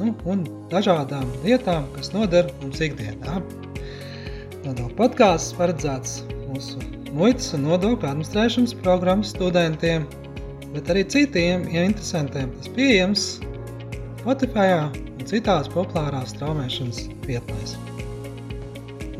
nu, 0.00 0.14
un 0.30 0.44
dažādām 0.72 1.28
lietām, 1.44 1.86
kas 1.94 2.12
noder 2.14 2.50
mums 2.62 2.82
ikdienā. 2.84 3.40
Nodokļu 4.64 4.96
podkāsts 4.98 5.54
paredzēts 5.58 6.20
mūsu 6.48 6.80
muitas 7.14 7.52
un 7.56 7.66
nodokļu 7.68 8.08
administrēšanas 8.10 8.76
programmas 8.82 9.34
studentiem, 9.34 10.06
bet 10.74 10.90
arī 10.90 11.04
citiem 11.14 11.68
ja 11.72 11.84
interesantiem. 11.86 12.50
Tas 12.58 12.70
pieejams 12.76 13.26
Spotify 14.24 14.70
un 14.80 15.26
citās 15.28 15.68
populārās 15.72 16.32
straumēšanas 16.34 17.04
vietnēs. 17.28 17.76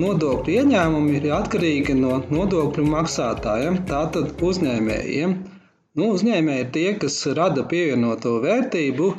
Nodokļu 0.01 0.57
ieņēmumi 0.59 1.19
ir 1.21 1.29
atkarīgi 1.37 1.95
no 2.01 2.17
nodokļu 2.33 2.87
maksātājiem, 2.89 3.85
tātad 3.91 4.43
uzņēmējiem. 4.43 5.37
Nu, 5.95 6.09
uzņēmēji 6.17 6.65
ir 6.65 6.71
tie, 6.75 6.89
kas 6.99 7.21
rada 7.39 7.63
pievienoto 7.71 8.33
vērtību 8.43 9.11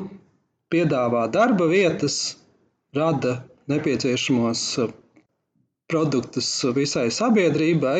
piedāvā 0.75 1.25
darba 1.39 1.71
vietas, 1.71 2.19
rada 2.99 3.39
nepieciešamos 3.71 4.67
uh, 4.83 4.93
produktus 5.91 6.49
visai 6.75 7.07
sabiedrībai, 7.13 7.97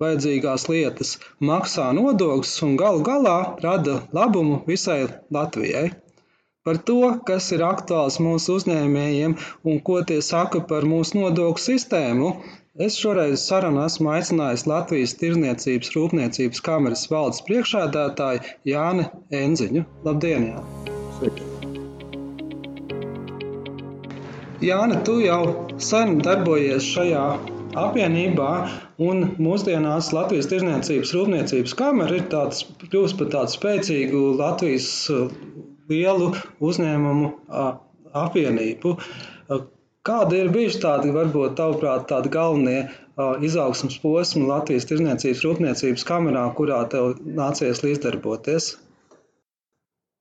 vajadzīgās 0.00 0.66
lietas, 0.70 1.16
maksā 1.50 1.90
nodokļus 1.96 2.54
un 2.66 2.76
galu 2.80 3.02
galā 3.06 3.38
rada 3.64 4.00
labumu 4.16 4.62
visai 4.66 5.02
Latvijai. 5.36 5.90
Par 6.66 6.76
to, 6.88 6.98
kas 7.26 7.46
ir 7.56 7.62
aktuāls 7.64 8.18
mūsu 8.20 8.58
uzņēmējiem 8.60 9.36
un 9.70 9.78
ko 9.86 10.00
tie 10.10 10.18
saka 10.24 10.60
par 10.72 10.84
mūsu 10.90 11.22
nodokļu 11.22 11.64
sistēmu, 11.64 12.32
es 12.86 12.98
šoreiz 13.00 13.46
sarunā 13.46 13.86
esmu 13.88 14.12
aicinājis 14.16 14.66
Latvijas 14.68 15.16
Tirzniecības 15.22 15.94
Rūpniecības 15.96 16.64
kameras 16.66 17.06
valdes 17.14 17.40
priekšādātāju 17.48 18.44
Jāni 18.74 19.08
Enziņu. 19.44 19.86
Labdien! 20.04 20.50
Jā. 20.52 20.66
Sveiki. 21.16 21.49
Jāni, 24.60 24.98
tu 25.08 25.14
jau 25.24 25.40
sen 25.80 26.18
darbojies 26.20 26.84
šajā 26.84 27.24
apvienībā, 27.80 28.48
un 29.00 29.22
mūsdienās 29.40 30.10
Latvijas 30.12 30.50
Tirzniecības 30.50 31.12
Rūpniecības 31.16 31.74
kamera 31.78 32.18
ir 32.18 32.26
tāds, 32.34 32.66
kļuvusi 32.82 33.16
par 33.20 33.30
tādu 33.34 33.54
spēcīgu 33.54 34.20
Latvijas 34.40 34.88
uh, 35.14 35.30
lielu 35.88 36.32
uzņēmumu 36.60 37.30
uh, 37.30 37.70
apvienību. 38.24 38.92
Uh, 38.98 39.64
kādi 40.10 40.42
ir 40.42 40.52
bijuši 40.52 40.82
tādi, 40.84 41.14
varbūt, 41.16 41.56
tavuprāt, 41.62 42.04
tādi 42.12 42.32
galvenie 42.36 42.82
izaugsmas 43.44 43.96
posmi 44.00 44.44
Latvijas 44.48 44.88
Tirzniecības 44.88 45.42
Rūpniecības 45.44 46.06
kamerā, 46.08 46.44
kurā 46.56 46.84
tev 46.92 47.16
nācies 47.40 47.80
līdzdarboties? 47.84 48.74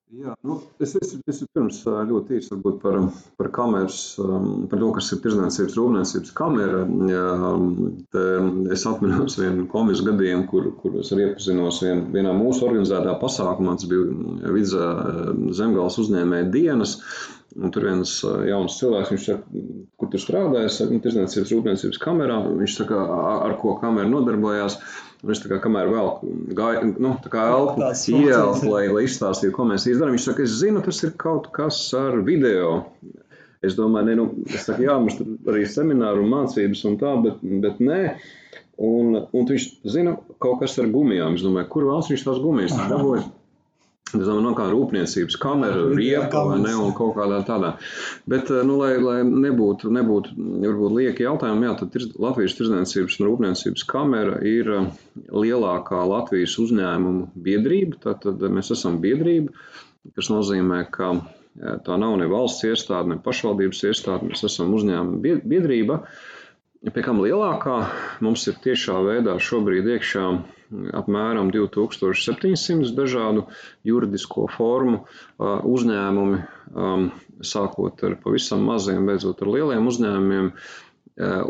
Jā, 0.09 0.31
nu, 0.41 0.55
es 0.81 0.95
vispirms 0.97 1.83
ļoti 1.85 2.39
īsi 2.39 2.55
par, 2.81 2.95
par 3.37 3.49
kameras, 3.53 3.97
par 4.17 4.79
to, 4.81 4.87
kas 4.95 5.09
ir 5.13 5.19
tirdzniecības 5.21 5.75
rūpniecības 5.77 6.31
kamera. 6.39 6.79
Es 8.73 8.87
atceros 8.89 9.37
vienu 9.37 9.67
komisiju 9.69 10.07
gadījumu, 10.07 10.47
kur, 10.49 10.71
kur 10.81 10.97
es 11.03 11.13
arī 11.13 11.27
iepazinos 11.27 11.81
vien, 11.85 12.07
vienā 12.15 12.33
mūsu 12.33 12.65
organizētā 12.65 13.13
pasākumā. 13.21 13.75
Tas 13.77 13.91
bija 13.91 14.49
Vidza 14.55 14.87
zemgāles 15.59 15.99
uzņēmēja 16.01 16.49
dienas. 16.57 16.95
Un 17.59 17.69
tur 17.73 17.85
viens 17.85 18.15
jauns 18.49 18.79
cilvēks, 18.81 19.13
viņš 19.13 19.27
saka, 19.29 19.61
kur 19.97 20.09
tur 20.09 20.21
strādājas, 20.21 20.81
tirdzniecības 20.89 21.53
rūpniecības 21.53 22.01
kamerā. 22.01 22.41
Viņš 22.49 22.79
saka, 22.81 23.05
ar 23.45 23.59
ko 23.61 23.77
kamera 23.83 24.09
nodarbojās. 24.09 24.81
Viņš 25.19 25.41
tā 25.43 25.49
kā 25.51 25.57
kamēr 25.65 25.89
vēl 25.91 26.09
gāja, 26.55 26.81
nu, 26.87 27.09
tā 27.19 27.31
kā 27.33 27.49
elpu 27.51 27.83
ielās, 28.15 28.61
lai, 28.63 28.85
lai 28.87 29.03
izstāstītu, 29.03 29.51
ko 29.57 29.65
mēs 29.67 29.87
izdarām. 29.91 30.13
Viņš 30.15 30.27
saka, 30.29 30.45
es 30.47 30.53
zinu, 30.61 30.83
tas 30.85 31.01
ir 31.03 31.11
kaut 31.19 31.49
kas 31.55 31.79
ar 31.99 32.21
video. 32.23 32.85
Es 33.65 33.75
domāju, 33.75 34.07
ne, 34.07 34.15
nu, 34.15 34.27
es 34.47 34.63
saku, 34.63 34.85
jā, 34.87 34.95
mums 34.95 35.17
tur 35.19 35.51
arī 35.51 35.65
semināri 35.67 36.23
un 36.23 36.31
mācības 36.31 36.85
un 36.87 36.95
tā, 37.01 37.11
bet, 37.25 37.41
bet 37.65 37.81
nē. 37.83 37.99
Un, 38.79 39.17
un 39.35 39.49
viņš 39.49 39.65
zina 39.91 40.15
kaut 40.39 40.61
kas 40.61 40.77
ar 40.79 40.87
gumijām. 40.93 41.35
Es 41.35 41.43
domāju, 41.43 41.67
kur 41.73 41.89
valsts 41.89 42.13
viņš 42.13 42.23
tās 42.29 42.39
gumijas 42.39 42.77
dabūja? 42.79 43.25
Domāju, 44.09 44.41
no 44.41 44.51
kā 44.57 44.65
rūpniecības 44.71 45.35
kamera, 45.41 45.83
riepa 45.93 46.41
vai 46.49 46.57
ne, 46.63 46.71
un 46.81 46.93
kaut 46.97 47.13
kādā 47.17 47.39
tādā. 47.45 47.75
Bet, 48.29 48.49
eh, 48.49 48.63
nu, 48.65 48.79
lai, 48.81 48.95
lai 49.01 49.19
nebūtu, 49.27 49.91
nebūtu 49.93 50.33
varbūt 50.63 50.95
lieki 50.95 51.27
jautājumi, 51.27 51.67
jā, 51.67 51.75
tad 51.81 51.97
Latvijas 52.17 52.57
tirdzniecības 52.57 53.19
un 53.19 53.27
rūpniecības 53.29 53.85
kamera 53.89 54.39
ir 54.41 54.71
eh, 54.73 54.87
lielākā 55.29 56.01
Latvijas 56.09 56.57
uzņēmumu 56.63 57.29
biedrība. 57.37 58.01
Tātad 58.07 58.41
mēs 58.49 58.73
esam 58.73 58.97
biedrība, 59.03 59.53
kas 60.17 60.31
nozīmē, 60.33 60.81
ka 60.89 61.13
eh, 61.13 61.77
tā 61.85 61.99
nav 62.01 62.17
ne 62.17 62.29
valsts 62.31 62.65
iestāde, 62.65 63.13
ne 63.13 63.21
pašvaldības 63.21 63.85
iestāde, 63.91 64.31
mēs 64.31 64.45
esam 64.49 64.73
uzņēmuma 64.79 65.39
biedrība. 65.45 66.01
Pie 66.79 67.01
kam 67.03 67.17
lielākā 67.19 67.73
mums 68.23 68.45
ir 68.47 68.55
tiešā 68.63 68.93
veidā 69.03 69.33
šobrīd 69.43 69.87
iekšā 69.97 70.21
apmēram 70.99 71.49
2700 71.51 72.93
dažādu 72.99 73.41
juridisko 73.89 74.45
formu 74.53 75.01
uzņēmumi, 75.71 76.39
sākot 77.49 78.03
ar 78.09 78.15
pavisam 78.23 78.63
maziem, 78.69 79.09
beidzot 79.11 79.43
ar 79.43 79.51
lieliem 79.57 79.89
uzņēmumiem. 79.91 80.53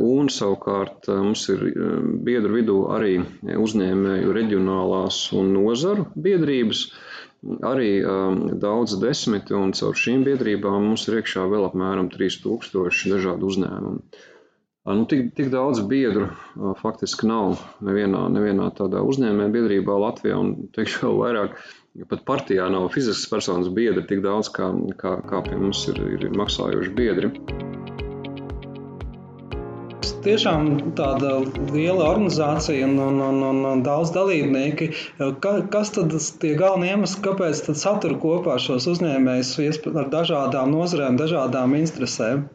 Un 0.08 0.32
savukārt 0.34 1.12
mums 1.14 1.46
ir 1.54 1.62
biedru 2.26 2.56
vidū 2.58 2.80
arī 2.96 3.14
uzņēmēju 3.68 4.34
reģionālās 4.40 5.22
un 5.38 5.54
nozaru 5.60 6.08
biedrības, 6.30 6.82
arī 7.70 7.92
daudz 8.66 8.98
desmiti, 9.06 9.54
un 9.54 9.78
caur 9.78 9.94
šīm 10.08 10.26
biedrībām 10.26 10.90
mums 10.90 11.06
ir 11.06 11.22
iekšā 11.22 11.46
vēl 11.54 11.70
apmēram 11.70 12.10
3000 12.18 13.14
dažādu 13.14 13.54
uzņēmumu. 13.54 14.26
Nu, 14.90 15.06
tik, 15.06 15.36
tik 15.38 15.52
daudz 15.54 15.84
biedru 15.86 16.32
faktiski 16.82 17.28
nav 17.30 17.60
nevienā, 17.86 18.24
nevienā 18.34 18.72
tādā 18.78 19.04
uzņēmējā 19.06 19.52
biedrībā 19.54 19.98
Latvijā, 20.02 20.40
un 20.42 20.70
teikšu 20.74 21.04
vēl 21.04 21.20
vairāk, 21.20 21.60
pat 22.10 22.24
partijā 22.26 22.66
nav 22.74 22.88
fiziskas 22.96 23.30
personas 23.30 23.70
biedri 23.76 24.02
tik 24.10 24.24
daudz, 24.26 24.50
kā, 24.56 24.72
kā, 24.98 25.20
kā 25.30 25.44
pie 25.46 25.60
mums 25.62 25.84
ir, 25.94 26.02
ir 26.18 26.26
maksājuši 26.34 26.96
biedri. 26.98 27.30
Tiešām 30.26 30.66
tāda 30.98 31.38
liela 31.70 32.10
organizācija 32.10 32.90
un, 32.90 32.98
un, 33.00 33.22
un, 33.30 33.44
un, 33.46 33.64
un 33.70 33.84
daudz 33.86 34.10
dalībnieki. 34.18 34.90
Ka, 35.40 35.54
kas 35.72 35.94
tad 35.96 36.18
ir 36.18 36.58
galvenie 36.60 36.96
iemesli, 36.96 37.22
kāpēc 37.30 37.62
satur 37.78 38.18
kopā 38.20 38.58
šos 38.60 38.90
uzņēmējus 38.96 39.54
ar 39.94 40.10
dažādām 40.18 40.74
nozarēm, 40.74 41.22
dažādām 41.22 41.78
interesēm? 41.78 42.50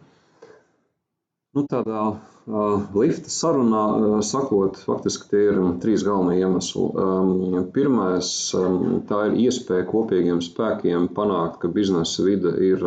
Nu, 1.55 1.63
tādā 1.71 1.99
uh, 2.11 2.87
lifta 2.99 3.31
sarunā, 3.31 3.83
uh, 3.95 4.15
sakot, 4.27 4.81
faktiski 4.83 5.29
tie 5.31 5.43
ir 5.53 5.59
trīs 5.83 6.03
galvenie 6.03 6.41
iemesli. 6.43 6.87
Um, 6.99 7.59
pirmais, 7.77 8.31
um, 8.59 8.97
tā 9.07 9.29
ir 9.29 9.37
iespēja 9.45 9.85
kopīgiem 9.87 10.41
spēkiem 10.43 11.13
panākt, 11.15 11.61
ka 11.63 11.71
biznesa 11.77 12.25
vide 12.27 12.57
ir 12.59 12.83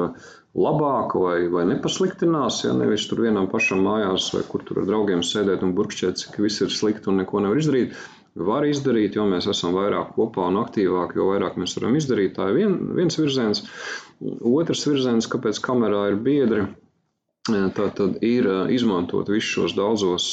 labāka 0.57 1.21
vai, 1.21 1.37
vai 1.53 1.63
nepasliktinās. 1.69 2.65
Ja 2.65 2.73
nevis 2.75 3.05
tur 3.07 3.21
vienam 3.23 3.47
pašam 3.53 3.85
mājās, 3.87 4.33
vai 4.35 4.43
kur 4.49 4.65
tur 4.67 4.81
ar 4.81 4.89
draugiem 4.89 5.23
sēdēt 5.23 5.63
un 5.63 5.71
burkšķēt, 5.77 6.19
cik 6.25 6.35
viss 6.43 6.65
ir 6.65 6.73
slikti 6.73 7.07
un 7.07 7.21
neko 7.21 7.45
nevar 7.45 7.61
izdarīt. 7.61 7.95
Var 8.37 8.67
izdarīt, 8.67 9.15
jo 9.15 9.23
mēs 9.31 9.47
esam 9.49 9.77
vairāk 9.77 10.11
kopā 10.17 10.49
un 10.51 10.59
aktīvāki, 10.59 11.21
jo 11.21 11.29
vairāk 11.31 11.55
mēs 11.57 11.77
varam 11.79 11.95
izdarīt. 11.97 12.35
Tā 12.35 12.49
ir 12.51 12.59
vien, 12.59 12.75
viens 12.99 13.15
virziens. 13.17 13.63
Otrs 14.19 14.83
virziens, 14.89 15.29
kāpēc 15.31 15.63
kamerā 15.63 16.03
ir 16.11 16.19
biedri 16.27 16.67
Tā 17.47 17.87
tad 17.95 18.17
ir 18.27 18.47
izmantot 18.75 19.29
visus 19.31 19.53
šos 19.55 19.75
daudzos 19.77 20.25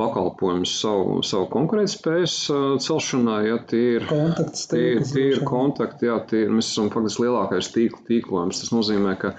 pakalpojumus 0.00 0.72
savu, 0.80 1.20
savu 1.26 1.48
konkurētspējas 1.52 2.36
celšanai. 2.84 3.40
Ja, 3.50 3.58
tie 3.70 3.82
ir 3.98 4.08
kontakti, 4.08 4.64
tie, 4.72 4.84
tie 5.04 5.26
ir 5.34 5.44
kontakti, 5.46 6.08
jā, 6.08 6.16
tie, 6.30 6.46
mēs 6.48 6.72
esam 6.72 6.90
faktiski 6.94 7.26
lielākais 7.26 7.70
tīkla 7.74 8.02
tīklojums. 8.08 8.62
Tas 8.62 8.72
nozīmē, 8.74 9.14
ka 9.20 9.34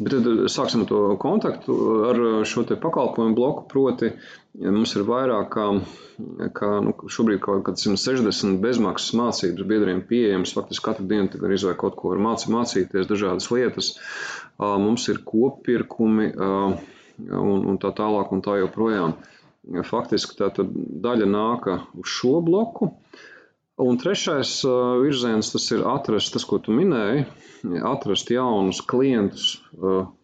bet 0.00 0.16
tad 0.16 0.28
sāksim 0.52 0.86
to 0.90 1.14
kontaktu 1.22 1.78
ar 2.10 2.22
šo 2.48 2.66
te 2.68 2.78
pakalpojumu 2.80 3.38
bloku, 3.38 3.66
proti 3.70 4.12
mums 4.58 4.96
ir 4.98 5.06
vairāk 5.06 5.50
kā, 5.54 5.66
kā 6.56 6.70
nu, 6.84 6.94
šobrīd 7.06 7.40
kaut 7.44 7.62
kāds 7.68 7.86
160 7.86 8.58
bezmaksas 8.64 9.14
mācības 9.18 9.68
biedriem 9.68 10.02
pieejams. 10.06 10.54
Faktiski 10.56 10.88
katru 10.90 11.06
dienu 11.10 11.30
gan 11.40 11.54
izvēl 11.54 11.76
kaut 11.80 11.98
ko 12.00 12.14
var 12.14 12.22
mācīt, 12.30 12.52
mācīties, 12.54 13.08
dažādas 13.10 13.50
lietas. 13.54 13.94
Mums 14.60 15.06
ir 15.08 15.22
kopirkumi 15.24 16.32
un, 16.36 17.68
un 17.70 17.78
tā 17.80 17.92
tālāk 17.96 18.32
un 18.34 18.42
tā 18.44 18.58
joprojām. 18.60 19.14
Faktiski 19.86 20.38
tā 20.38 20.48
daļa 20.56 21.26
nāk 21.28 21.68
uz 22.00 22.08
šo 22.08 22.40
bloku. 22.44 22.94
Un 23.80 23.96
trešais 23.96 24.58
virziens 25.00 25.48
tas 25.54 25.66
ir 25.72 25.86
atrast, 25.88 26.34
tas, 26.34 26.44
ko 26.44 26.58
tu 26.60 26.72
minēji, 26.76 27.22
atrast 27.88 28.28
jaunus 28.32 28.82
klientus, 28.84 29.54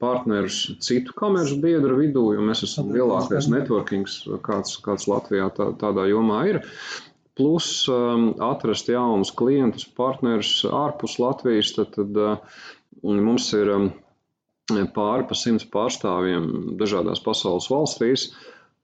partnerus 0.02 0.58
citu 0.84 1.14
kameru 1.16 1.56
biedru 1.62 1.96
vidū, 2.02 2.24
jo 2.36 2.44
mēs 2.44 2.66
esam 2.66 2.90
lielākais 2.92 3.48
networkings, 3.52 4.18
kāds, 4.44 4.76
kāds 4.84 5.08
Latvijā 5.08 5.48
tā, 5.56 5.70
tādā 5.80 6.04
jomā 6.10 6.42
ir. 6.52 6.60
Plus 7.36 7.70
atrast 8.44 8.88
jaunus 8.92 9.32
klientus, 9.36 9.88
partnerus 9.88 10.58
ārpus 10.68 11.16
Latvijas, 11.20 11.72
tad, 11.76 11.96
tad 11.96 12.20
mums 13.00 13.48
ir 13.56 13.72
pāri 14.96 15.24
pa 15.28 15.36
simts 15.36 15.68
pārstāvjiem 15.72 16.76
dažādās 16.80 17.24
pasaules 17.24 17.70
valstīs. 17.72 18.30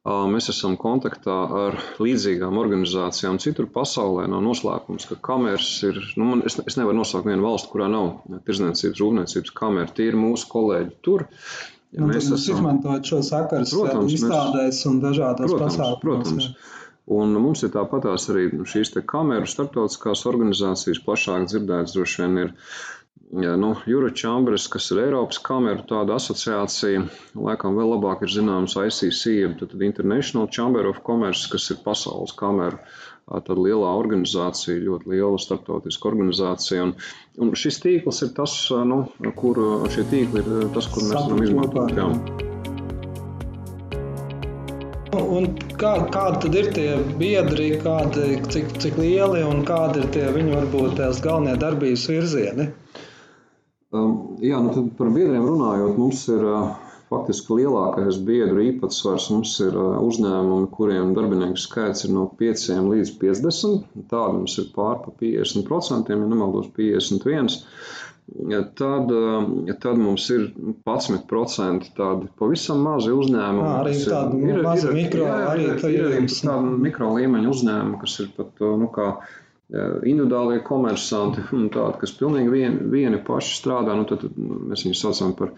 Mēs 0.03 0.49
esam 0.51 0.73
kontaktā 0.83 1.35
ar 1.55 1.77
līdzīgām 2.03 2.57
organizācijām 2.59 3.37
citur 3.43 3.69
pasaulē. 3.71 4.25
Nav 4.31 4.41
noslēpums, 4.43 5.07
ka 5.07 5.15
kameras 5.29 5.69
ir. 5.87 6.01
Nu, 6.19 6.27
man, 6.27 6.43
es, 6.49 6.57
es 6.59 6.75
nevaru 6.79 6.99
nosaukt 6.99 7.29
vienu 7.31 7.47
valstu, 7.47 7.71
kurā 7.71 7.87
nav 7.93 8.17
tirzniecības, 8.49 8.99
rūpniecības 8.99 9.55
kamera. 9.55 9.93
Tie 9.95 10.09
ir 10.11 10.19
mūsu 10.19 10.49
kolēģi 10.51 10.97
tur. 11.07 11.29
Ja 11.95 12.03
nu, 12.03 12.09
mēs 12.11 12.33
esam 12.35 12.59
izmantojot 12.59 13.13
šo 13.13 13.21
sakaru 13.29 14.09
izstādēs 14.11 14.83
un 14.91 14.99
dažādās 15.05 15.55
pasākumos. 15.61 16.01
Protams. 16.03 16.51
Un 17.13 17.35
mums 17.45 17.63
ir 17.63 17.71
tāpatās 17.75 18.27
arī 18.33 18.49
šīs 18.73 18.95
kameru 19.07 19.47
starptautiskās 19.51 20.27
organizācijas, 20.31 21.03
plašāk 21.07 21.47
dzirdētas 21.51 21.95
droši 21.95 22.23
vien 22.25 22.43
ir 22.47 22.53
Ja, 23.41 23.57
nu, 23.57 23.77
Eurochambers, 23.87 24.67
kas 24.69 24.91
ir 24.93 24.99
Eiropas 25.07 25.39
kameru 25.41 25.87
tāda 25.89 26.19
asociācija, 26.21 27.07
laikam 27.33 27.79
vēl 27.79 27.95
labāk 27.95 28.27
ir 28.27 28.31
zināms 28.35 28.75
ICC, 28.77 29.55
tad 29.57 29.85
International 29.87 30.51
Chamber 30.53 30.85
of 30.91 30.99
Commerce, 31.07 31.47
kas 31.49 31.71
ir 31.73 31.79
pasaules 31.81 32.35
kameru, 32.37 32.77
tad 33.33 33.57
lielā 33.57 33.95
organizācija, 33.97 34.83
ļoti 34.85 35.09
liela 35.15 35.39
starptautiska 35.41 36.11
organizācija. 36.11 36.85
Un, 36.85 36.93
un 37.41 37.55
šis 37.57 37.81
tīkls 37.81 38.21
ir 38.27 38.35
tas, 38.37 38.57
nu, 38.91 38.99
kur 39.39 39.61
šie 39.95 40.05
tīkli 40.11 40.43
ir 40.43 40.67
tas, 40.75 40.91
kur 40.93 41.07
mēs 41.07 41.17
varam 41.17 41.41
izmantot. 41.47 41.95
Jā. 41.97 42.11
Un 45.23 45.49
kā, 45.81 45.95
kādi 46.13 46.43
tad 46.45 46.59
ir 46.61 46.69
tie 46.77 46.91
biedri, 47.17 47.71
kādi, 47.81 48.29
cik, 48.53 48.77
cik 48.85 49.01
lieli 49.01 49.41
un 49.49 49.65
kādi 49.65 50.05
ir 50.05 50.13
tie 50.19 50.29
viņu 50.37 50.59
varbūt 50.59 50.99
tās 51.01 51.25
galvenie 51.25 51.57
darbības 51.65 52.05
virzieni? 52.13 52.69
Um, 52.69 53.09
jā, 53.93 54.59
nu 54.65 54.73
tad 54.73 54.93
par 54.97 55.11
biedriem 55.13 55.45
runājot, 55.45 55.99
mums 56.01 56.23
ir 56.33 56.45
uh, 56.49 56.71
faktiski 57.13 57.59
lielākais 57.61 58.21
biedru 58.25 58.63
īpatsvars. 58.71 59.29
Mums 59.35 59.57
ir 59.65 59.77
uh, 59.77 59.99
uzņēmumi, 60.07 60.71
kuriem 60.73 61.13
darbinieku 61.17 61.61
skaits 61.61 62.07
ir 62.07 62.15
no 62.15 62.29
5 62.41 62.71
līdz 62.89 63.17
50. 63.21 63.91
Tāda 64.13 64.39
mums 64.39 64.57
ir 64.63 64.71
pār 64.77 65.03
pa 65.05 65.13
50%, 65.21 66.09
ja 66.09 66.23
nemaldos 66.23 66.73
51. 66.79 67.61
Tad, 68.79 69.11
um, 69.13 69.67
tad 69.83 69.99
mums 69.99 70.29
ir 70.33 70.47
11% 70.87 71.89
tādi 71.99 72.29
pavisam 72.39 72.81
mazi 72.87 73.13
uzņēmumi. 73.13 73.67
Jā, 73.67 73.73
arī 73.83 73.95
tādi 73.99 74.39
ir, 74.47 74.61
ir, 74.63 74.93
mikro, 74.97 75.27
jā, 75.27 75.39
jā, 75.43 75.51
ir, 75.59 75.85
ir, 75.91 76.15
ir, 76.23 76.29
tādi 76.39 76.77
mikro 76.87 77.11
līmeņa 77.19 77.51
uzņēmumi, 77.53 77.99
kas 78.05 78.15
ir 78.23 78.31
pat, 78.39 78.55
uh, 78.63 78.77
nu 78.81 78.89
kā, 78.95 79.11
individuālie 79.73 80.61
komersanti, 80.67 81.45
tādi, 81.73 82.01
kas 82.03 82.13
pilnīgi 82.19 82.53
vien, 82.53 82.75
vieni 82.93 83.21
paši 83.25 83.55
strādā, 83.57 83.95
nu, 83.97 84.05
tad, 84.09 84.27
mēs 84.37 84.85
viņus 84.85 85.05
saucam 85.07 85.33
par, 85.39 85.55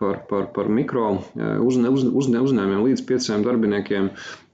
par, 0.00 0.22
par, 0.30 0.46
par 0.54 0.70
mikro 0.72 1.18
uzne, 1.60 1.92
uz, 1.92 2.06
uzne, 2.08 2.40
uzņēmumiem 2.40 2.86
līdz 2.88 3.04
pieciem 3.08 3.44
darbiniekiem. 3.44 4.08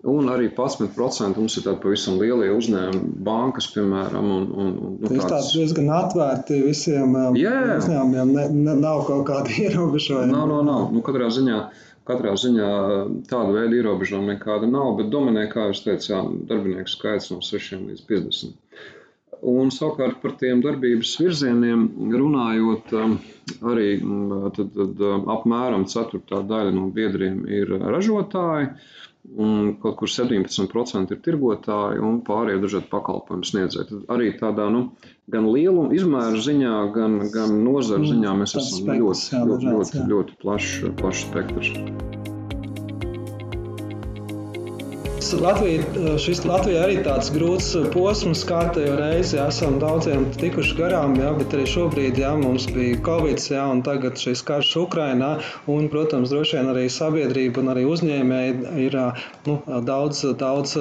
Un 0.09 0.29
arī 0.31 0.47
11% 0.55 1.41
mums 1.41 1.57
ir 1.59 1.65
tādi 1.65 1.83
pavisam 1.83 2.21
lielie 2.21 2.53
uzņēmumi, 2.55 3.09
bankas, 3.27 3.67
piemēram. 3.75 4.29
Un, 4.35 4.45
un, 4.47 4.69
un, 4.79 4.93
nu, 5.03 5.11
tāds... 5.11 5.27
tāds 5.33 5.51
diezgan 5.57 5.91
atvērti 5.95 6.61
visiem 6.63 7.17
jā. 7.39 7.57
uzņēmumiem, 7.81 8.35
ne, 8.35 8.47
ne, 8.55 8.77
nav 8.79 9.03
kaut 9.11 9.27
kādi 9.31 9.59
ierobežojumi. 9.67 10.35
Nav, 10.35 10.47
nav, 10.51 10.63
nav. 10.67 10.87
Nu, 10.95 11.03
katrā 11.07 11.31
ziņā 11.35 11.59
uh, 11.65 11.88
Katrā 12.09 12.33
ziņā 12.41 12.69
tāda 13.29 13.53
veida 13.53 13.77
ierobežojuma 13.83 14.35
nekāda 14.35 14.69
nav, 14.71 14.95
bet 15.01 15.11
dominē, 15.13 15.45
kā 15.53 15.67
jau 15.69 15.81
teicu, 15.89 16.13
jā, 16.15 16.21
darbinieku 16.49 16.93
skaits 16.93 17.29
no 17.35 17.43
6 17.45 17.83
līdz 17.83 18.07
50. 18.09 18.87
Un 19.49 19.69
savukārt 19.71 20.19
par 20.23 20.33
tiem 20.41 20.63
darbības 20.65 21.13
virzieniem 21.21 21.85
runājot, 22.11 22.95
arī 23.73 23.91
tad, 24.57 24.73
tad, 24.75 25.05
apmēram 25.37 25.85
ceturtā 25.93 26.41
daļa 26.49 26.73
no 26.75 26.89
biedriem 26.97 27.45
ir 27.47 27.71
ražotāji, 27.85 28.73
un 29.37 29.75
kaut 29.83 29.99
kur 30.01 30.11
17% 30.11 31.15
ir 31.15 31.21
tirgotāji 31.25 32.03
un 32.05 32.21
pārējie 32.27 32.63
dažādi 32.65 32.91
pakalpojumu 32.93 33.49
sniedzēji. 33.51 33.89
Tad 33.91 34.15
arī 34.17 34.31
tādā 34.41 34.69
nu, 34.73 34.85
gan 35.31 35.51
lieluma 35.53 35.93
izmēra 35.97 36.41
ziņā, 36.49 36.79
gan, 36.97 37.21
gan 37.35 37.61
nozara 37.67 38.03
mm, 38.05 38.11
ziņā 38.15 38.39
mēs 38.43 38.57
esam 38.63 38.95
ļoti, 38.95 39.45
ļoti, 39.51 39.71
ļoti, 39.75 40.09
ļoti 40.15 40.41
plašs 40.43 40.75
plaš 41.03 41.29
spektrs. 41.29 42.28
Latvija, 45.19 45.83
šis 46.23 46.45
Latvijā 46.47 46.85
arī 46.87 47.01
tāds 47.03 47.33
grūts 47.35 47.73
posms, 47.91 48.45
kārtējo 48.47 48.95
reizi 49.01 49.35
jā, 49.35 49.49
esam 49.51 49.81
daudziem 49.83 50.29
tikuši 50.39 50.77
garām, 50.79 51.17
jā, 51.19 51.33
bet 51.35 51.57
arī 51.57 51.65
šobrīd 51.67 52.21
jā, 52.23 52.31
mums 52.39 52.69
bija 52.71 53.01
Covid, 53.03 53.43
jā, 53.51 53.65
un 53.67 53.83
tagad 53.83 54.15
šis 54.23 54.45
karš 54.47 54.71
Ukrainā, 54.85 55.33
un, 55.67 55.89
protams, 55.91 56.31
droši 56.31 56.61
vien 56.61 56.71
arī 56.71 56.87
sabiedrība 56.93 57.65
un 57.65 57.73
arī 57.75 57.83
uzņēmēji 57.91 58.55
ir 58.85 58.99
nu, 59.49 59.59
daudz, 59.91 60.23
daudz 60.39 60.79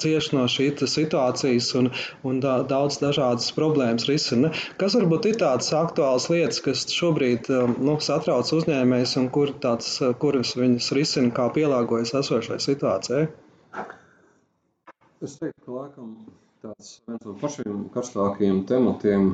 cieši 0.00 0.36
no 0.38 0.48
šīs 0.56 0.88
situācijas 0.96 1.68
un, 1.76 1.92
un 2.24 2.40
daudz 2.40 2.96
dažādas 3.04 3.52
problēmas 3.56 4.08
risina. 4.08 4.54
Kas 4.80 4.96
varbūt 4.96 5.32
ir 5.34 5.40
tādas 5.44 5.68
aktuālas 5.76 6.30
lietas, 6.32 6.64
kas 6.64 6.88
šobrīd 6.96 7.52
nu, 7.76 8.00
satrauc 8.00 8.56
uzņēmējus 8.56 9.18
un 9.20 9.32
kur 9.36 9.52
tāds, 9.60 9.98
kuras 10.22 10.56
viņas 10.56 10.94
risina, 10.96 11.34
kā 11.36 11.52
pielāgojas 11.52 12.16
esošai 12.24 12.62
situācijai? 12.70 13.26
Es 15.24 15.38
teiktu, 15.40 15.62
ka 15.64 15.72
laikam 15.72 16.10
tāds 16.64 16.90
viens 17.08 17.24
no 17.24 17.34
pašiem 17.40 17.82
karstākajiem 17.94 18.62
tematiem, 18.68 19.28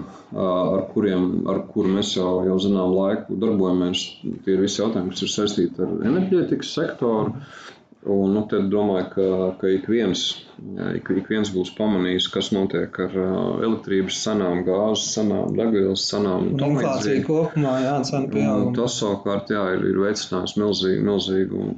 ar 0.45 0.87
kuriem 0.93 1.29
ar 1.51 1.63
kur 1.73 1.89
mēs 1.91 2.15
jau, 2.17 2.33
jau 2.47 2.59
zinām 2.63 2.95
laiku 2.95 3.39
darbojamies, 3.43 4.03
tie 4.45 4.57
ir 4.57 4.63
visi 4.63 4.83
jautājumi, 4.83 5.15
kas 5.15 5.25
ir 5.27 5.33
saistīti 5.37 5.83
ar 5.87 5.95
enerģētikas 6.11 6.75
sektoru. 6.79 7.47
Un, 8.03 8.33
nu, 8.35 8.41
tad 8.51 8.65
domāju, 8.67 9.05
ka, 9.13 9.25
ka 9.61 9.69
ik, 9.71 9.85
viens, 9.87 10.23
ik, 10.97 11.07
ik 11.21 11.29
viens 11.31 11.53
būs 11.55 11.71
pamanījis, 11.77 12.27
kas 12.35 12.49
notiek 12.51 12.97
ar 13.05 13.15
elektrības 13.63 14.19
cenām, 14.25 14.65
gāzes 14.67 15.13
cenām, 15.15 15.53
degvielas 15.55 16.09
cenām. 16.11 16.49
Inflācija 16.57 17.23
kopumā, 17.29 17.77
jā, 17.85 17.95
cena 18.09 18.33
pieauguma. 18.33 18.75
Tas 18.81 18.99
savukārt, 18.99 19.55
jā, 19.55 19.63
ir, 19.77 19.87
ir 19.93 20.03
veicinājis 20.03 20.57
milzīgu, 20.59 21.07
milzīgu 21.13 21.69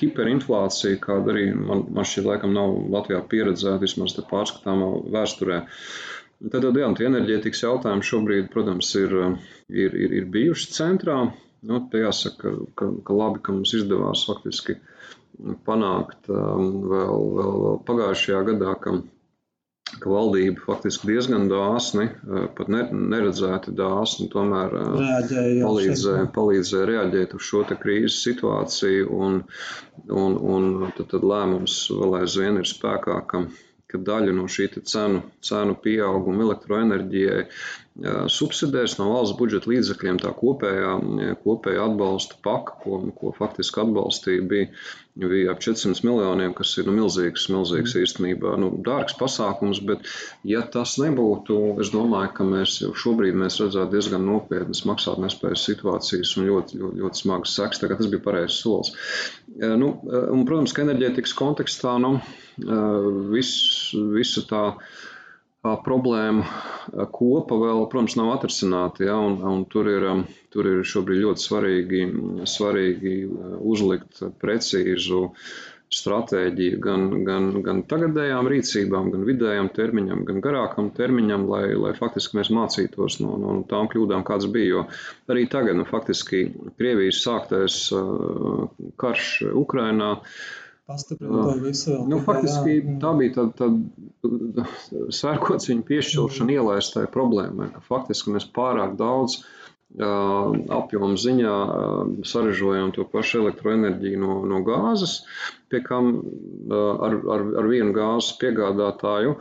hiperinflācija, 0.00 0.98
kāda 1.02 1.34
arī 1.34 1.50
man, 1.56 1.84
man 1.94 2.06
šķiet, 2.08 2.26
laikam 2.26 2.54
nav 2.56 2.72
Latvijā 2.94 3.20
pieredzēta 3.30 3.82
vismaz 3.82 4.16
pārskatāmā 4.30 4.90
vēsturē. 5.14 5.60
Tad, 6.50 6.64
jā, 6.64 6.88
tie 6.96 7.06
enerģētikas 7.10 7.62
jautājumi 7.66 8.06
šobrīd, 8.10 8.48
protams, 8.52 8.94
ir, 8.96 9.14
ir, 9.68 9.96
ir, 10.06 10.14
ir 10.22 10.28
bijuši 10.32 10.72
centrā. 10.72 11.18
Nu, 11.68 11.82
te 11.92 12.00
jāsaka, 12.00 12.54
ka, 12.78 12.88
ka 13.04 13.16
labi, 13.16 13.42
ka 13.44 13.52
mums 13.52 13.74
izdevās 13.76 14.24
faktiski 14.28 14.78
panākt 15.66 16.30
um, 16.32 16.70
vēl, 16.88 17.26
vēl, 17.36 17.52
vēl 17.64 17.76
pagājušajā 17.88 18.40
gadā, 18.48 18.72
ka 18.80 18.94
ka 20.00 20.10
valdība 20.12 20.64
faktiski 20.66 21.10
diezgan 21.12 21.48
dāsni, 21.50 22.08
eh, 22.10 22.46
pat 22.56 22.70
neredzēti 22.72 23.74
dāsni, 23.76 24.28
tomēr 24.32 24.76
eh, 24.80 25.32
palīdzēja, 25.62 26.26
palīdzēja 26.36 26.90
reaģēt 26.92 27.36
uz 27.38 27.46
šo 27.46 27.64
krīzes 27.70 28.20
situāciju. 28.26 29.08
Un, 29.10 29.40
un, 30.08 30.38
un 30.54 30.70
tad, 30.96 31.10
tad 31.14 31.26
lēmums 31.32 31.82
vēl 31.92 32.20
aizvien 32.22 32.60
ir 32.62 32.68
spēkā, 32.68 33.20
ka, 33.30 33.44
ka 33.90 34.00
daļu 34.10 34.36
no 34.38 34.48
šī 34.50 34.70
cenu, 34.80 35.22
cenu 35.44 35.76
pieauguma 35.84 36.46
elektroenerģijai 36.48 37.44
subsidēs 38.32 38.94
no 38.96 39.10
valsts 39.10 39.36
budžeta 39.36 39.68
līdzekļiem 39.68 40.20
tā 40.22 40.30
kopējā, 40.36 40.92
kopējā 41.42 41.84
atbalsta 41.84 42.38
paka, 42.44 42.76
ko, 42.80 43.00
ko 43.18 43.32
faktiski 43.36 43.82
atbalstīja, 43.82 44.44
bija, 44.48 44.68
bija 45.20 45.52
ap 45.52 45.60
400 45.60 46.06
miljoniem, 46.06 46.54
kas 46.56 46.72
ir 46.80 46.88
nu, 46.88 46.94
milzīgs, 46.96 47.48
milzīgs 47.52 47.96
īstenībā 48.00 48.54
nu, 48.62 48.70
dārgs 48.86 49.18
pasākums, 49.20 49.82
bet 49.84 50.06
ja 50.48 50.62
tas 50.62 50.96
nebūtu, 51.02 51.58
es 51.82 51.92
domāju, 51.92 52.32
ka 52.38 52.46
mēs 52.48 52.78
jau 52.80 52.94
šobrīd 53.04 53.36
mēs 53.42 53.60
redzētu 53.60 53.92
diezgan 53.92 54.24
nopietnas 54.30 54.86
maksātnespējas 54.88 55.66
situācijas 55.68 56.36
un 56.38 56.48
ļoti, 56.48 56.80
ļoti, 56.80 57.02
ļoti 57.04 57.24
smagas 57.24 57.58
seks, 57.58 57.82
tā 57.82 57.90
kā 57.90 58.00
tas 58.00 58.08
bija 58.12 58.24
pareizs 58.24 58.62
solis. 58.64 58.94
Nu, 59.60 59.96
un, 60.06 60.46
protams, 60.48 60.72
ka 60.72 60.86
enerģētikas 60.86 61.36
kontekstā, 61.36 61.98
nu, 62.00 62.16
viss 63.30 63.90
visa 64.14 64.44
tā 64.50 64.64
problēma 65.60 66.44
kopa 67.12 67.58
vēl, 67.60 67.84
protams, 67.92 68.16
nav 68.16 68.32
atrisināta. 68.36 69.04
Ja, 69.04 69.18
un, 69.20 69.40
un 69.44 69.66
tur, 69.68 69.90
ir, 69.92 70.06
tur 70.52 70.68
ir 70.70 70.86
šobrīd 70.88 71.24
ļoti 71.26 71.44
svarīgi, 71.44 72.06
svarīgi 72.48 73.16
uzlikt 73.60 74.24
precīzu 74.40 75.26
stratēģiju 75.90 76.78
gan, 76.82 77.06
gan, 77.26 77.48
gan 77.66 77.80
tagadējām 77.90 78.46
rīcībām, 78.50 79.08
gan 79.10 79.24
vidējām 79.26 79.70
termiņam, 79.74 80.22
gan 80.28 80.38
garākam 80.44 80.92
termiņam, 80.94 81.48
lai, 81.50 81.64
lai 81.74 81.90
faktiski 81.98 82.38
mēs 82.38 82.52
mācītos 82.54 83.18
no, 83.24 83.34
no 83.42 83.56
tām 83.70 83.90
kļūdām, 83.90 84.22
kādas 84.26 84.46
bija. 84.54 84.70
Jo 84.70 84.84
arī 85.34 85.48
tagad, 85.50 85.74
nu, 85.80 85.86
faktiski 85.90 86.44
Krievijas 86.78 87.24
sāktais 87.26 87.80
karš 89.02 89.32
Ukrainā 89.50 90.14
pastiprina 90.90 91.46
to 91.46 91.54
visu. 91.62 91.96
Nu, 92.10 92.18
faktiski 92.26 92.80
jā. 92.80 92.98
tā 93.02 93.14
bija 93.18 93.36
tāda 93.38 93.70
tā, 93.70 94.66
sērkociņa 95.20 95.86
piešķiršana 95.86 96.58
ielaistai 96.58 97.06
problēmai, 97.14 97.70
faktiski 97.86 98.34
mēs 98.34 98.48
pārāk 98.56 98.96
daudz 98.98 99.38
uh, 99.40 100.50
apjomu 100.76 101.18
ziņā 101.20 101.56
uh, 101.64 102.14
saražojam 102.26 102.90
to 102.96 103.06
pašu 103.12 103.44
elektroenerģiju 103.44 104.22
no, 104.22 104.38
no 104.50 104.62
gāzes, 104.66 105.20
pie 105.70 105.82
kam 105.86 106.12
uh, 106.18 107.04
ar, 107.06 107.18
ar, 107.36 107.44
ar 107.62 107.70
vienu 107.70 107.94
gāzes 107.96 108.34
piegādātāju. 108.42 109.36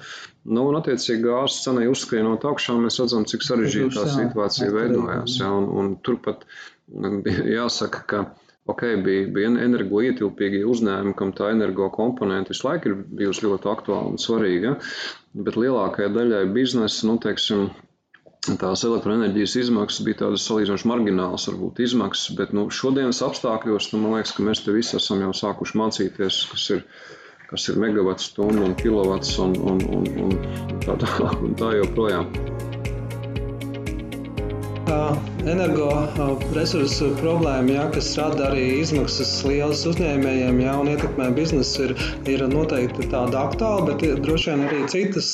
Nu, 0.49 0.67
un, 0.69 0.77
attiecīgi, 0.79 1.23
gāzes 1.25 1.63
cenai 1.65 1.87
uzskrienot 1.89 2.45
augšā, 2.49 2.77
mēs 2.81 3.01
redzam, 3.01 3.25
cik 3.29 3.45
sarežģīta 3.45 3.95
tā 3.97 4.05
situācija 4.13 4.69
veidojās. 4.75 5.39
Ja, 5.41 5.49
un, 5.57 5.69
un 5.81 5.97
turpat 6.05 6.45
jāsaka, 6.89 8.05
ka 8.09 8.23
ok, 8.69 8.85
bija, 9.05 9.27
bija 9.33 9.51
energoietilpīgi 9.65 10.63
uzņēmumi, 10.67 11.15
kam 11.19 11.33
tā 11.37 11.51
energo 11.53 11.89
komponente 11.93 12.53
visu 12.53 12.67
laiku 12.67 12.91
ir 12.91 12.97
bijusi 13.21 13.45
ļoti 13.47 13.69
aktuāla 13.71 14.13
un 14.13 14.19
svarīga. 14.21 14.75
Bet 15.33 15.59
lielākajai 15.59 16.11
daļai 16.15 16.43
biznesa, 16.55 17.07
nu, 17.09 17.17
teiksim, 17.23 17.69
tās 18.61 18.83
elektroenerģijas 18.87 19.55
izmaksas 19.63 20.05
bija 20.05 20.21
tādas 20.23 20.47
salīdzinoši 20.49 20.89
marginālas, 20.89 21.47
varbūt 21.51 21.83
izmaksas, 21.85 22.35
bet 22.39 22.55
nu, 22.55 22.67
šodienas 22.73 23.21
apstākļos 23.25 23.91
nu, 23.93 24.03
man 24.03 24.17
liekas, 24.17 24.35
ka 24.37 24.45
mēs 24.47 24.63
te 24.65 24.75
visi 24.75 24.97
esam 24.99 25.23
jau 25.25 25.33
sākuši 25.43 25.79
mācīties, 25.81 26.41
kas 26.53 26.65
ir, 26.77 26.83
kas 27.51 27.69
ir 27.69 27.79
megawatts 27.83 28.31
stundu 28.31 28.65
un 28.69 28.75
kilovats 28.79 29.37
un, 29.43 29.55
un, 29.73 29.85
un, 29.99 30.11
un 30.25 30.83
tā 30.85 30.97
tālāk 31.03 31.45
un 31.45 31.57
tā 31.59 31.75
joprojām 31.81 32.78
energoresursu 35.49 37.09
problēma, 37.19 37.73
ja, 37.75 37.85
kas 37.93 38.09
rada 38.19 38.49
arī 38.49 38.65
izmaksas 38.79 39.31
lielas 39.47 39.81
uzņēmējiem 39.89 40.59
ja, 40.63 40.73
un 40.81 40.89
ietekmē 40.91 41.29
biznesu, 41.37 41.87
ir, 41.87 41.93
ir 42.33 42.43
noteikti 42.51 43.07
tāda 43.11 43.43
aktuāla, 43.47 43.85
bet 43.89 44.03
droši 44.25 44.51
vien 44.51 44.65
arī 44.67 44.81
citas, 44.91 45.29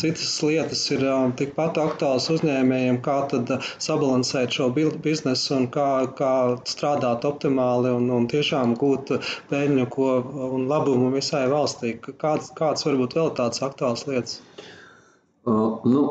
citas 0.00 0.32
lietas 0.46 0.82
ir 0.94 1.04
tikpat 1.40 1.80
aktuālas 1.82 2.30
uzņēmējiem, 2.36 3.00
kā 3.06 3.18
tad 3.32 3.54
sabalansēt 3.82 4.58
šo 4.58 4.70
biznesu 4.76 5.56
un 5.58 5.68
kā, 5.74 5.90
kā 6.18 6.34
strādāt 6.70 7.26
optimāli 7.28 7.94
un, 7.96 8.10
un 8.16 8.28
tiešām 8.30 8.76
gūt 8.80 9.14
peļņu 9.52 9.86
ko, 9.94 10.10
un 10.50 10.68
labumu 10.70 11.12
visai 11.14 11.46
valstī. 11.52 11.96
Kāds, 12.10 12.52
kāds 12.56 12.86
varbūt 12.86 13.18
vēl 13.18 13.34
tāds 13.38 13.62
aktuāls 13.66 14.06
lietas? 14.10 14.40
Uh, 15.40 15.80
nu, 15.88 16.02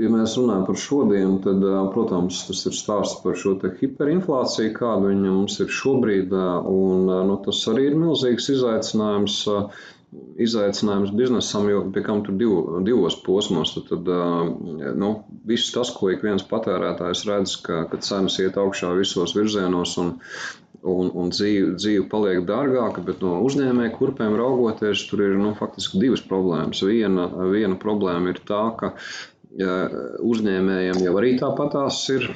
ja 0.00 0.08
mēs 0.08 0.38
runājam 0.38 0.64
par 0.64 0.78
šodienu, 0.80 1.40
tad, 1.44 1.64
protams, 1.92 2.40
tas 2.48 2.62
ir 2.70 2.76
stāsts 2.76 3.20
par 3.20 3.36
šo 3.36 3.56
hiperinflāciju, 3.80 4.72
kāda 4.78 5.10
viņa 5.10 5.34
mums 5.34 5.58
ir 5.60 5.68
šobrīd. 5.80 6.32
Un, 6.32 7.04
nu, 7.28 7.36
tas 7.44 7.60
arī 7.72 7.90
ir 7.90 8.00
milzīgs 8.00 8.48
izaicinājums. 8.56 9.42
Izaicinājums 10.40 11.10
biznesam, 11.12 11.66
jo 11.68 11.82
pie 11.92 12.00
kam 12.00 12.22
tur 12.24 12.38
div, 12.40 12.52
divos 12.86 13.18
posmos. 13.26 13.74
Tad, 13.74 13.90
tad 13.90 14.94
nu, 14.96 15.10
viss 15.50 15.74
tas, 15.74 15.90
ko 15.92 16.08
ik 16.14 16.24
viens 16.24 16.46
patērētājs 16.48 17.26
redz, 17.28 17.58
ka, 17.66 17.82
ka 17.90 18.00
cenas 18.00 18.38
iet 18.40 18.56
augšā 18.56 18.94
visos 18.96 19.36
virzienos 19.36 19.98
un, 20.00 20.14
un, 20.86 21.10
un 21.14 21.32
dzīve, 21.34 21.74
dzīve 21.78 22.04
paliek 22.12 22.44
dārgāka, 22.48 23.02
bet 23.04 23.22
no 23.24 23.38
uzņēmēja 23.46 23.94
kurpēm 23.96 24.36
raugoties, 24.38 25.06
tur 25.10 25.24
ir 25.26 25.34
nu, 25.40 25.54
faktiski 25.58 26.00
divas 26.02 26.22
problēmas. 26.24 26.82
Viena, 26.86 27.26
viena 27.52 27.78
problēma 27.80 28.34
ir 28.34 28.42
tā, 28.48 28.62
ka 28.78 28.92
uzņēmējiem 29.58 31.00
jau 31.02 31.12
arī 31.18 31.32
tāpatās 31.40 31.98
ir 32.14 32.28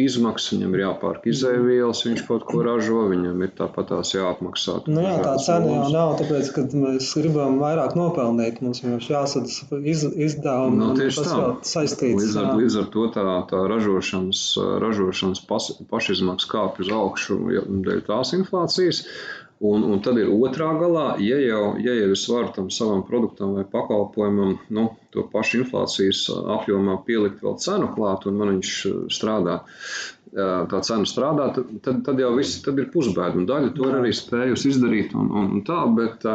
izmaksas, 0.00 0.54
viņam 0.54 0.76
ir 0.76 0.82
jāpērk 0.84 1.26
izēvielas, 1.28 2.00
viņš 2.06 2.22
kaut 2.28 2.46
ko 2.48 2.62
ražo, 2.64 3.02
viņam 3.10 3.42
ir 3.44 3.52
tāpatās 3.58 4.14
jāapmaksā. 4.14 4.78
Nu 4.88 5.04
jā, 5.04 5.18
tā 5.20 5.34
cena 5.44 5.74
jau 5.74 5.90
nav, 5.92 6.14
tāpēc, 6.22 6.50
ka 6.56 6.64
mēs 6.72 7.10
gribam 7.20 7.58
vairāk 7.60 7.96
nopelnīt, 7.98 8.62
mums 8.64 8.80
vienkārši 8.84 9.12
jāsadz 9.12 9.58
iz, 9.84 10.06
izdevumi, 10.08 10.80
no, 10.80 10.90
tieši 10.96 11.26
tā. 11.28 11.44
saistīts. 11.68 12.22
Līdz 12.22 12.40
ar, 12.40 12.50
līdz 12.62 12.80
ar 12.80 12.90
to 12.96 13.06
tā, 13.12 13.28
tā 13.52 13.62
ražošanas, 13.74 14.44
ražošanas 14.84 15.44
pas, 15.48 15.68
pašizmaksas 15.92 16.52
kāpj 16.54 16.86
uz 16.86 16.92
augšu 16.96 17.40
dēļ 17.84 18.04
tās 18.08 18.32
inflācijas. 18.38 19.04
Un, 19.64 19.84
un 19.88 20.00
tad 20.04 20.18
ir 20.20 20.28
otrā 20.28 20.74
galā, 20.76 21.14
ja 21.24 21.38
jau, 21.40 21.62
ja 21.80 21.94
jau 21.96 22.10
es 22.12 22.24
varu 22.28 22.50
tam 22.52 22.66
savam 22.74 23.00
produktam 23.08 23.54
vai 23.56 23.62
pakalpojumam 23.64 24.58
nu, 24.76 24.84
to 25.14 25.24
pašu 25.32 25.62
inflācijas 25.62 26.26
apjomā 26.58 26.98
pielikt 27.06 27.40
vēl 27.44 27.56
cenu 27.62 27.88
klāt, 27.94 28.26
un 28.28 28.36
man 28.40 28.52
viņš 28.56 28.74
strādā, 29.14 29.62
tā 30.34 30.82
cena 30.84 31.08
strādā, 31.08 31.48
tad, 31.54 32.02
tad, 32.04 32.20
jau 32.20 32.34
viss 32.36 32.60
tad 32.64 32.82
ir 32.82 32.90
pusbēda. 32.92 33.46
Daļa 33.48 33.72
to 33.76 33.88
ir 33.88 33.98
arī 34.02 34.12
spējusi 34.18 34.74
izdarīt, 34.74 35.16
un, 35.16 35.32
un, 35.32 35.50
un 35.56 35.64
tā, 35.64 35.80
bet 35.96 36.28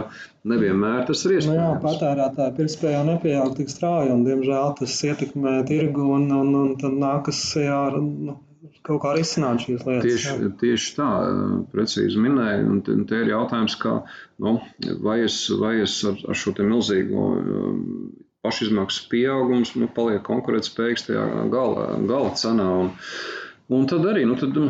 nevienmēr 0.50 1.05
tas 1.12 1.25
ir 1.27 1.38
iespējams. 1.38 1.53
Nu 1.53 1.59
jā, 1.59 1.71
patērētāja 1.86 2.57
pirktspēja 2.57 3.05
nepieaug 3.13 3.57
tik 3.59 3.69
strauji, 3.69 4.13
un 4.15 4.25
diemžēl 4.25 4.77
tas 4.79 5.00
ietekmē 5.05 5.59
tirgu, 5.69 6.13
un, 6.17 6.29
un, 6.33 6.53
un 6.63 6.77
tad 6.81 6.95
nākas 6.98 7.43
jā, 7.59 7.81
nu, 8.00 8.39
kaut 8.85 9.01
kā 9.03 9.13
risināt 9.15 9.63
šīs 9.63 9.83
lietas. 9.87 10.05
Tieši, 10.05 10.29
jā. 10.29 10.51
tieši 10.61 10.95
tā, 10.97 11.09
precīzi 11.73 12.21
minēja. 12.21 12.63
Un, 12.67 12.79
un 12.93 13.03
te 13.09 13.21
ir 13.23 13.33
jautājums, 13.33 13.75
kā, 13.79 13.99
nu, 14.43 14.57
vai 15.05 15.19
es, 15.25 15.41
vai 15.61 15.77
es 15.83 15.99
ar, 16.07 16.17
ar 16.29 16.39
šo 16.39 16.55
milzīgo 16.59 17.27
um, 17.39 17.83
pašizmaksas 18.45 19.09
pieaugums 19.11 19.75
nu, 19.79 19.89
paliek 19.95 20.23
konkurētspējīgs 20.27 21.09
tajā 21.09 21.27
gala, 21.53 21.91
gala 22.09 22.33
cenā. 22.39 22.71
Un, 22.85 22.95
Un 23.69 23.83
tad 23.85 24.01
arī 24.09 24.23
nu, 24.25 24.33
tad, 24.33 24.55
um, 24.57 24.69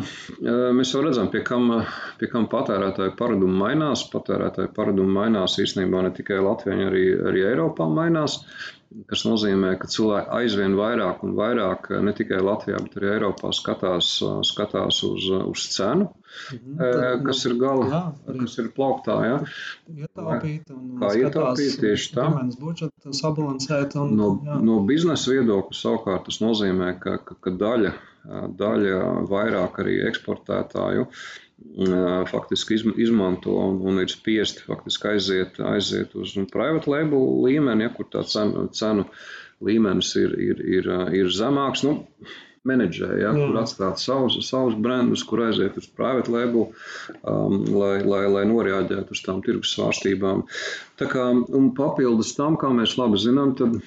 mēs 0.76 0.90
jau 0.92 1.00
redzam, 1.00 1.30
pie 1.32 1.40
kam, 1.40 1.70
pie 2.20 2.26
kam 2.28 2.44
patērētāju 2.52 3.14
paradumi 3.16 3.56
mainās. 3.56 4.02
Patērētāju 4.12 4.74
paradumi 4.76 5.14
mainās 5.14 5.54
īstenībā 5.62 6.02
ne 6.04 6.10
tikai 6.18 6.36
Latvijā, 6.44 6.90
arī, 6.90 7.06
arī 7.30 7.46
Eiropā 7.48 7.86
mainās. 7.88 8.36
Tas 9.06 9.22
nozīmē, 9.22 9.76
ka 9.78 9.86
cilvēki 9.86 10.32
aizvien 10.34 10.72
vairāk 10.74 11.20
un 11.22 11.36
vairāk 11.38 11.84
ne 12.02 12.14
tikai 12.16 12.40
Latvijā, 12.42 12.80
bet 12.82 12.96
arī 12.98 13.12
Eiropā 13.12 13.52
skatās, 13.54 14.16
skatās 14.48 14.98
uz, 15.06 15.28
uz 15.46 15.66
cenu. 15.76 16.08
Mhm, 16.54 16.74
tad, 16.80 17.22
kas 17.26 17.44
ir 17.46 17.54
gala, 17.60 17.86
jā, 17.90 18.02
kas 18.40 18.58
ir 18.62 18.72
plauktā. 18.74 19.16
Ja? 19.26 19.38
Ietaupīt 19.94 20.74
un, 20.74 20.84
kā 20.98 21.12
ietaupīt 21.22 21.78
tieši 21.82 22.14
tā. 22.18 22.26
budžetu 22.58 23.14
sabalansēt. 23.14 23.94
Un, 24.02 24.14
no, 24.18 24.30
jā. 24.46 24.58
no 24.66 24.80
biznesa 24.86 25.36
viedokļa 25.36 25.80
savukārt 25.84 26.26
tas 26.26 26.42
nozīmē, 26.42 26.96
ka, 27.02 27.18
ka, 27.22 27.38
ka 27.46 27.54
daļa 27.62 27.94
daļa 28.60 29.26
vairāk 29.30 29.80
arī 29.82 30.00
eksportētāju 30.10 31.06
faktiski 32.30 32.78
izmanto 32.96 33.54
un, 33.60 33.80
un 33.86 34.00
ir 34.02 34.10
spiesti 34.10 34.64
faktiski 34.66 35.14
aiziet, 35.14 35.60
aiziet 35.60 36.14
uz 36.18 36.34
private 36.52 36.90
label 36.90 37.42
līmeni, 37.44 37.86
ja, 37.86 37.94
kur 37.94 38.08
tā 38.10 38.24
cenu, 38.26 38.66
cenu 38.74 39.06
līmenis 39.64 40.14
ir, 40.20 40.36
ir, 40.40 40.62
ir, 40.78 40.88
ir 41.16 41.32
zemāks. 41.34 41.84
Nu, 41.86 42.00
menedžē, 42.68 43.08
ja, 43.22 43.30
mm. 43.32 43.48
kur 43.48 43.60
atstāt 43.62 44.00
savus, 44.02 44.36
savus 44.44 44.76
brandus, 44.76 45.22
kur 45.24 45.46
aiziet 45.46 45.78
uz 45.80 45.86
private 45.96 46.32
label, 46.32 46.68
um, 47.22 47.56
lai, 47.72 48.00
lai, 48.04 48.24
lai 48.28 48.44
noreaģētu 48.50 49.16
uz 49.16 49.22
tām 49.24 49.40
tirgus 49.44 49.72
svārstībām. 49.76 50.44
Tā 51.00 51.08
kā, 51.08 51.30
un 51.32 51.70
papildus 51.76 52.34
tam, 52.36 52.58
kā 52.60 52.72
mēs 52.76 52.98
labi 53.00 53.20
zinām, 53.20 53.54
tad 53.56 53.80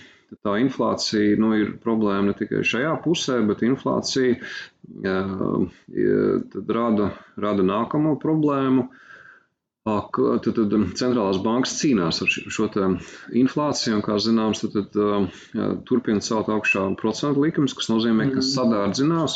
tā 0.43 0.57
inflācija 0.63 1.37
nu, 1.41 1.53
ir 1.59 1.75
problēma 1.83 2.31
ne 2.31 2.35
tikai 2.37 2.63
šajā 2.67 2.95
pusē, 3.03 3.39
bet 3.47 3.63
inflācija 3.67 4.39
uh, 4.39 5.69
rada, 6.79 7.13
rada 7.47 7.69
nākamo 7.69 8.17
problēmu. 8.21 8.89
Tad, 9.83 10.45
tad 10.55 10.73
centrālās 10.95 11.41
bankas 11.43 11.73
cīnās 11.81 12.21
ar 12.23 12.29
šo 12.31 12.69
inflāciju, 13.35 13.97
un, 13.97 14.03
kā 14.05 14.15
zināms, 14.23 14.61
tad, 14.63 14.93
tad, 14.93 15.33
turpina 15.89 16.23
celt 16.23 16.47
augšā 16.53 16.85
procentu 17.01 17.43
likumus, 17.43 17.75
kas 17.75 17.89
nozīmē, 17.91 18.29
ka 18.31 18.39
mm. 18.39 18.45
sadārdzinās 18.47 19.35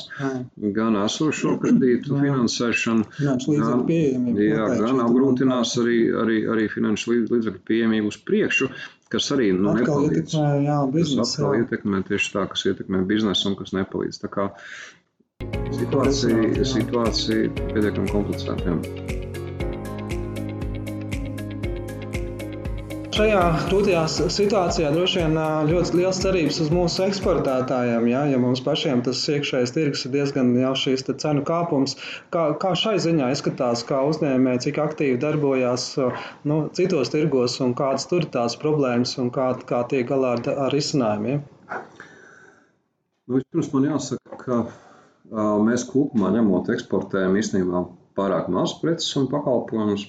gan 0.78 0.96
esošo 1.02 1.58
kredītu 1.60 2.22
finansēšanu, 2.22 3.10
gan, 3.20 3.84
jā, 4.40 4.70
gan 4.80 5.04
apgrūtinās 5.04 5.76
arī, 5.84 6.00
arī, 6.24 6.40
arī 6.56 6.70
finanšu 6.72 7.18
līdzekļu 7.18 7.66
pieejamību 7.68 8.16
uz 8.16 8.22
priekšu, 8.32 8.72
kas 9.12 9.30
arī 9.36 9.52
nu, 9.56 9.72
atkal. 9.74 10.08
Ietekmē, 10.10 10.50
jā, 10.66 10.80
biznes, 10.94 11.18
tas 11.20 11.36
atkal 11.38 11.56
jā. 11.56 11.64
ietekmē 11.64 12.04
tieši 12.10 12.34
tā, 12.36 12.46
kas 12.52 12.66
ietekmē 12.72 13.04
biznesu 13.10 13.52
un 13.52 13.58
kas 13.60 13.74
nepalīdz. 13.78 14.22
Tā 14.24 14.32
kā 14.34 14.50
situācija, 15.78 16.68
situācija 16.74 17.56
pietiekami 17.72 18.14
komplicēta. 18.14 18.78
Šajā 23.18 23.46
grūtajā 23.66 24.02
situācijā 24.30 24.92
droši 24.94 25.24
vien 25.24 25.38
ļoti 25.66 25.98
liels 25.98 26.20
cerības 26.22 26.60
uz 26.62 26.68
mūsu 26.70 27.02
eksportētājiem. 27.08 28.04
Ja, 28.12 28.20
ja 28.30 28.38
mums 28.38 28.60
pašiem 28.62 29.00
tas 29.08 29.24
iekšējais 29.34 29.72
tirgus 29.74 30.04
ir 30.06 30.12
diezgan 30.14 30.52
jau 30.60 30.76
šīs 30.78 31.02
cenu 31.24 31.42
kāpums, 31.48 31.96
kā, 32.36 32.44
kā 32.62 32.76
šai 32.78 33.00
ziņā 33.02 33.32
izskatās, 33.34 33.82
kā 33.90 34.04
uzņēmēji, 34.06 34.62
cik 34.68 34.78
aktīvi 34.84 35.18
darbojās 35.24 35.88
nu, 36.46 36.60
citos 36.78 37.10
tirgos 37.10 37.58
un 37.66 37.74
kādas 37.80 38.06
tur 38.12 38.22
ir 38.22 38.30
tās 38.36 38.54
problēmas 38.62 39.16
un 39.18 39.32
kā, 39.34 39.48
kā 39.66 39.82
tiek 39.90 40.06
galā 40.12 40.36
ar, 40.38 40.44
ar 40.68 40.78
izcinājumiem? 40.78 41.42
Nu, 43.26 43.42
Pirms 43.42 43.72
man 43.74 43.90
jāsaka, 43.96 44.38
ka 44.44 44.60
uh, 44.62 45.58
mēs 45.66 45.88
kopumā 45.90 46.30
ņemot 46.38 46.70
eksportējam 46.78 47.42
īstenībā 47.42 47.82
pārāk 48.14 48.54
maz 48.54 48.78
preces 48.84 49.10
un 49.18 49.26
pakalpojumus. 49.34 50.06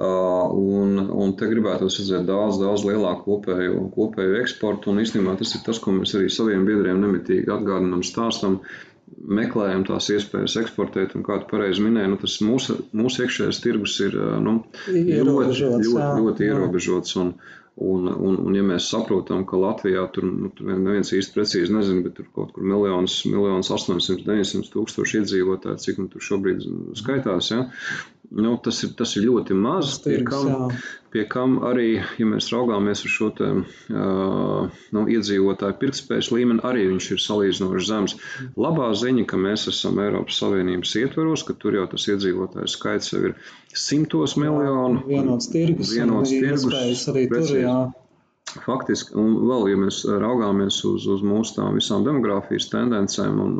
Uh, 0.00 0.48
un, 0.56 0.94
un 1.12 1.34
te 1.36 1.44
gribētu 1.50 1.90
redzēt 1.90 2.22
daudz, 2.24 2.56
daudz 2.56 2.86
lielāku 2.88 3.26
kopēju, 3.26 3.82
kopēju 3.92 4.38
eksportu. 4.40 4.94
Un 4.94 5.02
īstenībā 5.02 5.34
tas 5.36 5.52
ir 5.58 5.60
tas, 5.66 5.76
ko 5.82 5.92
mēs 5.92 6.14
arī 6.16 6.30
saviem 6.32 6.64
biedriem 6.64 7.02
nemitīgi 7.02 7.52
atgādinām, 7.52 8.00
stāstam. 8.06 8.62
Meklējam 9.10 9.84
tās 9.84 10.08
iespējas 10.14 10.54
eksportēt, 10.62 11.12
un 11.18 11.26
kā 11.26 11.36
tu 11.42 11.50
pareizi 11.50 11.84
minēji, 11.84 12.14
nu, 12.14 12.16
tas 12.22 12.38
mūsu, 12.46 12.78
mūsu 12.96 13.26
iekšējais 13.26 13.60
tirgus 13.60 13.98
ir 14.06 14.16
uh, 14.16 14.38
nu, 14.40 14.62
ļoti, 14.88 15.58
ļoti, 15.66 15.92
ļoti, 15.92 16.48
ierobežots. 16.48 17.18
Un, 17.20 17.34
Un, 17.80 18.04
un, 18.10 18.34
un, 18.44 18.56
ja 18.58 18.60
mēs 18.66 18.90
saprotam, 18.92 19.46
ka 19.48 19.56
Latvijā 19.56 20.02
tur 20.12 20.26
nu, 20.26 20.50
neviens 20.60 21.14
īsti 21.16 21.32
precīzi 21.32 21.72
nezina, 21.72 22.02
bet 22.04 22.18
tur 22.18 22.26
kaut 22.34 22.50
kur 22.52 22.66
miljonus, 22.66 23.14
miljonus 23.24 23.70
800, 23.72 24.26
900 24.26 24.68
tūkstoši 24.74 25.22
iedzīvotāji, 25.22 25.80
cik 25.86 26.00
nu 26.02 26.10
tur 26.12 26.26
šobrīd 26.26 26.66
skaitās, 27.00 27.48
ja, 27.54 27.62
Nu, 28.30 28.54
tas, 28.62 28.78
ir, 28.86 28.92
tas 28.94 29.16
ir 29.18 29.24
ļoti 29.26 29.54
maz. 29.58 29.96
Pie 30.04 30.20
kam, 30.22 30.70
pie 31.10 31.24
kam 31.26 31.56
arī, 31.66 31.96
ja 32.20 32.26
mēs 32.30 32.52
raugāmies 32.54 33.02
uz 33.02 33.10
šo 33.10 33.30
te, 33.34 33.48
uh, 33.90 34.82
nu, 34.94 35.02
iedzīvotāju 35.10 35.78
pirktspējas 35.80 36.28
līmeni, 36.30 36.62
arī 36.66 36.84
viņš 36.92 37.08
ir 37.16 37.22
salīdzinoši 37.24 37.88
zems. 37.88 38.14
Labā 38.54 38.92
ziņa, 39.00 39.24
ka 39.32 39.40
mēs 39.40 39.66
esam 39.72 39.98
Eiropas 40.04 40.38
Savienības 40.44 40.94
ietveros, 41.02 41.42
ka 41.48 41.56
tur 41.58 41.80
jau 41.80 41.88
tas 41.90 42.06
iedzīvotāju 42.12 42.70
skaits 42.70 43.10
jau 43.10 43.24
ir 43.32 43.34
simtos 43.74 44.36
miljonu. 44.38 45.02
Vienots 45.08 45.50
tirgus, 45.50 45.90
vienots 45.98 46.30
tirgus 46.30 47.08
arī 47.10 47.26
tur, 47.32 47.50
jā. 47.58 47.78
Faktiski, 48.62 49.14
un 49.18 49.34
vēl, 49.46 49.72
ja 49.72 49.78
mēs 49.78 50.04
raugāmies 50.06 50.78
uz, 50.86 51.04
uz 51.10 51.26
mūsu 51.26 51.58
tām 51.58 51.76
visām 51.78 52.06
demogrāfijas 52.06 52.70
tendencēm, 52.70 53.42
un, 53.42 53.58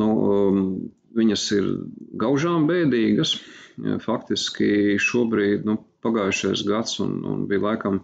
nu, 0.00 0.08
um, 0.08 0.64
viņas 1.16 1.44
ir 1.56 1.68
gaužām 2.20 2.64
bēdīgas. 2.68 3.36
Faktiski 4.04 4.98
šobrīd, 5.02 5.64
nu, 5.66 5.78
pagājušais 6.04 6.62
gads 6.68 7.00
un, 7.02 7.16
un 7.26 7.46
bija 7.50 7.64
laikam, 7.64 8.02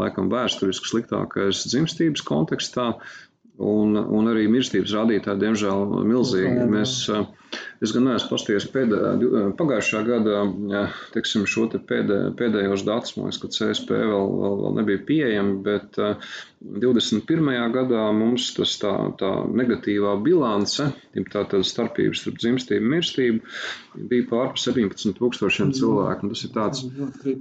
laikam 0.00 0.30
vēsturiski 0.32 0.88
sliktākais 0.88 1.64
dzimstības 1.68 2.24
kontekstā, 2.26 2.92
un, 3.60 3.98
un 3.98 4.30
arī 4.32 4.46
mirstības 4.48 4.94
rādītāji, 4.96 5.42
diemžēl, 5.42 5.84
milzīgi. 6.08 6.68
Mēs, 6.72 6.94
es 7.80 7.94
gan 7.96 8.04
neesmu 8.08 8.28
pasties 8.28 8.66
pēdē, 8.74 8.98
pagājušā 9.56 10.02
gada, 10.04 10.42
teiksim, 11.14 11.46
šo 11.48 11.66
te 11.72 11.80
pēdē, 11.80 12.18
pēdējos 12.36 12.84
datus, 12.84 13.16
man 13.16 13.30
liekas, 13.30 13.40
ka 13.40 13.52
CSP 13.56 13.96
vēl, 13.96 14.34
vēl, 14.42 14.56
vēl 14.60 14.76
nebija 14.80 15.02
pieejami, 15.08 15.56
bet 15.64 15.96
21. 16.60 17.48
gadā 17.72 18.02
mums 18.12 18.50
tas 18.56 18.74
tā, 18.82 18.92
tā 19.20 19.30
negatīvā 19.48 20.12
bilance, 20.24 20.90
tā 21.32 21.44
tad 21.48 21.64
starpības 21.64 22.20
starp 22.20 22.36
dzimstību 22.42 22.84
un 22.84 22.94
mirstību, 22.98 23.54
bija 24.10 24.28
pār 24.28 24.52
17 24.60 25.16
tūkstošiem 25.16 25.72
cilvēku. 25.76 26.26
Un 26.26 26.34
tas 26.34 26.44
ir 26.44 26.52
tāds, 26.54 26.84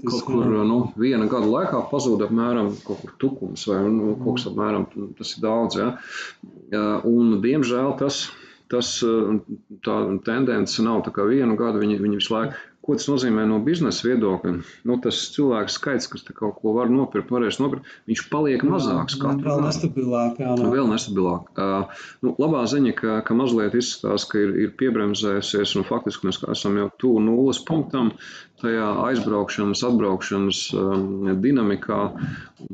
kaut 0.08 0.24
kur 0.27 0.48
nu, 0.48 0.81
viena 1.00 1.27
gada 1.31 1.51
laikā 1.51 1.84
pazūd 1.91 2.24
apmēram 2.29 2.72
kaut 2.88 3.03
kur 3.03 3.15
tukums 3.22 3.67
vai 3.67 3.81
nu, 3.91 4.15
kaut 4.24 4.39
kas 4.39 4.48
apmēram, 4.53 4.88
tas 5.19 5.36
ir 5.36 5.43
daudz. 5.43 5.81
Ja? 5.84 5.89
Un, 7.10 7.41
diemžēl 7.43 7.98
tas 8.00 8.29
tas 8.70 8.96
tā 9.86 10.00
tendence 10.28 10.84
nav 10.86 11.04
tā 11.08 11.14
kā 11.16 11.26
vienu 11.30 11.58
gadu, 11.60 11.82
viņi, 11.82 12.02
viņi 12.04 12.22
visu 12.22 12.36
laiku 12.36 12.60
Ko 12.90 12.96
tas 12.98 13.05
nozīmē 13.05 13.44
no 13.46 13.60
biznesa 13.62 14.01
viedokļa? 14.08 14.51
Nu, 14.90 14.96
tas 15.03 15.18
cilvēku 15.36 15.70
skaits, 15.70 16.08
kas 16.10 16.24
kaut 16.32 16.55
ko 16.58 16.72
var 16.74 16.88
nopirkt, 16.90 17.29
varēs 17.29 17.60
nopirkt, 17.62 17.86
viņš 18.10 18.24
paliek 18.32 18.64
mazāks. 18.66 19.18
Jā, 19.20 19.34
vēl 19.44 19.62
nestabilāk. 19.66 20.40
Jā, 20.42 20.55
no. 20.58 20.72
Vēl 20.74 20.88
nestabilāk. 20.90 21.51
Uh, 21.53 22.00
nu, 22.25 22.34
labā 22.42 22.64
ziņa, 22.72 22.96
ka, 22.98 23.20
ka 23.27 23.38
mazliet 23.38 23.75
izskatās, 23.77 24.25
ka 24.32 24.42
ir, 24.42 24.55
ir 24.64 24.74
piebremzējusies 24.79 25.75
un 25.77 25.86
faktiski 25.86 26.32
mēs 26.32 26.42
esam 26.55 26.79
jau 26.82 26.88
tuvu 27.03 27.22
nulles 27.27 27.62
punktam 27.68 28.10
tajā 28.61 28.87
aizbraukšanas, 29.07 29.83
atbraukšanas 29.87 30.61
um, 30.77 31.29
dinamikā. 31.43 32.01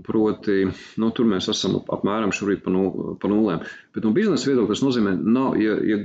Proti, 0.05 0.65
nu, 1.01 1.11
tur 1.13 1.27
mēs 1.29 1.47
esam 1.51 1.77
apmēram 1.93 2.33
šobrīd 2.33 2.63
pa, 2.65 2.73
nul, 2.73 3.15
pa 3.21 3.29
nulēm. 3.29 3.61
Bet 3.93 4.07
no 4.07 4.13
biznesa 4.15 4.49
viedokļa 4.49 4.73
tas 4.73 4.83
nozīmē, 4.85 5.15
ka, 5.21 5.47
ja, 5.61 5.77
ja, 5.85 5.99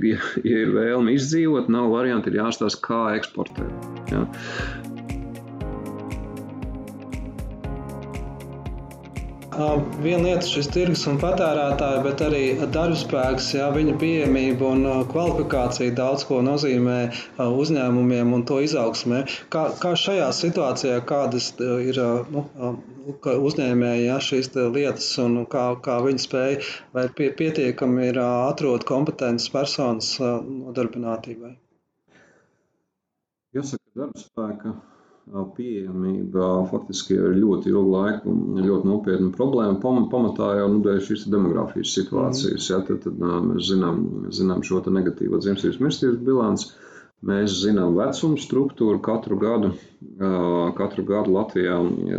ja 0.45 0.63
ir 0.65 0.75
vēlme 0.75 1.15
izdzīvot, 1.17 1.71
nav 1.73 1.89
varianti, 1.95 2.29
ir 2.29 2.43
jāstāsta, 2.43 2.83
kā 2.85 3.03
eksportēt. 3.17 3.89
Ja. 4.13 4.27
Viena 9.51 10.23
lieta 10.23 10.45
ir 10.45 10.47
šis 10.47 10.69
tirgus 10.71 11.01
un 11.11 11.17
patērētāji, 11.19 12.01
bet 12.05 12.21
arī 12.23 12.43
darbspēks, 12.75 13.49
jā, 13.57 13.65
viņa 13.75 13.95
pieejamība 13.99 14.69
un 14.75 14.85
kvalifikācija 15.11 15.91
daudz 15.97 16.23
ko 16.29 16.37
nozīmē 16.45 16.99
uzņēmumiem 17.43 18.31
un 18.37 18.45
to 18.47 18.61
izaugsmē. 18.63 19.25
Kā, 19.51 19.63
kā 19.81 19.91
šajā 19.99 20.29
situācijā, 20.37 21.01
kādas 21.09 21.49
ir 21.59 21.99
nu, 22.31 22.45
uzņēmēji 23.49 24.05
jā, 24.07 24.19
šīs 24.29 24.51
lietas 24.77 25.09
un 25.25 25.41
kā, 25.51 25.65
kā 25.83 25.97
viņi 26.05 26.23
spēj 26.27 26.55
vai 26.95 27.09
pie, 27.17 27.27
pietiekami 27.41 28.07
ir 28.13 28.21
atrod 28.23 28.87
kompetences 28.87 29.51
personas 29.51 30.13
nodarbinātībai? 30.21 31.57
Jāsaka, 33.51 33.83
darba 33.99 34.23
spēka 34.23 34.77
pieejamība 35.55 36.47
faktiski 36.71 37.15
ir 37.15 37.35
ļoti 37.39 37.71
ilgu 37.71 37.91
laiku 37.93 38.33
ļoti 38.57 38.89
nopietna 38.89 39.29
problēma. 39.35 39.77
Pamatā 40.11 40.49
jau 40.59 40.67
nu, 40.73 40.81
dēļ 40.85 41.01
šīs 41.07 41.27
demogrāfijas 41.31 41.93
situācijas. 41.97 42.67
Mm. 42.67 42.71
Ja, 42.73 42.79
tad, 42.87 43.03
tad 43.05 43.21
mēs 43.47 43.69
zinām, 43.69 44.01
zinām 44.33 44.63
šo 44.65 44.81
negatīvo 44.89 45.39
dzimstības 45.43 45.79
mirstības 45.83 46.23
bilanci. 46.27 46.71
Mēs 47.21 47.59
zinām 47.61 47.93
vecumu 47.99 48.39
struktūru 48.41 48.97
katru 49.05 49.35
gadu. 49.41 49.75
Katru 50.77 51.03
gadu 51.05 51.35
Latvijā 51.35 51.75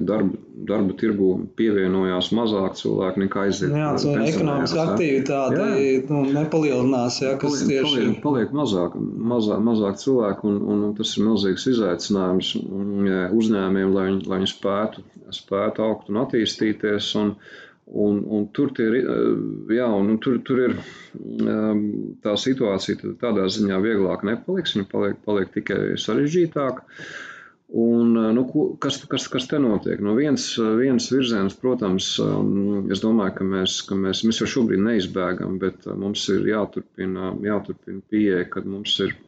darba, 0.06 0.38
darba 0.68 0.94
tirgu 1.00 1.30
pievienojās 1.58 2.28
mazāk 2.38 2.76
cilvēku 2.78 3.24
nekā 3.24 3.48
aiziet. 3.48 3.74
Jā, 3.74 3.88
tā 3.98 4.12
ekonomiska 4.28 4.84
aktivitāte 4.92 5.64
nu, 6.06 6.20
nepalielinās, 6.36 7.18
jā, 7.24 7.32
kas 7.42 7.58
paliek, 7.64 7.72
tieši 7.72 7.96
paliek, 7.96 8.20
paliek 8.22 8.54
mazāk, 8.60 8.94
mazāk, 9.32 9.64
mazāk 9.66 9.98
cilvēku, 10.04 10.52
un, 10.52 10.86
un 10.86 10.94
tas 11.00 11.16
ir 11.16 11.26
milzīgs 11.26 11.66
izaicinājums 11.74 12.52
uzņēmiem, 12.62 13.90
lai 13.96 14.06
viņi, 14.12 14.22
lai 14.30 14.40
viņi 14.44 14.52
spētu, 14.54 15.02
spētu 15.34 15.86
augt 15.88 16.14
un 16.14 16.22
attīstīties. 16.22 17.10
Un, 17.18 17.34
Un, 17.94 18.22
un 18.24 18.46
tur, 18.56 18.70
ir, 18.80 18.94
eh, 18.96 19.74
jā, 19.76 19.86
un 19.92 20.14
tur, 20.22 20.38
tur 20.46 20.62
ir 20.64 20.72
ehm, 20.78 21.82
tā 22.24 22.32
situācija 22.40 23.12
tādā 23.20 23.44
ziņā 23.52 23.80
vieglāk 23.84 24.24
nepaliks, 24.24 24.78
viņa 24.78 24.88
paliek, 24.88 25.18
paliek 25.26 25.52
tikai 25.52 25.98
sarežģītāka. 26.00 26.86
Un, 27.82 28.16
eh, 28.16 28.30
nu, 28.38 28.46
kas, 28.80 29.02
kas, 29.12 29.28
kas 29.34 29.50
te 29.50 29.60
notiek? 29.60 30.00
No 30.00 30.14
nu, 30.14 30.16
viens, 30.22 30.46
viens 30.80 31.10
virziens, 31.12 31.58
protams, 31.60 32.14
ehm, 32.24 32.88
es 32.96 33.04
domāju, 33.04 33.36
ka 33.42 33.50
mēs, 33.52 33.76
ka 33.88 34.00
mēs, 34.06 34.24
mēs 34.24 34.40
jau 34.40 34.48
šobrīd 34.54 34.80
neizbēgam, 34.88 35.60
bet 35.60 35.84
eh, 35.84 35.92
mums 35.92 36.24
ir 36.32 36.48
jāturpina, 36.48 37.34
jāturpina 37.44 38.00
pieeja, 38.08 38.48
kad 38.56 38.72
mums 38.72 38.96
ir 39.04 39.18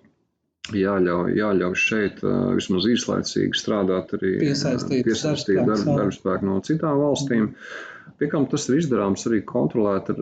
jāļauj, 0.72 1.34
jāļauj 1.36 1.74
šeit 1.76 2.22
vismaz 2.56 2.86
īslaicīgi 2.88 3.58
strādāt 3.60 4.14
arī 4.16 4.38
piesaistīt, 4.40 5.02
piesaistīt 5.04 5.58
darba, 5.60 5.98
darba 5.98 6.14
spēku 6.16 6.48
no 6.48 6.62
citām 6.64 7.02
valstīm. 7.02 7.50
Mm. 7.50 7.90
Pie 8.14 8.28
kam 8.30 8.44
tas 8.46 8.68
ir 8.68 8.78
izdarāms 8.78 9.24
arī 9.26 9.40
kontrolēt 9.48 10.10
ar, 10.12 10.18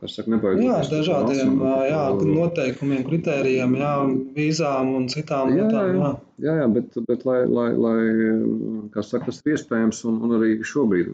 kas 0.00 0.14
saka, 0.16 0.30
nebaidoties. 0.32 0.64
Jā, 0.64 0.78
dažādiem 0.88 1.58
jā, 1.90 2.02
noteikumiem, 2.16 3.02
kritērijiem, 3.04 3.74
jā, 3.76 3.90
vīzām 4.36 4.94
un 4.96 5.08
citām 5.12 5.52
jā, 5.52 5.66
lietām. 5.66 5.98
Jā, 5.98 6.12
jā, 6.46 6.54
jā 6.62 6.68
bet, 6.72 6.96
bet 7.10 7.26
lai, 7.28 7.42
lai, 7.44 7.66
lai 7.76 7.98
kā 8.94 9.04
saka, 9.04 9.28
tas 9.28 9.42
ir 9.44 9.56
iespējams, 9.56 10.00
un, 10.08 10.16
un 10.24 10.36
arī 10.38 10.52
šobrīd 10.64 11.10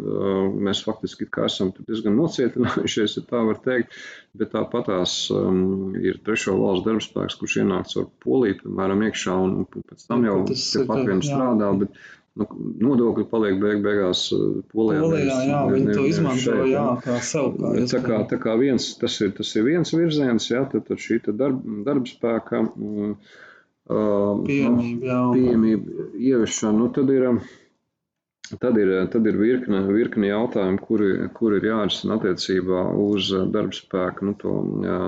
mēs 0.69 0.85
faktiski 0.87 1.27
esam 1.49 1.73
diezgan 1.81 2.15
nocietinājušies, 2.21 3.19
ja 3.19 3.25
tā 3.33 3.43
var 3.49 3.59
teikt, 3.65 3.99
bet 4.39 4.55
tāpatās 4.55 5.17
um, 5.35 5.97
ir 5.99 6.21
trešo 6.23 6.55
valstu 6.61 6.93
darbspēks, 6.93 7.41
kurš 7.41 7.59
ienāks 7.65 7.99
ar 7.99 8.07
poliju, 8.23 8.61
piemēram, 8.63 9.03
iekšā, 9.09 9.41
un, 9.49 9.59
un 9.65 9.89
pēc 9.91 10.07
tam 10.07 10.29
jau 10.29 10.39
pat 10.47 11.03
vien 11.09 11.25
strādā. 11.25 11.73
Bet, 11.83 11.99
Nu, 12.37 12.45
nodokļi 12.85 13.25
paliek 13.31 13.57
beig, 13.61 13.79
beigās 13.85 14.27
polijā. 14.73 15.01
Polijā 15.01 15.37
jā, 15.49 15.61
viņi 15.73 15.95
to 15.97 16.03
izmanto 16.05 16.43
šeit, 16.45 16.67
jā, 16.69 16.85
kā 17.01 17.17
savu. 17.25 17.55
Kā 17.63 17.85
tā 17.93 18.01
kā, 18.05 18.19
tā 18.33 18.39
kā 18.43 18.57
viens, 18.61 18.91
tas 19.01 19.17
ir, 19.25 19.31
tas 19.39 19.55
ir 19.57 19.65
viens 19.65 19.93
virziens, 19.97 20.51
jā, 20.51 20.61
tad, 20.73 20.85
tad 20.91 21.01
šī 21.01 21.23
darb, 21.31 21.63
darbspēka 21.87 22.61
mm, 22.67 23.15
pieejamība, 23.89 25.09
jā. 25.09 25.23
pieejamība 25.33 26.09
ieviešana, 26.13 26.77
nu 26.77 26.91
tad 26.93 27.15
ir, 27.15 27.31
tad 28.61 28.77
ir, 28.79 28.93
tad 29.13 29.27
ir 29.27 29.39
virkne, 29.41 29.81
virkne 29.91 30.31
jautājumu, 30.31 30.83
kuri, 30.83 31.09
kuri 31.37 31.61
ir 31.61 31.71
jārisina 31.71 32.19
attiecībā 32.19 32.85
uz 33.07 33.33
darbspēku, 33.55 34.29
nu 34.29 34.37
to, 34.41 34.55
jā, 34.85 35.01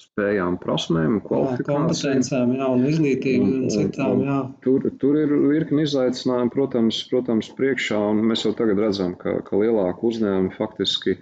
spējām, 0.00 0.56
prasmēm, 0.62 1.18
kompetencēm, 1.26 2.54
jā, 2.56 2.68
un 2.72 2.86
izglītību 2.88 3.46
un, 3.46 3.54
un 3.66 3.72
citām. 3.74 4.24
Jā. 4.24 4.38
Tur, 4.64 4.88
tur 5.02 5.18
ir 5.20 5.34
virkni 5.50 5.84
izaicinājumu, 5.84 6.52
protams, 6.54 7.02
protams, 7.12 7.52
priekšā, 7.58 8.00
un 8.14 8.24
mēs 8.30 8.46
jau 8.46 8.54
tagad 8.56 8.80
redzam, 8.80 9.14
ka, 9.20 9.38
ka 9.46 9.60
lielāku 9.60 10.10
uzņēmumu 10.10 10.56
faktiski 10.56 11.18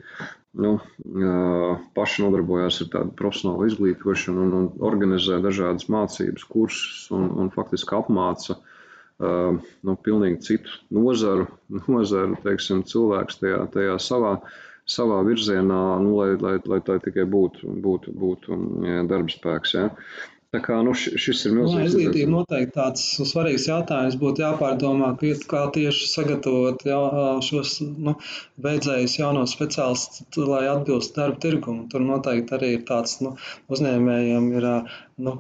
nu, 0.59 0.79
paši 1.99 2.25
nodarbojās 2.25 2.81
ar 2.85 2.93
tādu 2.95 3.15
profesionālu 3.19 3.69
izglītošanu 3.69 4.47
un, 4.47 4.57
un 4.63 4.71
organizē 4.89 5.43
dažādas 5.45 5.91
mācības 5.93 6.47
kursus 6.49 7.11
un, 7.15 7.29
un 7.43 7.53
faktiski 7.55 7.99
apmāca 7.99 8.57
uh, 8.57 8.75
nu, 9.19 9.97
pilnīgi 10.07 10.41
citu 10.47 10.79
nozaru, 10.95 11.49
nozaru 11.93 12.39
teiksim, 12.45 12.85
cilvēks 12.87 13.41
tajā, 13.43 13.63
tajā 13.75 13.99
savā 14.03 14.39
savā 14.89 15.19
virzienā, 15.27 15.81
nu, 16.01 16.15
lai, 16.17 16.31
lai, 16.41 16.55
lai 16.65 16.79
tā 16.81 16.97
tikai 17.05 17.27
būtu, 17.29 17.75
būtu, 17.85 18.15
būtu 18.17 18.57
darba 19.11 19.35
spēks. 19.35 19.75
Jā. 19.77 19.91
Tā 20.55 20.59
kā 20.65 20.77
nu, 20.81 20.95
šis 20.97 21.43
ir 21.45 21.53
milzīgs. 21.53 21.77
No, 21.77 21.87
izglītība 21.91 22.31
noteikti 22.33 22.73
tāds 22.73 23.03
svarīgs 23.31 23.67
jautājums 23.69 24.15
būtu 24.23 24.41
jāpārdomā, 24.41 25.11
kā 25.51 25.61
tieši 25.75 26.07
sagatavot 26.09 26.85
jā, 26.89 27.01
šos 27.45 27.75
nu, 28.07 28.15
beidzējus 28.65 29.19
jaunos 29.19 29.53
speciālistus, 29.59 30.41
lai 30.41 30.63
atbilst 30.71 31.21
darba 31.21 31.37
tirgumu. 31.45 31.85
Tur 31.93 32.07
noteikti 32.07 32.57
arī 32.57 32.73
ir 32.79 32.87
tāds 32.89 33.19
nu, 33.27 33.35
uzņēmējiem 33.77 34.49
ir 34.57 34.69
nu, 35.29 35.37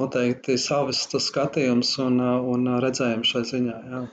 noteikti 0.00 0.58
savs 0.58 1.06
skatījums 1.30 1.94
un, 2.02 2.18
un 2.54 2.72
redzējums 2.82 3.36
šai 3.36 3.44
ziņā. 3.52 3.82
Jā. 3.94 4.06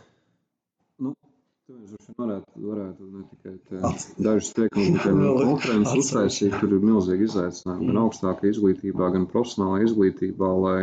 Mēs 1.08 1.97
varētu, 2.18 2.64
varētu 2.70 3.08
ne 3.12 3.24
tikai 3.32 3.92
dažus 4.26 4.54
teikumus, 4.58 4.96
bet 4.96 5.08
arī 5.12 5.34
konferences 5.38 6.02
uztaisīt. 6.02 6.58
Tur 6.62 6.76
ir 6.78 6.86
milzīgi 6.86 7.28
izaicinājumi 7.30 7.92
gan 7.92 8.02
augstākā 8.06 8.52
izglītībā, 8.52 9.12
gan 9.16 9.28
profesionālā 9.32 9.84
izglītībā, 9.86 10.52
lai, 10.64 10.78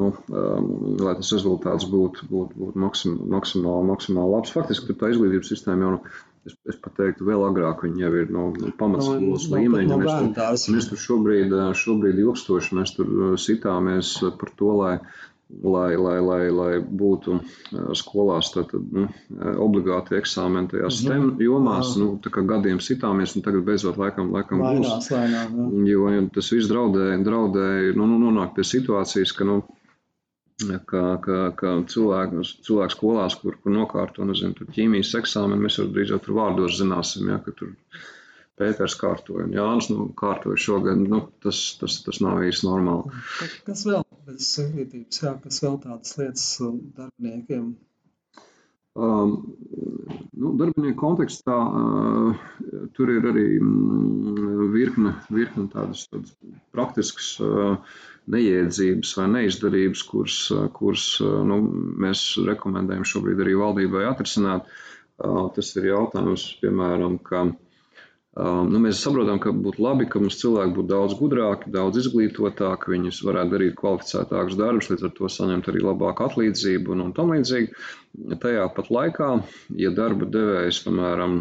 nu, 0.00 0.12
um, 0.12 0.70
lai 1.02 1.16
tas 1.20 1.32
rezultāts 1.36 1.88
būtu, 1.92 2.30
būtu, 2.32 2.62
būtu 2.62 2.82
maksim, 2.86 3.18
maksimāli, 3.36 3.90
maksimāli 3.92 4.34
labs. 4.34 4.54
Faktiski 4.56 4.90
tur 4.90 4.98
tā 5.02 5.12
izglītības 5.14 5.52
sistēma 5.54 5.86
jau, 5.86 5.92
nu, 5.96 6.16
es, 6.48 6.58
es 6.74 6.80
pat 6.82 6.98
teiktu, 6.98 7.28
vēl 7.30 7.46
agrāk 7.50 7.86
viņa 7.86 8.04
jau 8.06 8.12
ir 8.24 8.34
no, 8.34 8.48
no 8.56 8.74
pamatskolas 8.82 9.46
no, 9.50 9.60
līmeņa. 9.60 9.92
No, 9.92 10.00
no 10.02 10.02
mēs, 10.02 10.66
tur, 10.66 10.76
mēs 10.76 10.90
tur 10.90 11.02
šobrīd, 11.06 11.56
šobrīd 11.84 12.20
ilgstoši 12.26 12.80
mēs 12.80 12.98
tur 12.98 13.16
sitāmies 13.40 14.16
par 14.42 14.54
to, 14.58 14.74
lai 14.82 14.94
lai, 15.48 15.96
lai, 15.96 16.18
lai, 16.20 16.48
lai 16.50 16.72
būtu 16.80 17.38
skolās 17.98 18.50
tātad, 18.54 18.82
nu, 18.92 19.06
obligāti 19.62 20.16
eksāmeni 20.18 20.72
tajās 20.72 21.00
STEM 21.02 21.22
mhm. 21.22 21.44
jomās. 21.46 21.94
Nu, 22.00 22.16
gadiem 22.50 22.80
sitāmies, 22.82 23.36
un 23.36 23.46
tagad 23.46 23.66
beidzot 23.68 24.00
laikam, 24.00 24.32
laikam 24.34 24.64
būs. 24.64 25.10
Lainās, 25.12 25.70
jo 25.90 26.10
ja 26.12 26.26
tas 26.34 26.52
viss 26.54 26.70
draudēja, 26.72 27.20
draudēja 27.26 27.94
nu, 27.98 28.10
nu, 28.10 28.18
nonākt 28.26 28.56
pie 28.58 28.66
situācijas, 28.66 29.34
ka, 29.38 29.46
nu, 29.46 29.60
ka, 30.90 31.04
ka, 31.22 31.40
ka 31.58 31.76
cilvēki, 31.94 32.44
cilvēki 32.66 32.98
skolās, 32.98 33.38
kur, 33.40 33.58
kur 33.62 33.76
nokārto, 33.76 34.26
nezinu, 34.26 34.68
ķīmijas 34.74 35.14
eksāmeni, 35.22 35.62
mēs 35.68 35.78
jau 35.80 35.88
drīz 35.92 36.14
jau 36.14 36.22
tur 36.26 36.40
vārdos 36.40 36.80
zināsim, 36.82 37.30
ja, 37.30 37.40
ka 37.44 37.54
tur 37.54 37.74
Pēters 38.56 38.94
kārtoja 38.96 39.44
un 39.44 39.50
Jānis 39.52 39.90
nu, 39.92 40.06
kārtoja 40.16 40.56
šogad. 40.56 41.02
Nu, 41.12 41.18
tas, 41.44 41.58
tas, 41.76 41.98
tas 42.06 42.22
nav 42.24 42.40
īsti 42.46 42.64
normāli. 42.64 43.12
Kas 43.66 43.84
vēl 43.84 44.05
bez 44.26 44.46
izglītības, 44.60 45.20
jā, 45.22 45.34
kas 45.42 45.60
vēl 45.64 45.76
tādas 45.82 46.16
lietas 46.18 46.46
um, 46.64 46.80
darbiniekiem? 46.96 47.74
Um, 48.96 49.32
nu, 50.40 50.54
darbinieku 50.56 50.96
kontekstā 51.02 51.56
uh, 51.68 52.44
tur 52.96 53.12
ir 53.12 53.28
arī 53.28 53.44
mm, 53.60 54.70
virkne, 54.72 55.12
virkne 55.28 55.66
tādas, 55.72 56.06
tādas 56.12 56.32
praktiskas 56.72 57.34
uh, 57.44 57.76
neiedzības 58.32 59.12
vai 59.20 59.26
neizdarības, 59.34 60.06
kuras, 60.08 60.38
uh, 60.54 60.64
kuras 60.72 61.04
uh, 61.20 61.42
nu, 61.44 61.60
mēs 62.06 62.24
rekomendējam 62.48 63.04
šobrīd 63.12 63.44
arī 63.44 63.58
valdībai 63.60 64.08
atrisināt. 64.08 64.72
Uh, 65.16 65.46
tas 65.56 65.70
ir 65.76 65.90
jautājums, 65.92 66.48
piemēram, 66.64 67.20
ka 67.24 67.44
uh, 67.50 67.54
Um, 68.36 68.66
nu, 68.68 68.82
mēs 68.84 68.98
saprotam, 69.00 69.38
ka 69.40 69.48
būtu 69.56 69.80
labi, 69.80 70.04
ka 70.12 70.20
mums 70.20 70.36
cilvēki 70.42 70.74
būtu 70.76 70.90
daudz 70.90 71.14
gudrāki, 71.16 71.70
daudz 71.72 72.02
izglītotāki, 72.02 72.90
viņi 72.92 73.12
varētu 73.24 73.54
darīt 73.54 73.78
kvalificētākus 73.78 74.58
darbus, 74.60 74.90
līdz 74.92 75.06
ar 75.08 75.14
to 75.16 75.30
saņemt 75.32 75.70
arī 75.72 75.80
labāku 75.80 76.26
atlīdzību 76.26 76.92
un, 76.92 77.06
un 77.06 77.14
tam 77.16 77.32
līdzīgi. 77.32 77.72
Tajā 78.42 78.66
pat 78.76 78.90
laikā, 78.92 79.30
ja 79.80 79.94
darba 79.96 80.28
devējs, 80.32 80.82
piemēram, 80.84 81.38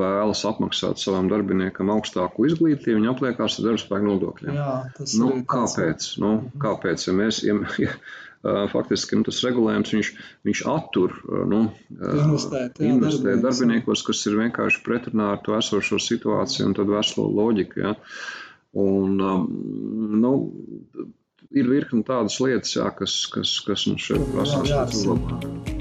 vēlas 0.00 0.42
apmaksāt 0.50 0.98
savam 1.02 1.30
darbiniekam 1.30 1.94
augstāku 1.94 2.50
izglītību, 2.50 2.98
viņi 2.98 3.12
apliekās 3.12 3.60
ar 3.60 3.70
darbspēku 3.70 4.10
nodokļiem. 4.10 4.58
Jā, 4.58 4.76
nu, 5.22 5.32
kāpēc? 5.54 6.10
Nu, 6.22 6.32
kāpēc? 6.62 7.06
Ja 7.06 7.16
mēs, 7.22 7.42
ja, 7.46 7.58
ja, 7.82 7.94
faktiski 8.72 9.18
nu, 9.18 9.26
tas 9.26 9.42
regulējums 9.46 9.92
viņš, 9.96 10.10
viņš 10.48 10.62
attur 10.72 11.14
nu, 11.50 11.62
investēt, 11.96 12.80
jā, 12.80 12.90
investē 12.94 13.36
darbiniekos, 13.42 14.04
kas 14.06 14.24
ir 14.30 14.40
vienkārši 14.40 14.82
pretrunā 14.86 15.32
ar 15.34 15.44
to 15.46 15.56
esošo 15.58 16.00
situāciju 16.02 16.70
un 16.70 16.76
tad 16.78 16.92
veselo 16.92 17.28
loģiku. 17.40 17.84
Ja. 17.84 17.94
Un, 18.76 19.16
nu, 20.26 20.34
ir 21.56 21.70
virkni 21.70 22.04
tādas 22.06 22.40
lietas, 22.44 22.76
jā, 22.76 22.90
kas, 22.98 23.22
kas, 23.32 23.58
kas 23.66 23.88
mums 23.90 24.10
šeit 24.10 24.28
prasās 24.34 25.00
uzlabot. 25.00 25.75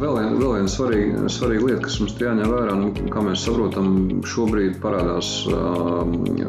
Vēl 0.00 0.14
viena, 0.16 0.36
vēl 0.40 0.52
viena 0.56 0.70
svarīga, 0.72 1.22
svarīga 1.28 1.66
lieta, 1.68 1.80
kas 1.84 1.98
mums 2.00 2.14
jāņem 2.22 2.52
vērā, 2.54 2.76
nu, 2.80 2.86
kā 3.12 3.20
mēs 3.26 3.42
saprotam, 3.44 3.90
šobrīd 4.32 4.78
parādās 4.80 5.32
uh, 5.50 6.00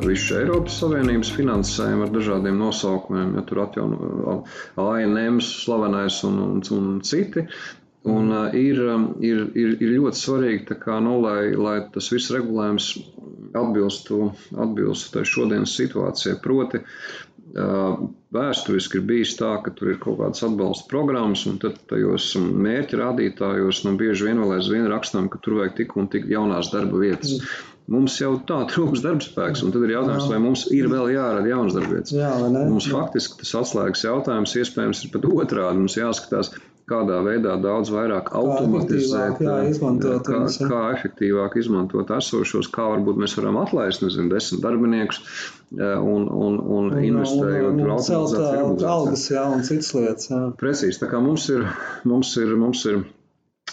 visu 0.05 0.37
Eiropas 0.39 0.77
Savienības 0.79 1.33
finansējumu 1.35 2.05
ar 2.05 2.13
dažādiem 2.15 2.61
nosaukumiem, 2.61 3.33
ja 3.35 3.43
tur 3.49 3.63
atjauno 3.65 4.37
ANM, 4.85 5.41
slavenais 5.43 6.21
un, 6.29 6.39
un, 6.45 6.63
un 6.77 6.87
citi. 7.03 7.43
Un, 8.07 8.31
uh, 8.31 8.55
ir, 8.55 8.79
ir, 9.19 9.43
ir, 9.51 9.75
ir 9.83 9.97
ļoti 9.97 10.21
svarīgi, 10.21 10.79
kā, 10.85 11.01
nu, 11.03 11.19
lai, 11.25 11.51
lai 11.51 11.75
tas 11.91 12.07
viss 12.13 12.31
regulējums 12.33 12.93
atbilstu, 13.51 14.31
atbilstu 14.55 15.25
šodienas 15.27 15.75
situācijai. 15.75 16.39
Proti, 16.43 16.81
Vēsturiski 17.51 19.01
ir 19.01 19.07
bijis 19.09 19.33
tā, 19.39 19.51
ka 19.63 19.73
tur 19.75 19.91
ir 19.91 19.97
kaut 19.99 20.21
kādas 20.21 20.43
atbalsta 20.47 20.87
programmas, 20.91 21.43
un 21.49 21.57
tad 21.59 21.81
tajos 21.89 22.29
mērķa 22.39 22.99
rādītājos 23.01 23.83
nu, 23.87 23.97
bieži 23.99 24.29
vien 24.29 24.39
vēl 24.39 24.55
aizvien 24.55 24.87
rakstām, 24.91 25.27
ka 25.31 25.41
tur 25.43 25.59
vajag 25.59 25.75
tik 25.81 25.97
un 25.99 26.07
tik 26.11 26.29
jaunās 26.31 26.71
darba 26.71 27.01
vietas. 27.03 27.41
Mums 27.91 28.15
jau 28.21 28.37
tā 28.47 28.61
trūks 28.71 29.01
darbspēks, 29.03 29.65
un 29.65 29.73
tad 29.73 29.83
ir 29.83 29.97
jautājums, 29.97 30.29
vai 30.31 30.37
mums 30.39 30.63
ir 30.71 30.87
vēl 30.87 31.09
jārada 31.11 31.49
jaunas 31.49 31.75
darbvietas. 31.75 32.13
Jā, 32.15 32.29
mums 32.55 32.87
faktiski 32.87 33.41
tas 33.41 33.51
atslēgas 33.63 34.05
jautājums 34.05 34.55
iespējams 34.61 35.03
ir 35.03 35.11
pat 35.11 35.27
otrādi. 35.27 35.81
Mums 35.81 35.97
jāskatās, 35.99 36.53
kādā 36.89 37.19
veidā 37.25 37.55
daudz 37.61 37.91
vairāk 37.93 38.31
automatizēt, 38.37 39.39
kā, 39.39 39.55
izmantot, 39.69 40.27
kā, 40.27 40.41
kā 40.71 40.81
efektīvāk 40.95 41.57
izmantot 41.61 42.11
esošos, 42.17 42.69
kā 42.73 42.87
varbūt 42.95 43.21
mēs 43.21 43.37
varam 43.39 43.61
atlaist, 43.61 44.03
nezinu, 44.05 44.31
desmit 44.33 44.63
darbiniekus 44.65 45.21
un, 45.77 46.27
un, 46.27 46.59
un 46.59 46.91
investējot 46.99 47.79
tur 47.79 47.95
automatizāciju. 47.95 48.91
Algas, 48.91 49.25
jā, 49.31 49.47
un 49.47 49.65
citas 49.67 49.93
lietas. 49.97 50.29
Jā. 50.33 50.43
Precīzi, 50.59 51.01
tā 51.03 51.09
kā 51.11 51.23
mums 51.23 51.47
ir, 51.53 51.65
mums 52.07 52.35
ir, 52.41 52.55
mums 52.59 52.85
ir 52.91 53.03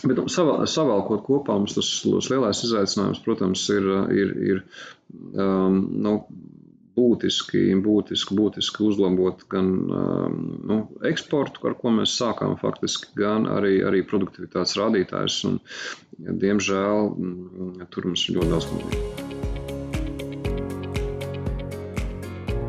Bet 0.06 0.20
savā, 0.30 0.60
savalkot 0.70 1.24
kopā, 1.26 1.56
mums 1.58 1.74
tas, 1.74 1.88
tas 2.04 2.28
lielais 2.30 2.60
izaicinājums, 2.62 3.18
protams, 3.24 3.64
ir, 3.74 3.88
ir, 4.14 4.34
ir 4.52 4.60
um, 5.34 5.80
nu, 6.04 6.12
būtiski, 6.98 7.62
būtiski, 7.84 8.36
būtiski 8.38 8.84
uzlabot 8.88 9.46
gan 9.52 9.70
nu, 10.70 10.80
eksportu, 11.12 11.64
ar 11.70 11.78
ko 11.78 11.94
mēs 12.00 12.18
sākām 12.18 12.58
faktiski, 12.60 13.14
gan 13.18 13.48
arī, 13.54 13.78
arī 13.86 14.04
produktivitātes 14.10 14.76
rādītājus. 14.80 15.40
Un, 15.48 15.58
diemžēl 16.18 17.10
tur 17.94 18.10
mums 18.10 18.28
ir 18.28 18.40
ļoti 18.40 18.54
daudz 18.54 18.70
ko 18.72 19.27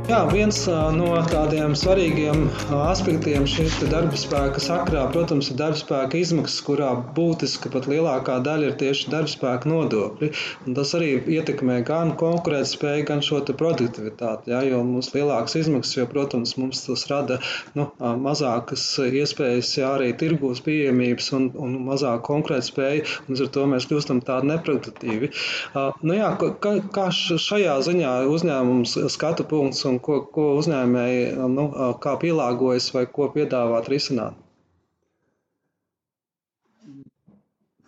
Jā, 0.10 0.24
viens 0.26 0.58
no 0.98 1.10
tādiem 1.30 1.76
svarīgiem 1.78 2.48
aspektiem 2.74 3.44
šīs 3.46 3.76
darba 3.92 4.18
spēka 4.18 4.58
sakrā, 4.58 5.04
protams, 5.14 5.52
ir 5.52 5.58
darba 5.60 5.78
spēka 5.78 6.18
izmaksas, 6.18 6.64
kurā 6.66 6.88
būtiski 7.14 7.70
pat 7.70 7.86
lielākā 7.86 8.40
daļa 8.42 8.72
ir 8.72 8.78
tieši 8.80 9.12
darba 9.14 9.30
spēka 9.30 9.70
nodokļi. 9.70 10.30
Un 10.66 10.78
tas 10.80 10.96
arī 10.98 11.12
ietekmē 11.36 11.76
gan 11.86 12.16
konkurētspēju, 12.18 13.04
gan 13.06 13.22
šo 13.28 13.44
produktivitāti. 13.52 14.50
Jā, 14.50 14.64
jo 14.72 14.80
mums 14.88 15.12
lielākas 15.14 15.60
izmaksas, 15.62 16.00
jo, 16.00 16.08
protams, 16.10 16.56
mums 16.58 16.82
tas 16.88 17.06
rada 17.12 17.38
nu, 17.78 17.86
mazākas 18.00 18.88
iespējas, 19.06 19.76
jā, 19.78 19.94
arī 20.00 20.10
tirgūs 20.18 20.64
pieejamības 20.66 21.30
un, 21.38 21.48
un 21.54 21.78
mazāk 21.86 22.26
konkurētspēju. 22.32 23.06
Līdz 23.30 23.46
ar 23.46 23.54
to 23.60 23.68
mēs 23.76 23.86
kļūstam 23.94 24.26
tādi 24.26 24.56
neproduktīvi. 24.56 25.32
Nu, 25.78 26.18
jā, 26.18 26.34
kā, 26.42 26.76
kā 26.98 27.08
šajā 27.14 27.78
ziņā 27.92 28.18
uzņēmums 28.34 28.98
skatu 29.14 29.46
punkts 29.54 29.86
un 29.86 29.99
ko, 30.06 30.20
ko 30.34 30.46
uzņēmēji 30.60 31.24
nu, 31.56 31.66
kā 32.04 32.16
pielāgojas 32.22 32.92
vai 32.96 33.06
ko 33.18 33.30
piedāvāt 33.34 33.90
risināt? 33.92 34.38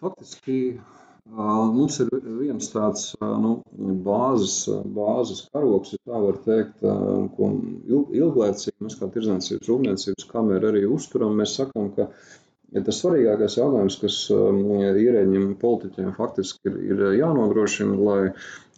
Faktiski 0.02 0.58
mums 1.32 2.00
ir 2.02 2.10
viens 2.39 2.69
tāds 2.74 3.12
nu, 3.21 3.52
bāzes, 4.06 4.56
bāzes 4.95 5.43
karoks, 5.54 5.93
ja 5.93 6.00
tā 6.12 6.21
var 6.26 6.39
teikt, 6.45 6.82
ko 7.38 7.52
ilglaicīgi 8.12 8.78
mēs 8.82 8.97
kā 9.00 9.10
tirdzniecības 9.13 9.69
rūpniecības 9.69 10.30
kamera 10.32 10.71
arī 10.71 10.86
uzturam. 10.89 11.38
Mēs 11.38 11.56
sakām, 11.60 11.91
ka 11.95 12.10
ja 12.74 12.84
tas 12.88 13.00
svarīgākais 13.04 13.60
jautājums, 13.60 14.00
kas 14.02 14.17
ierēģiem 14.32 15.54
politiķiem 15.62 16.12
faktiski 16.17 16.71
ir, 16.71 16.82
ir 16.89 17.06
jānodrošina, 17.19 17.97
lai 18.02 18.21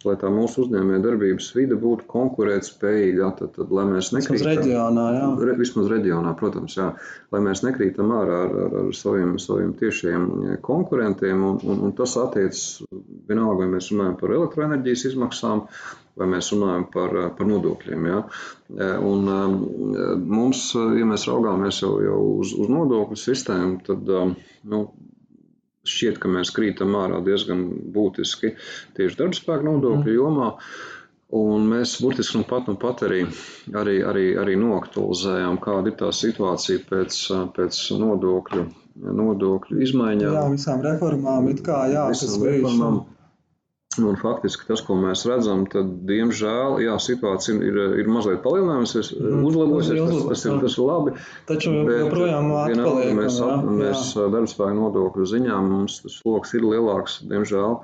lai 0.08 0.14
tā 0.20 0.30
mūsu 0.32 0.64
uzņēmē 0.64 1.00
darbības 1.04 1.48
vide 1.56 1.78
būtu 1.80 2.06
konkurētspējīga, 2.10 3.30
tad, 3.38 3.54
tad 3.56 3.72
lai 3.74 3.86
mēs 3.88 4.12
nekrītam. 4.14 4.36
Vismaz 4.36 4.60
reģionā, 4.60 5.06
jā. 5.16 5.26
Re, 5.48 5.56
vismaz 5.58 5.90
reģionā, 5.92 6.34
protams, 6.40 6.76
jā. 6.78 6.90
Lai 7.34 7.42
mēs 7.44 7.64
nekrītam 7.66 8.12
ārā 8.14 8.38
ar, 8.46 8.54
ar, 8.66 8.78
ar 8.82 8.94
saviem, 8.96 9.36
saviem 9.42 9.74
tiešiem 9.80 10.28
konkurentiem, 10.64 11.44
un, 11.50 11.60
un, 11.64 11.84
un 11.88 11.94
tas 11.98 12.16
attiecas 12.20 12.64
vienalga, 13.28 13.62
vai 13.62 13.70
mēs 13.76 13.90
runājam 13.94 14.18
par 14.20 14.34
elektroenerģijas 14.38 15.06
izmaksām, 15.12 15.64
vai 16.20 16.28
mēs 16.30 16.52
runājam 16.54 16.84
par, 16.94 17.16
par 17.38 17.48
nodokļiem. 17.50 18.10
Ja? 18.10 18.20
Un 19.02 19.32
mums, 20.28 20.68
ja 20.74 21.08
mēs 21.08 21.26
raugāmies 21.30 21.80
jau, 21.82 21.96
jau 22.04 22.20
uz, 22.42 22.54
uz 22.58 22.70
nodokļu 22.70 23.18
sistēmu, 23.18 23.80
tad 23.88 24.14
nu, 24.70 24.84
šķiet, 25.88 26.18
ka 26.22 26.30
mēs 26.32 26.52
krītam 26.54 26.96
ārā 26.98 27.20
diezgan 27.24 27.64
būtiski 27.94 28.54
tieši 28.96 29.20
darbspēku 29.20 29.68
nodokļu 29.68 30.10
mhm. 30.10 30.18
jomā. 30.18 30.50
Un 31.34 31.64
mēs 31.66 31.96
burtiski 32.04 32.38
nu 32.38 32.44
pat, 32.46 32.68
nu 32.70 32.76
pat 32.78 33.00
arī, 33.06 33.24
arī, 33.74 33.96
arī, 34.06 34.26
arī 34.38 34.54
noaktualizējām, 34.60 35.56
kāda 35.64 35.90
ir 35.90 35.96
tā 35.98 36.10
situācija 36.14 36.84
pēc, 36.86 37.16
pēc 37.56 37.80
nodokļu, 37.98 38.66
nodokļu 39.18 39.80
izmaiņām. 39.82 40.36
Jā, 40.36 40.44
visām 40.52 40.84
reformām, 40.84 41.48
it 41.50 41.64
kā 41.66 41.80
jā, 41.90 42.06
visām 42.12 42.44
reformām. 42.44 43.00
Bijuši. 43.00 43.13
Un 44.02 44.16
faktiski 44.18 44.66
tas, 44.66 44.80
ko 44.82 44.96
mēs 44.98 45.22
redzam, 45.28 45.64
tad, 45.70 45.90
diemžēl, 46.08 46.80
jā, 46.82 46.94
situācija 47.02 47.54
ir, 47.62 47.78
ir 48.02 48.08
mazliet 48.10 48.40
palielinājusies, 48.42 49.12
mm, 49.14 49.42
uzlabojusies. 49.50 50.00
Tas, 50.00 50.24
tas, 50.30 50.44
ir, 50.48 50.56
tas 50.64 50.78
ir 50.78 50.88
labi. 50.88 51.12
Taču 51.50 51.74
joprojām 51.78 52.50
atpaliek. 52.58 53.12
Mēs, 53.20 53.38
jā, 53.38 53.58
mēs 53.82 54.06
darbspēku 54.34 54.78
nodokļu 54.80 55.28
ziņā 55.34 55.60
mums 55.68 56.00
tas 56.02 56.18
sloks 56.22 56.56
ir 56.58 56.66
lielāks, 56.66 57.20
diemžēl, 57.30 57.78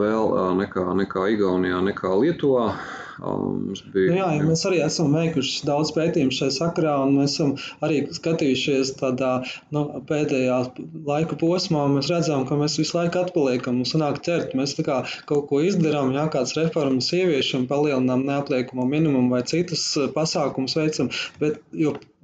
vēl 0.00 0.34
nekā, 0.58 0.88
nekā 1.04 1.28
Igaunijā, 1.36 1.82
nekā 1.92 2.14
Lietuvā. 2.18 2.72
Bija, 3.18 4.12
nu 4.12 4.18
jā, 4.20 4.26
ja 4.36 4.44
mēs 4.46 4.62
arī 4.68 4.78
esam 4.84 5.14
veikuši 5.16 5.66
daudz 5.66 5.90
pētījumu 5.96 6.34
šajā 6.34 6.54
sakarā, 6.54 6.94
un 7.02 7.16
mēs 7.18 7.34
esam 7.34 7.54
arī 7.84 8.00
skatījušies 8.14 8.92
tādā 9.00 9.32
nu, 9.74 9.84
pēdējā 10.08 10.58
laika 11.08 11.38
posmā. 11.40 11.86
Mēs 11.94 12.10
redzam, 12.12 12.46
ka 12.48 12.58
mēs 12.60 12.78
visu 12.78 12.98
laiku 12.98 13.22
atpaliekam, 13.24 13.80
mums 13.80 13.94
sanāk 13.96 14.20
ķert. 14.26 14.54
Mēs 14.58 14.76
kā 14.78 15.00
kaut 15.30 15.48
ko 15.50 15.62
izdarām, 15.66 16.14
jā, 16.14 16.28
kādas 16.34 16.54
reformas 16.58 17.10
ieviešam, 17.16 17.66
palielinām 17.70 18.22
neapliekumu 18.28 18.86
minimumu 18.86 19.34
vai 19.34 19.42
citas 19.48 19.82
pasākumus 20.14 20.78
veicam, 20.78 21.10
bet 21.42 21.58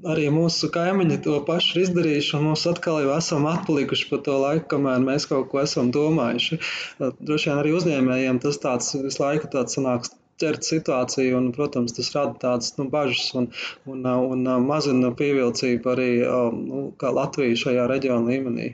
arī 0.05 0.29
mūsu 0.35 0.71
kaimiņi 0.75 1.21
to 1.27 1.39
pašu 1.49 1.79
ir 1.79 1.87
izdarījuši, 1.89 2.35
un 2.39 2.51
mēs 2.51 2.67
atkal 2.71 3.01
jau 3.03 3.15
esam 3.17 3.47
atpalikuši 3.51 4.11
pa 4.11 4.21
to 4.27 4.37
laiku, 4.43 4.67
kamēr 4.75 5.03
mēs 5.05 5.27
kaut 5.31 5.49
ko 5.51 5.63
esam 5.63 5.91
domājuši. 5.95 6.61
Droši 7.01 7.51
vien 7.51 7.63
arī 7.63 7.73
uzņēmējiem 7.79 8.43
tas 8.45 8.61
tāds 8.63 8.93
visu 8.99 9.23
laiku 9.25 9.51
tāds 9.55 9.79
sanāks 9.79 10.15
ķert 10.43 10.67
situāciju, 10.67 11.37
un, 11.39 11.51
protams, 11.57 11.95
tas 11.97 12.11
rada 12.15 12.35
tādas 12.43 12.75
nu, 12.79 12.89
bažas 12.93 13.31
un, 13.39 13.51
un, 13.91 14.05
un 14.07 14.47
mazina 14.67 15.13
pievilcību 15.17 15.93
arī 15.95 16.11
nu, 16.59 16.87
Latviju 17.19 17.61
šajā 17.61 17.87
reģiona 17.91 18.33
līmenī. 18.33 18.69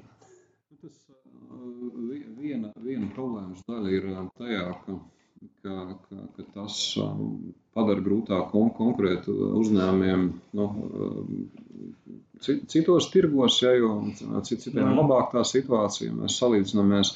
Tas 0.81 0.97
viena, 2.41 2.73
viena 2.81 3.11
problēmas 3.17 3.65
daļa 3.69 3.95
ir 3.99 4.09
tajā, 4.41 4.67
ka, 4.87 4.99
ka, 5.65 5.77
ka, 6.09 6.27
ka 6.37 6.47
tas 6.57 6.79
padara 7.77 8.05
grūtāk 8.07 8.51
kon 8.55 8.73
konkurēt 8.77 9.29
uzņēmumiem 9.31 10.27
nu, 10.59 10.69
citos 12.41 13.11
tirgos, 13.13 13.61
ja, 13.63 13.75
jo 13.77 13.99
citiem 14.47 14.81
ir 14.81 14.97
labāk 14.97 15.35
tā 15.35 15.45
situācija. 15.47 16.15
Mēs 16.17 16.41
salīdzinamies. 16.41 17.15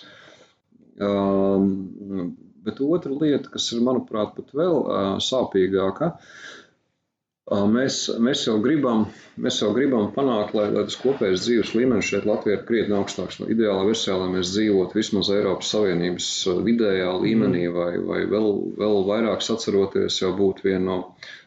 Um, 1.03 2.35
Bet 2.65 2.83
otra 2.85 3.13
lieta, 3.13 3.51
kas 3.53 3.71
ir, 3.73 3.83
manuprāt, 3.85 4.35
pat 4.37 4.53
vēl 4.57 4.79
sāpīgāka, 5.23 6.15
mēs, 7.69 7.99
mēs, 8.25 8.47
jau 8.49 8.57
gribam, 8.65 9.05
mēs 9.37 9.61
jau 9.61 9.71
gribam 9.77 10.09
panākt, 10.15 10.55
lai, 10.57 10.71
lai 10.73 10.87
tas 10.89 10.97
kopējais 11.03 11.45
dzīves 11.45 11.75
līmenis 11.77 12.09
šeit 12.09 12.29
Latvijā 12.29 12.59
ir 12.59 12.67
krietni 12.69 12.97
augstāks. 12.97 13.39
No 13.41 13.51
ideālā 13.53 13.85
versijā, 13.91 14.17
lai 14.21 14.31
mēs 14.33 14.55
dzīvotu 14.57 15.01
vismaz 15.01 15.31
Eiropas 15.35 15.73
Savienības 15.75 16.31
vidējā 16.65 17.15
līmenī, 17.21 17.67
mm. 17.69 17.77
vai, 17.77 17.93
vai 18.11 18.21
vēl, 18.33 18.53
vēl 18.81 19.01
vairāk 19.11 19.45
atceroties, 19.45 20.23
jau 20.23 20.33
būtu 20.41 20.71
viena 20.71 20.85
no 20.89 21.01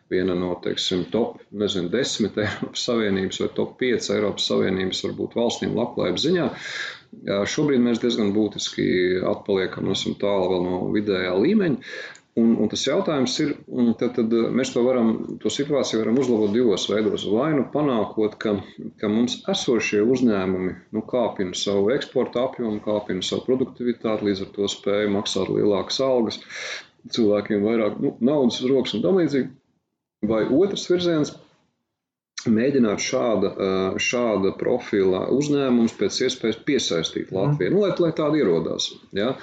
viena 0.09 0.35
no 0.35 0.53
teiksim, 0.63 1.05
top 1.11 1.41
nezinu, 1.51 1.89
10 1.91 2.37
Eiropas 2.39 2.85
Savienības 2.87 3.41
vai 3.43 3.49
top 3.57 3.73
5 3.81 4.11
Eiropas 4.15 4.47
Savienības 4.51 5.03
varbūt 5.07 5.35
valstīm 5.35 5.75
labklājības 5.77 6.25
ziņā. 6.27 6.47
Šobrīd 7.27 7.81
mēs 7.83 7.99
diezgan 8.03 8.33
būtiski 8.35 8.85
atpaliekam, 9.27 9.89
esam 9.93 10.15
tālu 10.19 10.51
vēl 10.53 10.63
no 10.67 10.79
vidējā 10.93 11.33
līmeņa. 11.43 11.97
Un, 12.37 12.51
un 12.61 12.69
tas 12.69 12.83
jautājums 12.85 13.33
ir, 13.41 13.55
tad, 13.97 14.11
tad 14.19 14.33
mēs 14.53 14.69
to 14.75 14.83
varam, 14.85 15.07
to 15.41 15.49
situāciju 15.49 16.03
varam 16.03 16.19
uzlabot 16.21 16.51
divos 16.53 16.85
veidos. 16.91 17.23
Vai 17.33 17.47
nu 17.55 17.63
panākot, 17.73 18.35
ka, 18.43 18.53
ka 19.01 19.09
mums 19.09 19.39
esošie 19.49 20.03
uzņēmumi 20.05 20.75
nu, 20.93 21.03
kāpina 21.09 21.57
savu 21.57 21.89
eksporta 21.95 22.43
apjomu, 22.45 22.77
kāpina 22.85 23.25
savu 23.25 23.47
produktivitāti, 23.47 24.29
līdz 24.29 24.43
ar 24.45 24.53
to 24.53 24.69
spēju 24.69 25.15
maksāt 25.15 25.49
lielākas 25.49 25.97
algas, 26.05 26.37
cilvēkiem 27.17 27.65
vairāk 27.65 27.97
nu, 28.05 28.13
naudas 28.29 28.61
uz 28.61 28.69
rokas 28.69 28.93
un 28.93 29.05
tam 29.07 29.17
līdzīgi. 29.17 29.49
Vai 30.29 30.43
otrs 30.61 30.85
virziens 30.91 31.33
mēģināt 32.53 33.03
šāda, 33.03 33.51
šāda 34.01 34.53
profila 34.59 35.25
uzņēmumus 35.35 35.95
pēc 35.99 36.21
iespējas 36.27 36.61
piesaistīt 36.67 37.33
Latvijai, 37.35 37.73
nu, 37.73 37.83
lai, 37.85 37.93
lai 38.03 38.13
tādi 38.17 38.43
ierodās. 38.43 38.91
Ja? 39.17 39.33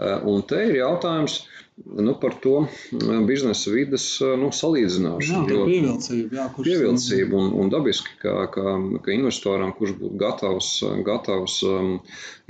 Un 0.00 0.44
te 0.48 0.62
ir 0.68 0.78
jautājums, 0.80 1.42
nu, 1.84 2.14
par 2.20 2.34
to 2.42 2.66
biznesa 3.26 3.72
vidas 3.72 4.04
nu, 4.40 4.50
salīdzināšanu. 4.54 5.48
Jā, 5.48 5.64
pievilcība, 5.68 6.36
jā, 6.36 6.46
pievilcība 6.56 7.38
un, 7.38 7.50
un 7.62 7.72
dabiski, 7.72 8.12
ka, 8.20 8.34
ka, 8.52 8.74
ka 9.04 9.14
investoram, 9.14 9.72
kurš 9.76 9.94
būtu 10.00 10.20
gatavs, 10.20 10.70
gatavs 11.06 11.56
um, 11.68 11.92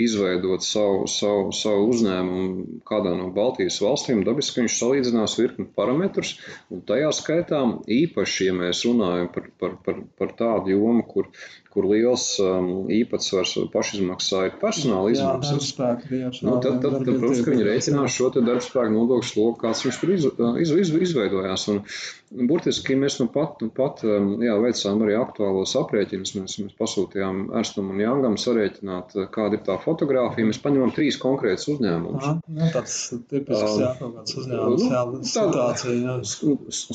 izveidot 0.01 0.65
savu, 0.67 1.07
savu, 1.11 1.51
savu 1.57 1.89
uzņēmumu 1.93 2.83
kādā 2.89 3.15
no 3.19 3.31
Baltijas 3.35 3.81
valstīm, 3.85 4.25
dabiski 4.27 4.65
viņš 4.65 4.79
salīdzinās 4.81 5.39
virkni 5.41 5.69
parametrus, 5.77 6.37
un 6.73 6.85
tajā 6.89 7.13
skaitā 7.17 7.63
īpaši, 8.01 8.51
ja 8.51 8.57
mēs 8.57 8.85
runājam 8.89 9.31
par, 9.35 9.51
par, 9.61 9.79
par, 9.87 10.05
par 10.19 10.37
tādu 10.39 10.75
jomu, 10.75 11.07
kur 11.07 11.31
kur 11.71 11.87
liels 11.87 12.25
um, 12.43 12.71
īpatsvars 12.91 13.57
pašizmaksā 13.71 14.47
ir 14.49 14.57
personāla 14.63 15.13
izmaksas. 15.15 15.53
Jā, 15.55 15.67
spēku, 15.69 16.09
jā, 16.19 16.31
nu, 16.43 16.57
tad, 16.63 16.81
tad, 16.83 16.97
tad, 16.99 17.11
protams, 17.13 17.43
ka 17.47 17.55
viņi 17.55 17.67
rēķinās 17.69 18.17
šo 18.17 18.31
darbspēku 18.39 18.95
nodokļu 18.97 19.29
slogu, 19.29 19.59
kāds 19.61 19.85
viņš 19.87 20.01
tur 20.03 20.15
iz, 20.17 20.27
iz, 20.65 20.73
iz, 20.83 20.95
izveidojās. 21.11 21.69
Un, 21.71 21.85
burtiski 22.31 22.95
mēs 22.99 23.17
nu 23.21 23.27
pat, 23.33 23.59
nu 23.63 23.71
pat 23.75 24.03
jā, 24.05 24.55
veicām 24.63 25.03
arī 25.05 25.17
aktuālos 25.19 25.75
aprēķinus. 25.79 26.35
Mēs, 26.39 26.57
mēs 26.63 26.77
pasūtījām 26.79 27.43
Erstam 27.59 27.91
un 27.95 28.03
Jāngam 28.03 28.39
sarēķināt, 28.41 29.17
kāda 29.35 29.59
ir 29.59 29.65
tā 29.67 29.77
fotografija. 29.83 30.49
Mēs 30.49 30.63
paņemam 30.63 30.95
trīs 30.97 31.19
konkrētus 31.23 31.69
uzņēmumus. 31.75 32.23
Aha, 32.23 32.37
nu, 32.47 32.71
tāds 32.75 32.97
tipisks, 33.31 33.77
jā, 33.83 33.93
kaut 33.99 34.17
kāds 34.19 34.39
uzņēmums, 34.43 34.87
jā, 34.87 35.05
situācija. 35.35 35.97
Jā. 36.01 36.19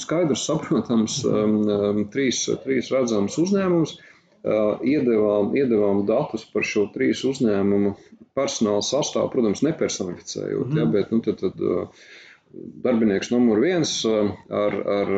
Skaidrs, 0.06 0.48
saprotams, 0.48 1.22
trīs, 2.16 2.44
trīs 2.64 2.92
redzamus 2.96 3.40
uzņēmumus 3.44 3.98
iedevām, 4.46 5.54
iedevām 5.58 6.04
datus 6.10 6.46
par 6.54 6.66
šo 6.68 6.88
trīs 6.94 7.24
uzņēmumu 7.26 7.96
personāla 8.36 8.84
sastāvu, 8.86 9.32
protams, 9.34 9.64
nepersonificējot, 9.66 10.70
mm. 10.70 10.78
ja, 10.80 10.86
bet 10.92 11.14
nu, 11.14 11.22
tad, 11.26 11.42
tad, 11.42 11.64
darbinieks 12.86 13.32
numur 13.34 13.60
viens 13.64 13.92
ar, 14.06 14.76
ar, 14.96 15.12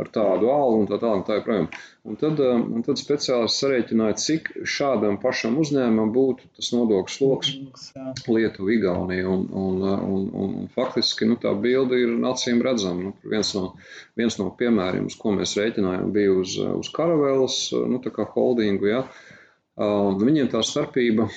ar 0.00 0.10
tādu 0.14 0.50
algu 0.52 0.82
un 0.82 0.88
tā 0.90 0.98
tālāk. 1.02 1.24
Tā 1.28 1.38
joprojām. 1.38 1.68
un 2.08 2.18
tad, 2.20 2.40
un 2.40 2.84
tad 2.86 3.00
speciālists 3.00 3.62
sarēķināja, 3.62 4.16
cik 4.22 4.50
šādam 4.76 5.18
pašam 5.22 5.58
uzņēmumam 5.62 6.12
būtu 6.14 6.48
tas 6.58 6.70
nodokļu 6.74 7.14
sloks 7.14 7.52
Lietuva, 8.28 8.72
Igaunija. 8.74 9.28
Un, 9.28 9.46
un, 9.52 9.80
un, 9.84 10.26
un, 10.42 10.52
un 10.62 10.68
faktiski 10.74 11.28
nu, 11.28 11.38
tā 11.40 11.52
bilde 11.58 12.00
ir 12.00 12.16
acīm 12.30 12.62
redzama. 12.64 13.08
Nu, 13.08 13.14
viens, 13.28 13.54
no, 13.56 13.74
viens 14.18 14.38
no 14.40 14.50
piemēriem, 14.58 15.08
uz 15.10 15.18
ko 15.20 15.34
mēs 15.36 15.56
rēķinājām, 15.60 16.12
bija 16.14 16.34
uz, 16.42 16.58
uz 16.82 16.92
karavēlas 16.94 17.62
nu, 17.88 18.02
holdingu. 18.34 18.90
Ja. 18.90 19.02
Viņiem 19.78 20.48
tā 20.50 20.64
starpība 20.66 21.28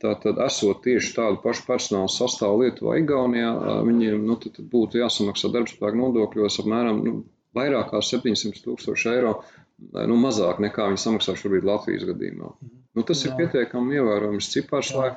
Tātad, 0.00 0.38
esot 0.40 0.80
tieši 0.84 1.12
tādu 1.12 1.42
pašu 1.42 1.66
personāla 1.66 2.08
sastāvu 2.08 2.62
Lietuvā, 2.62 2.96
Igaunijā, 3.02 3.50
viņiem 3.84 4.22
nu, 4.24 4.38
tad, 4.40 4.54
tad 4.56 4.70
būtu 4.72 5.02
jāsamaksā 5.02 5.50
darbspēka 5.52 5.98
nodokļos 5.98 6.56
apmēram 6.62 7.02
nu, 7.04 7.16
vairāk 7.56 7.90
kā 7.92 8.00
700 8.04 8.62
tūkstoši 8.64 9.10
eiro. 9.12 9.34
Nu, 9.80 10.16
mazāk 10.20 10.60
nekā 10.60 10.90
viņi 10.90 11.00
samaksā 11.00 11.34
šobrīd 11.40 11.68
Latvijas 11.68 12.06
gadījumā. 12.08 12.50
Nu, 12.96 13.04
tas 13.06 13.20
Jā. 13.22 13.30
ir 13.30 13.36
pietiekami 13.38 13.96
ievērojams 14.00 14.48
cipars, 14.52 14.90
lai, 14.96 15.10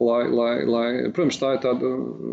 lai, 0.00 0.20
lai, 0.30 0.52
lai, 0.68 0.86
protams, 1.16 1.40
tā 1.40 1.56
ir 1.56 1.64
tāda 1.64 1.90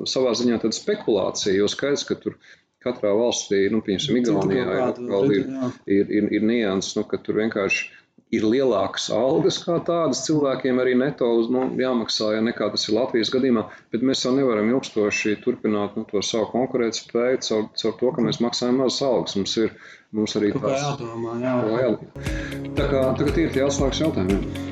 savā 0.08 0.36
ziņā 0.38 0.60
tāda 0.64 0.78
spekulācija, 0.78 1.56
jo 1.58 1.72
skaidrs, 1.72 2.06
ka 2.08 2.20
tur 2.20 2.38
katrā 2.84 3.12
valstī, 3.16 3.66
nu, 3.72 3.82
piemēram, 3.84 4.20
Igaunijā 4.22 4.68
ir, 4.68 5.02
ir, 5.40 5.52
ir, 5.98 6.16
ir, 6.20 6.32
ir 6.40 6.48
nianses, 6.48 6.98
nu, 7.00 7.08
ka 7.08 7.20
tur 7.24 7.40
vienkārši 7.42 7.90
ir 8.34 8.46
lielākas 8.50 9.10
algas 9.14 9.60
kā 9.62 9.78
tādas 9.86 10.24
cilvēkiem 10.26 10.80
arī 10.82 10.96
neto 10.98 11.28
nu, 11.54 11.68
jāmaksā, 11.78 12.32
ja 12.38 12.42
nekā 12.46 12.72
tas 12.74 12.88
ir 12.88 12.96
Latvijas 12.98 13.30
gadījumā, 13.34 13.68
bet 13.94 14.06
mēs 14.06 14.26
jau 14.26 14.34
nevaram 14.34 14.72
ilgstoši 14.74 15.38
turpināt 15.44 15.98
nu, 16.00 16.06
to 16.10 16.24
savu 16.26 16.50
konkurētspēju 16.56 17.44
caur, 17.46 17.68
caur 17.78 17.98
to, 18.02 18.14
ka 18.16 18.26
mēs 18.26 18.42
maksājam 18.42 18.82
mazas 18.82 19.02
algas. 19.06 19.38
Mums 19.38 19.58
ir 19.62 19.74
mums 20.18 20.38
arī 20.40 20.54
tās 20.58 20.82
jādomā. 20.82 21.38
Jā. 21.44 21.56
Jā. 21.78 21.90
Tā 22.78 22.90
kā, 22.90 23.04
tie 23.22 23.48
ir 23.48 23.54
tie 23.54 23.66
atslēgas 23.68 24.02
jautājumi. 24.08 24.72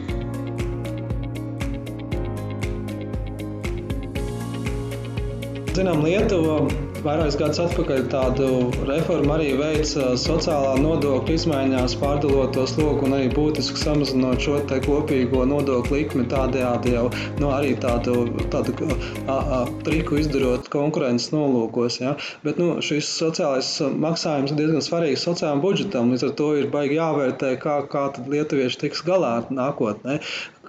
Zinām, 5.71 6.01
Lietuva 6.03 6.65
vairākus 7.05 7.37
gadus 7.39 7.59
atpakaļ 7.63 8.03
tādu 8.11 8.47
reformu 8.87 9.33
arī 9.35 9.51
veica 9.59 10.11
sociālā 10.19 10.75
nodokļa 10.81 11.35
izmaiņās, 11.37 11.95
pārdalot 12.01 12.53
to 12.55 12.65
slogu 12.69 13.07
un 13.07 13.15
arī 13.17 13.31
būtiski 13.33 13.79
samazinot 13.81 14.41
šo 14.43 14.59
kopīgo 14.85 15.43
nodokļu 15.49 15.97
likmi, 15.97 16.27
tādējādi 16.31 16.95
jau 16.95 17.07
nu, 17.41 17.49
arī 17.53 17.73
tādu, 17.81 18.27
tādu 18.53 18.75
a, 18.85 19.37
a, 19.37 19.59
triku 19.85 20.21
izdarot 20.21 20.69
konkurences 20.73 21.33
nolūkos. 21.35 21.99
Ja? 22.03 22.15
Bet 22.45 22.61
nu, 22.61 22.75
šis 22.85 23.09
sociālais 23.17 23.73
maksājums 23.81 24.53
ir 24.53 24.61
diezgan 24.61 24.85
svarīgs 24.85 25.25
sociālajam 25.27 25.65
budžetam, 25.65 26.13
līdz 26.13 26.29
ar 26.29 26.33
to 26.41 26.53
ir 26.61 26.71
baigi 26.73 26.99
jāvērtē, 27.01 27.55
kā, 27.61 27.81
kā 27.91 28.07
lietuvieši 28.21 28.85
tiks 28.85 29.05
galā 29.07 29.39
nākotnē. 29.49 30.21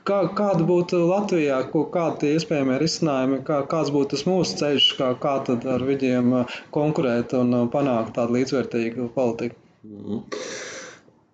Kā, 0.09 0.19
kāda 0.35 0.67
būtu 0.67 0.99
Latvijā, 1.07 1.61
ko, 1.71 1.85
kādi 1.95 2.33
ir 2.33 2.41
iespējami 2.41 2.79
risinājumi, 2.83 3.41
kā, 3.47 3.61
kāds 3.71 3.93
būtu 3.95 4.17
tas 4.17 4.25
mūsu 4.27 4.59
ceļš, 4.59 4.88
kā, 4.99 5.12
kā 5.23 5.37
tad 5.47 5.67
ar 5.71 5.85
viņiem 5.87 6.33
uh, 6.41 6.57
konkurēt 6.75 7.37
un 7.38 7.55
uh, 7.55 7.67
panākt 7.71 8.17
tādu 8.19 8.38
līdzvērtīgu 8.41 9.12
politiku? 9.15 9.59
Mm. 9.87 10.25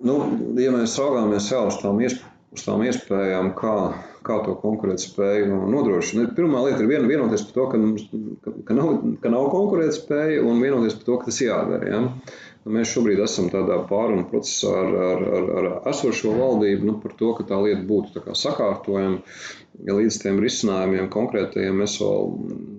Nu, 0.08 0.18
ja 0.60 0.74
mēs 0.74 0.98
raugāmies 1.00 1.48
jau 1.50 1.64
uz 1.70 1.80
tām, 1.80 1.98
iesp 2.04 2.20
uz 2.54 2.64
tām 2.64 2.82
iespējām, 2.86 3.50
kā, 3.58 3.74
kā 4.26 4.38
to 4.44 4.54
konkurētspēju 4.62 5.58
nodrošināt, 5.72 6.34
pirmā 6.36 6.62
lieta 6.64 6.84
ir 6.84 6.90
vien, 6.90 7.08
vienoties 7.10 7.44
par 7.48 7.56
to, 7.56 7.66
ka, 7.72 7.80
mums, 7.82 8.06
ka, 8.44 8.54
ka, 8.68 8.76
nav, 8.78 8.92
ka 9.22 9.32
nav 9.32 9.48
konkurētspēja 9.52 10.44
un 10.46 10.62
vienoties 10.64 10.96
par 11.00 11.08
to, 11.08 11.18
ka 11.20 11.30
tas 11.30 11.40
jādara. 11.44 11.90
Ja? 11.92 12.02
Nu, 12.68 12.74
mēs 12.76 12.90
šobrīd 12.92 13.20
esam 13.24 13.46
tādā 13.48 13.78
pārunu 13.88 14.26
procesā 14.28 14.68
ar, 14.76 14.96
ar, 15.06 15.22
ar, 15.38 15.46
ar 15.60 15.68
esošo 15.88 16.34
valdību 16.36 16.84
nu, 16.84 16.98
par 17.00 17.14
to, 17.16 17.30
ka 17.38 17.46
tā 17.48 17.56
lieta 17.64 17.80
būtu 17.88 18.20
tā 18.20 18.34
sakārtojama. 18.36 19.22
Ja 19.86 19.94
līdz 19.94 20.18
tiem 20.20 20.40
risinājumiem 20.42 21.06
konkrētajiem 21.14 21.80
mēs 21.80 21.94
vēl 22.02 22.28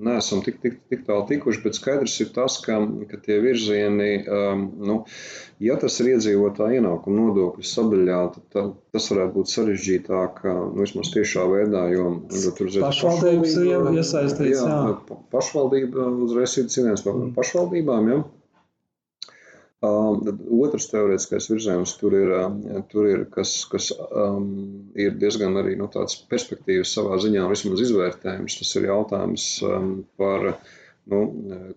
neesam 0.06 0.43
tik, 0.45 0.60
tik, 0.62 0.78
tik 0.91 1.06
tālu 1.08 1.23
tikuši, 1.30 1.62
bet 1.63 1.78
skaidrs 1.80 2.19
ir 2.21 2.30
tas, 2.36 2.60
ka, 2.62 2.78
ka 3.10 3.21
tie 3.23 3.39
virzieni, 3.41 4.10
um, 4.28 4.65
nu, 4.84 4.97
ja 5.63 5.78
tas 5.80 5.97
ir 6.04 6.12
iedzīvotāja 6.13 6.84
ienākuma 6.84 7.23
nodokļu 7.23 7.65
sadaļā, 7.71 8.19
tad 8.52 8.73
tas 8.93 9.08
varētu 9.13 9.36
būt 9.39 9.54
sarežģītāk, 9.56 10.43
nu, 10.49 10.84
vismaz 10.84 11.13
tiešā 11.15 11.47
veidā, 11.49 11.88
jo, 11.95 12.12
jo 12.43 12.54
tur 12.60 12.69
ir 12.69 12.84
pašvaldības 12.84 13.56
iesaistīts. 13.95 14.60
Jā, 14.60 14.67
jā, 14.67 15.21
pašvaldība 15.34 16.12
uzreiz 16.28 16.60
ir 16.60 16.69
cīnās 16.75 17.08
par 17.08 17.15
mm. 17.15 17.34
pašvaldībām. 17.39 18.12
Ja? 18.12 18.19
Tad 19.79 20.41
otrs 20.51 20.89
teorētiskais 20.91 21.45
virziens 21.53 21.93
tur 22.01 22.15
ir, 22.17 22.33
tur 22.91 23.05
ir 23.07 23.21
kas, 23.31 23.53
kas 23.71 23.93
um, 23.95 24.49
ir 24.99 25.13
diezgan 25.21 25.55
arī 25.61 25.77
no 25.79 25.85
nu, 25.85 25.93
tādas 25.93 26.17
perspektīvas 26.27 26.91
savā 26.97 27.15
ziņā, 27.23 27.45
vismaz 27.47 27.85
izvērtējums. 27.85 28.57
Tas 28.59 28.73
ir 28.75 28.89
jautājums 28.89 29.45
um, 29.63 29.93
par 30.19 30.49
nu, 31.09 31.21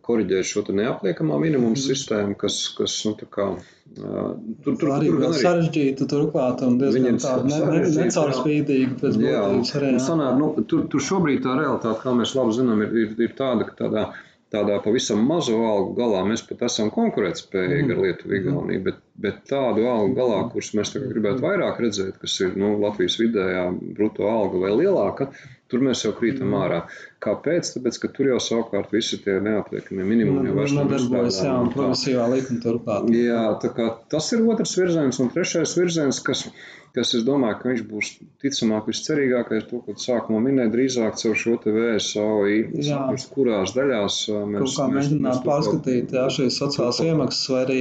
koriģēt 0.02 0.48
šo 0.50 0.64
neapliekamā 0.74 1.38
minimuma 1.44 1.76
mm. 1.76 1.84
sistēmu, 1.84 2.34
kas, 2.42 2.58
kas 2.74 2.96
nu, 3.06 3.14
kā. 3.22 3.46
Uh, 3.92 4.34
tur, 4.64 4.74
tur, 4.80 4.90
arī 4.96 5.12
arī 5.14 5.30
sarežģīta, 5.38 6.10
turklāt, 6.10 6.66
un 6.66 6.80
diezgan 6.82 7.22
tāda 7.22 7.46
ne, 7.46 7.62
ne, 7.70 7.94
necaurspīdīga 8.00 8.98
pēc 8.98 9.22
būtības. 9.22 9.72
Jā. 9.78 9.94
Sanāk, 10.02 10.36
nu, 10.42 10.50
tur, 10.66 10.88
tur 10.90 11.06
šobrīd 11.06 11.46
tā 11.46 11.54
realitāte, 11.60 12.00
kā 12.02 12.18
mēs 12.18 12.34
labi 12.34 12.58
zinām, 12.58 12.82
ir, 12.82 12.94
ir, 13.04 13.16
ir 13.28 13.38
tāda, 13.38 13.70
ka 13.70 13.78
tādā 13.84 14.06
tādā 14.52 14.78
pavisam 14.84 15.22
mazu 15.26 15.56
algu 15.64 15.94
galā 15.96 16.22
mēs 16.28 16.44
pat 16.48 16.66
esam 16.68 16.90
konkurētspējīgi 16.94 17.86
mm. 17.86 17.94
ar 17.94 18.02
Lietuvu, 18.04 18.36
Igauniju, 18.38 18.84
bet, 18.88 19.00
bet 19.24 19.40
tādu 19.48 19.86
algu 19.88 20.14
galā, 20.18 20.42
kurus 20.52 20.72
mēs 20.78 20.92
gribētu 20.98 21.44
vairāk 21.44 21.80
redzēt, 21.82 22.18
kas 22.22 22.36
ir 22.44 22.54
nu, 22.60 22.74
Latvijas 22.82 23.18
vidējā 23.22 23.66
bruto 23.96 24.28
alga 24.28 24.62
vai 24.66 24.74
lielāka, 24.82 25.30
tur 25.72 25.82
mēs 25.88 26.04
jau 26.04 26.12
krītam 26.18 26.50
mm. 26.50 26.58
ārā. 26.61 26.82
Kāpēc? 27.24 27.72
Tāpēc, 27.76 27.98
ka 28.02 28.12
tur 28.16 28.28
jau 28.35 28.38
savukārt 28.42 28.92
visi 28.94 29.18
tie 29.24 29.38
neapliekamie 29.42 30.06
minimumi 30.06 30.50
jau 30.50 30.58
vairs 30.61 30.76
nedarbojas. 30.76 31.40
Jā, 31.46 31.56
un 31.64 31.72
progresīvā 31.74 32.28
likuma 32.35 32.62
turklāt. 32.66 33.11
Jā, 33.16 33.42
tā 33.64 33.72
kā 33.76 33.88
tas 34.12 34.30
ir 34.37 34.44
otrs 34.52 34.76
virziens 34.78 35.22
un 35.22 35.32
trešais 35.35 35.76
virziens, 35.78 36.22
kas 36.26 36.46
kas 36.92 37.14
es 37.16 37.24
domāju, 37.24 37.58
ka 37.61 37.70
viņš 37.70 37.82
būs 37.88 38.08
ticamāk 38.44 38.88
viscerīgākais, 38.90 39.64
to, 39.70 39.80
ko 39.85 39.94
sākumā 39.96 40.42
minēja, 40.44 40.72
drīzāk 40.74 41.16
caur 41.22 41.38
šo 41.42 41.56
te 41.62 41.72
VSOI, 41.72 42.58
saprast, 42.85 43.30
kurās 43.32 43.72
daļās 43.76 44.18
mēs. 44.52 44.64
Kaut 44.66 44.76
kā 44.76 44.88
mēģināt 44.98 45.44
pārskatīt, 45.46 46.16
jā, 46.18 46.26
šīs 46.37 46.58
sociālās 46.61 47.00
iemaksas 47.06 47.52
vai 47.54 47.62
arī 47.66 47.78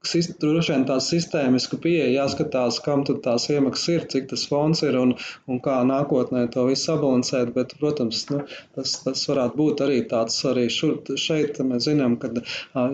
droši 0.00 0.72
vien 0.72 0.84
tā 0.88 0.96
sistēmiska 1.04 1.76
pieeja 1.76 2.08
jāskatās, 2.08 2.78
kam 2.80 3.02
tad 3.04 3.20
tās 3.24 3.50
iemaksas 3.52 3.88
ir, 3.92 4.06
cik 4.08 4.30
tas 4.30 4.46
fonds 4.48 4.80
ir 4.82 4.96
un, 4.96 5.12
un 5.46 5.60
kā 5.60 5.82
nākotnē 5.84 6.46
to 6.54 6.64
visu 6.70 6.88
sabalansēt. 6.88 7.52
Bet, 7.52 7.74
protams, 7.80 8.22
nu, 8.32 8.40
tas, 8.76 8.94
tas 9.04 9.24
varētu 9.28 9.58
būt 9.60 9.82
arī 9.84 9.98
tāds 10.08 10.38
arī 10.48 10.68
šur, 10.72 10.96
šeit. 11.20 11.60
Mēs 11.60 11.84
zinām, 11.90 12.16
ka 12.16 12.32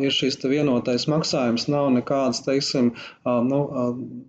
ir 0.03 0.11
šis 0.11 0.41
vienotais 0.51 1.07
maksājums, 1.07 1.69
nav 1.71 1.93
nekādas, 1.95 2.43
teiksim, 2.47 2.91
nu, 3.25 3.61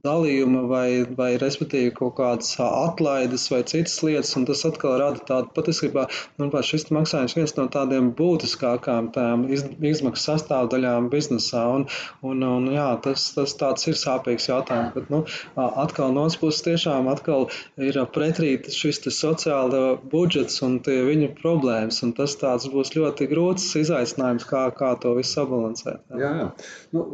dalījuma 0.06 0.64
vai, 0.70 0.88
vai 1.18 1.32
respektīvi 1.42 1.96
kaut 1.98 2.16
kādas 2.22 2.54
atlaides 2.62 3.50
vai 3.50 3.64
citas 3.66 3.98
lietas, 4.06 4.36
un 4.38 4.46
tas 4.46 4.62
atkal 4.70 5.00
rada 5.02 5.26
tādu 5.26 5.50
patiesībā, 5.58 6.06
manuprāt, 6.38 6.70
šis 6.70 6.88
maksājums 6.94 7.38
viens 7.40 7.58
no 7.58 7.68
tādiem 7.74 8.14
būtiskākām 8.18 9.10
tām 9.18 9.50
iz, 9.50 9.66
izmaksu 9.82 10.30
sastāvdaļām 10.30 11.10
biznesā. 11.10 11.66
Un, 11.74 11.90
un, 12.22 12.46
un 12.46 12.67
un 12.68 12.76
jā, 12.76 12.88
tas, 13.04 13.30
tas 13.36 13.56
tāds 13.60 13.88
ir 13.90 13.98
sāpīgs 14.00 14.50
jautājums. 14.50 14.94
Bet, 14.96 15.10
nu, 15.14 15.24
atkal 15.58 16.14
no 16.16 16.28
otras 16.28 16.40
puses 16.42 16.66
tiešām 16.66 17.10
atkal 17.12 17.48
ir 17.82 18.00
pretrīt 18.14 18.70
šis 18.74 19.02
sociāla 19.16 19.98
budžets 20.12 20.62
un 20.66 20.80
tie 20.84 21.00
viņu 21.08 21.32
problēmas, 21.40 22.02
un 22.06 22.14
tas 22.18 22.36
tāds 22.40 22.68
būs 22.74 22.94
ļoti 22.98 23.30
grūts 23.32 23.70
izaicinājums, 23.80 24.48
kā, 24.50 24.68
kā 24.76 24.94
to 25.02 25.14
visu 25.18 25.38
sabalansēt. 25.40 26.04
Jā, 26.12 26.20
jā. 26.22 26.32
jā. 26.44 26.48
Nu, 26.96 27.06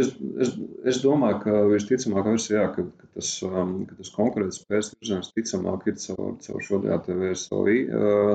es, 0.00 0.12
es, 0.40 0.54
es 0.84 1.00
domāju, 1.04 1.40
ka 1.44 1.64
visticamāk, 1.72 2.30
jā, 2.50 2.66
ka, 2.74 2.86
ka 3.00 3.10
tas, 3.16 3.30
ka 3.44 3.98
tas 3.98 4.12
konkurētspējas 4.14 4.92
virziens 4.96 5.32
ticamāk 5.36 5.88
ir 5.90 5.98
caur, 6.02 6.34
caur 6.44 6.64
šo 6.66 6.80
DATVSOI 6.84 7.78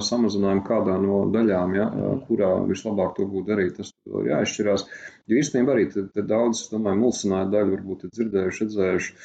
samazinājumu 0.05 0.65
kādā 0.67 0.97
no 1.01 1.23
daļām, 1.33 1.77
ja, 1.77 1.87
kurā 2.27 2.51
vislabāk 2.69 3.15
to 3.17 3.27
būtu 3.29 3.49
darīt. 3.51 3.77
Tas 3.79 3.93
ir 4.07 4.31
jāizšķirās. 4.33 4.85
Jo 5.29 5.39
īstenībā 5.43 5.75
arī 5.75 5.87
te, 5.93 6.05
te 6.13 6.25
daudz, 6.25 6.58
es 6.65 6.71
domāju, 6.73 7.01
mulsināja 7.03 7.51
daļu 7.53 7.75
varbūt 7.75 8.07
ir 8.07 8.15
dzirdējuši, 8.17 8.65
redzējuši. 8.65 9.15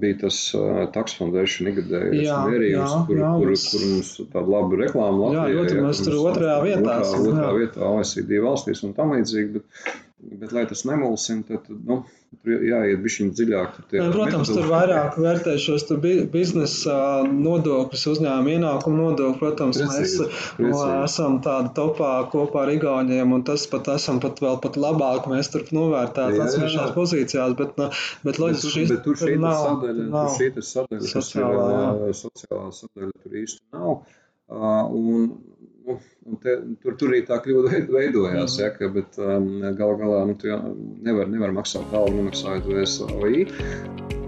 Bija 0.00 0.18
tas 0.20 0.38
uh, 0.58 0.82
Tax 0.92 1.14
Foundation 1.16 1.70
ikgadējais 1.70 2.28
mērījums, 2.28 2.96
kur, 3.08 3.20
jā, 3.22 3.30
kur, 3.40 3.52
kur 3.72 3.84
mums 3.88 4.10
tāda 4.20 4.44
laba 4.52 4.80
reklāma 4.82 5.22
Latvijā. 5.22 5.46
Jā, 5.46 5.56
ļoti, 5.56 5.78
mēs 5.86 6.02
tur 6.04 6.18
otrajā 6.20 6.58
vietā. 6.66 6.98
Otrā, 7.00 7.22
otrā 7.30 7.50
vietā 7.56 7.86
OECD 7.88 8.42
valstīs 8.44 8.84
un 8.84 8.92
tam 8.98 9.14
līdzīgi, 9.16 9.54
bet 9.56 9.96
Bet, 10.20 10.50
lai 10.52 10.66
tas 10.68 10.82
nemulsina, 10.84 11.42
tad 11.48 11.68
nu, 11.88 11.96
tur 12.44 12.62
jāiet 12.62 13.00
bišķiņ 13.00 13.30
dziļāk. 13.38 13.76
Protams, 13.88 14.50
tur 14.52 14.66
vairāk 14.68 15.16
vērtē 15.16 15.54
šos 15.62 15.86
biznesa 16.32 16.96
nodokļus, 17.28 18.04
uzņēmuma 18.12 18.52
ienākumu 18.58 18.98
nodokļu. 19.06 19.38
Protams, 19.40 19.80
precīzi, 19.80 20.26
mēs 20.28 20.58
precīzi. 20.58 20.98
esam 21.06 21.38
tādi 21.46 21.72
topā 21.78 22.12
kopā 22.34 22.66
ar 22.66 22.74
Igauniem, 22.74 23.32
un 23.36 23.46
tas 23.48 23.64
pat 23.72 23.88
esam 23.94 24.20
pat 24.20 24.42
vēl 24.44 24.60
pat 24.66 24.76
labāk. 24.84 25.30
Mēs 25.32 25.52
tur 25.54 25.64
novērtētu 25.78 26.44
atsevišķās 26.44 26.94
pozīcijās, 26.98 27.56
bet, 27.62 27.80
nu, 27.80 27.88
bet 28.28 28.42
loģiski 28.44 28.74
šis 28.76 28.92
bet 28.92 29.04
tur 29.08 29.20
šī 29.24 29.38
nav, 29.40 29.62
sadaļa, 29.70 30.08
nav 30.12 30.34
tur 30.34 30.36
šī 30.36 30.66
sadaļa, 30.74 31.12
sociālā, 31.14 31.70
ir 32.10 32.20
sociālā 32.20 32.68
sadaļa, 32.82 33.14
tur 33.24 33.40
īsti 33.44 33.64
nav. 33.78 34.02
Uh, 34.50 34.84
un, 34.90 35.32
nu, 35.98 36.38
te, 36.42 36.56
tur, 36.82 36.96
tur 37.00 37.12
arī 37.12 37.24
tā 37.28 37.40
kļūda 37.44 37.82
veidojās. 37.96 38.60
Ja, 38.60 38.70
ka, 38.76 38.92
bet 38.94 39.18
um, 39.22 39.52
gal 39.78 39.96
galā 40.00 40.24
nu, 40.30 40.38
tu 40.40 40.54
nevar, 41.06 41.30
nevar 41.32 41.54
maksāt 41.56 41.94
algu, 41.96 42.20
nemaksājot 42.20 42.70
VSOI. 42.70 44.19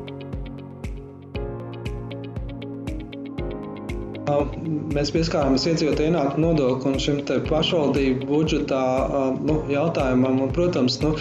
Mēs 4.92 5.10
pieskārāmies 5.14 5.64
iedzīvotāju 5.70 6.10
ienākumu 6.10 6.50
nodokli 6.50 6.90
un 6.92 6.98
šim 7.02 7.20
pašvaldību 7.48 8.26
budžetā 8.28 8.82
nu, 9.40 9.58
jautājumam. 9.72 10.40
Un, 10.44 10.52
protams, 10.54 10.98
nu, 11.04 11.12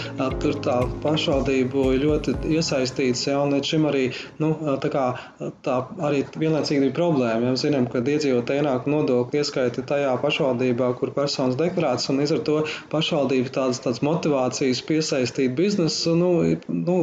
tur 0.43 0.57
tā 0.65 0.77
pašvaldība 1.03 1.85
ir 1.95 2.05
ļoti 2.05 2.35
iesaistīta. 2.57 3.19
Ja, 3.31 3.41
līdz 3.47 3.71
šim 3.73 3.87
arī 3.89 4.03
nu, 4.41 4.51
tā, 4.83 4.91
kā, 4.93 5.05
tā 5.65 5.77
arī 6.07 6.23
vienlaicīgi 6.35 6.85
bija 6.85 6.95
problēma. 6.97 7.47
Ja, 7.47 7.53
mēs 7.53 7.65
zinām, 7.65 7.87
ka 7.91 8.01
iedzīvotāju 8.01 8.63
ienākumu 8.63 9.01
nodokli 9.01 9.41
ieskaita 9.41 9.85
tajā 9.87 10.13
pašvaldībā, 10.23 10.91
kur 10.99 11.13
personas 11.15 11.59
deklarētas, 11.59 12.09
un 12.11 12.21
līdz 12.21 12.35
ar 12.37 12.43
to 12.47 12.57
pašvaldība 12.93 13.53
tādas, 13.57 13.81
tādas 13.83 14.03
motivācijas 14.05 14.83
piesaistīt 14.87 15.55
biznesu 15.57 16.15
nu, 16.19 16.31
nu, 16.71 16.97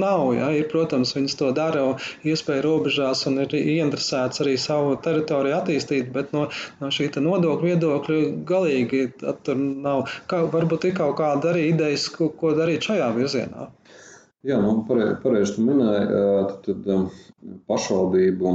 nav. 0.00 0.26
Ja. 0.38 0.50
Ir, 0.54 0.68
protams, 0.70 1.14
viņas 1.16 1.38
to 1.40 1.50
dara 1.56 1.84
iespēju 2.26 2.64
robežās 2.64 3.24
un 3.30 3.42
ir 3.44 3.54
ieinteresēts 3.58 4.42
arī 4.44 4.56
savu 4.60 4.94
teritoriju 5.02 5.23
teritoriju 5.24 5.56
attīstīt, 5.56 6.10
bet 6.14 6.32
no, 6.36 6.46
no 6.80 6.90
šī 6.92 7.10
nodokļu 7.24 7.70
viedokļa 7.70 8.20
galīgi 8.48 9.04
tur 9.18 9.58
nav. 9.58 10.08
Kā, 10.30 10.44
varbūt 10.52 10.88
ir 10.90 10.96
kaut 10.98 11.16
kāda 11.20 11.52
arī 11.52 11.68
idejas, 11.72 12.08
ko, 12.12 12.28
ko 12.28 12.54
darīt 12.56 12.86
šajā 12.86 13.10
virzienā. 13.16 13.68
Jā, 14.44 14.58
nu, 14.60 14.82
pareizi 14.84 15.20
pareiz 15.22 15.54
tu 15.56 15.64
minēji, 15.64 16.08
tad, 16.50 16.66
tad 16.66 17.54
pašvaldību 17.70 18.50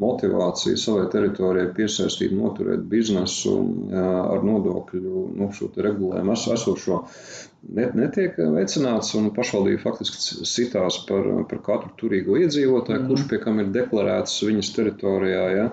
motivācija 0.00 0.78
savai 0.80 1.04
teritorijai 1.12 1.68
piesaistīt, 1.76 2.32
noturēt 2.34 2.86
biznesu 2.88 3.52
ar 4.00 4.40
nodokļu, 4.46 5.26
nu, 5.36 5.50
regulējumu 5.88 6.38
esošo 6.56 7.02
netiek 7.72 8.36
veicināts, 8.36 9.14
un 9.18 9.30
pašvaldība 9.34 9.80
faktiski 9.82 10.44
sitās 10.46 10.98
par, 11.08 11.26
par 11.48 11.60
katru 11.64 11.92
turīgo 12.00 12.36
iedzīvotāju, 12.42 13.00
mm. 13.00 13.08
kurš 13.08 13.24
pie 13.30 13.38
kam 13.42 13.60
ir 13.62 13.70
deklarēts 13.74 14.36
viņas 14.44 14.70
teritorijā. 14.76 15.44
Ja? 15.54 15.66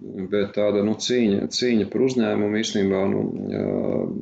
Bet 0.00 0.54
tāda 0.56 0.82
nu, 0.84 0.94
cīņa, 1.00 1.48
cīņa 1.52 1.88
par 1.92 2.04
uzņēmumu 2.06 2.60
īstenībā 2.60 3.02
nu, 3.10 3.24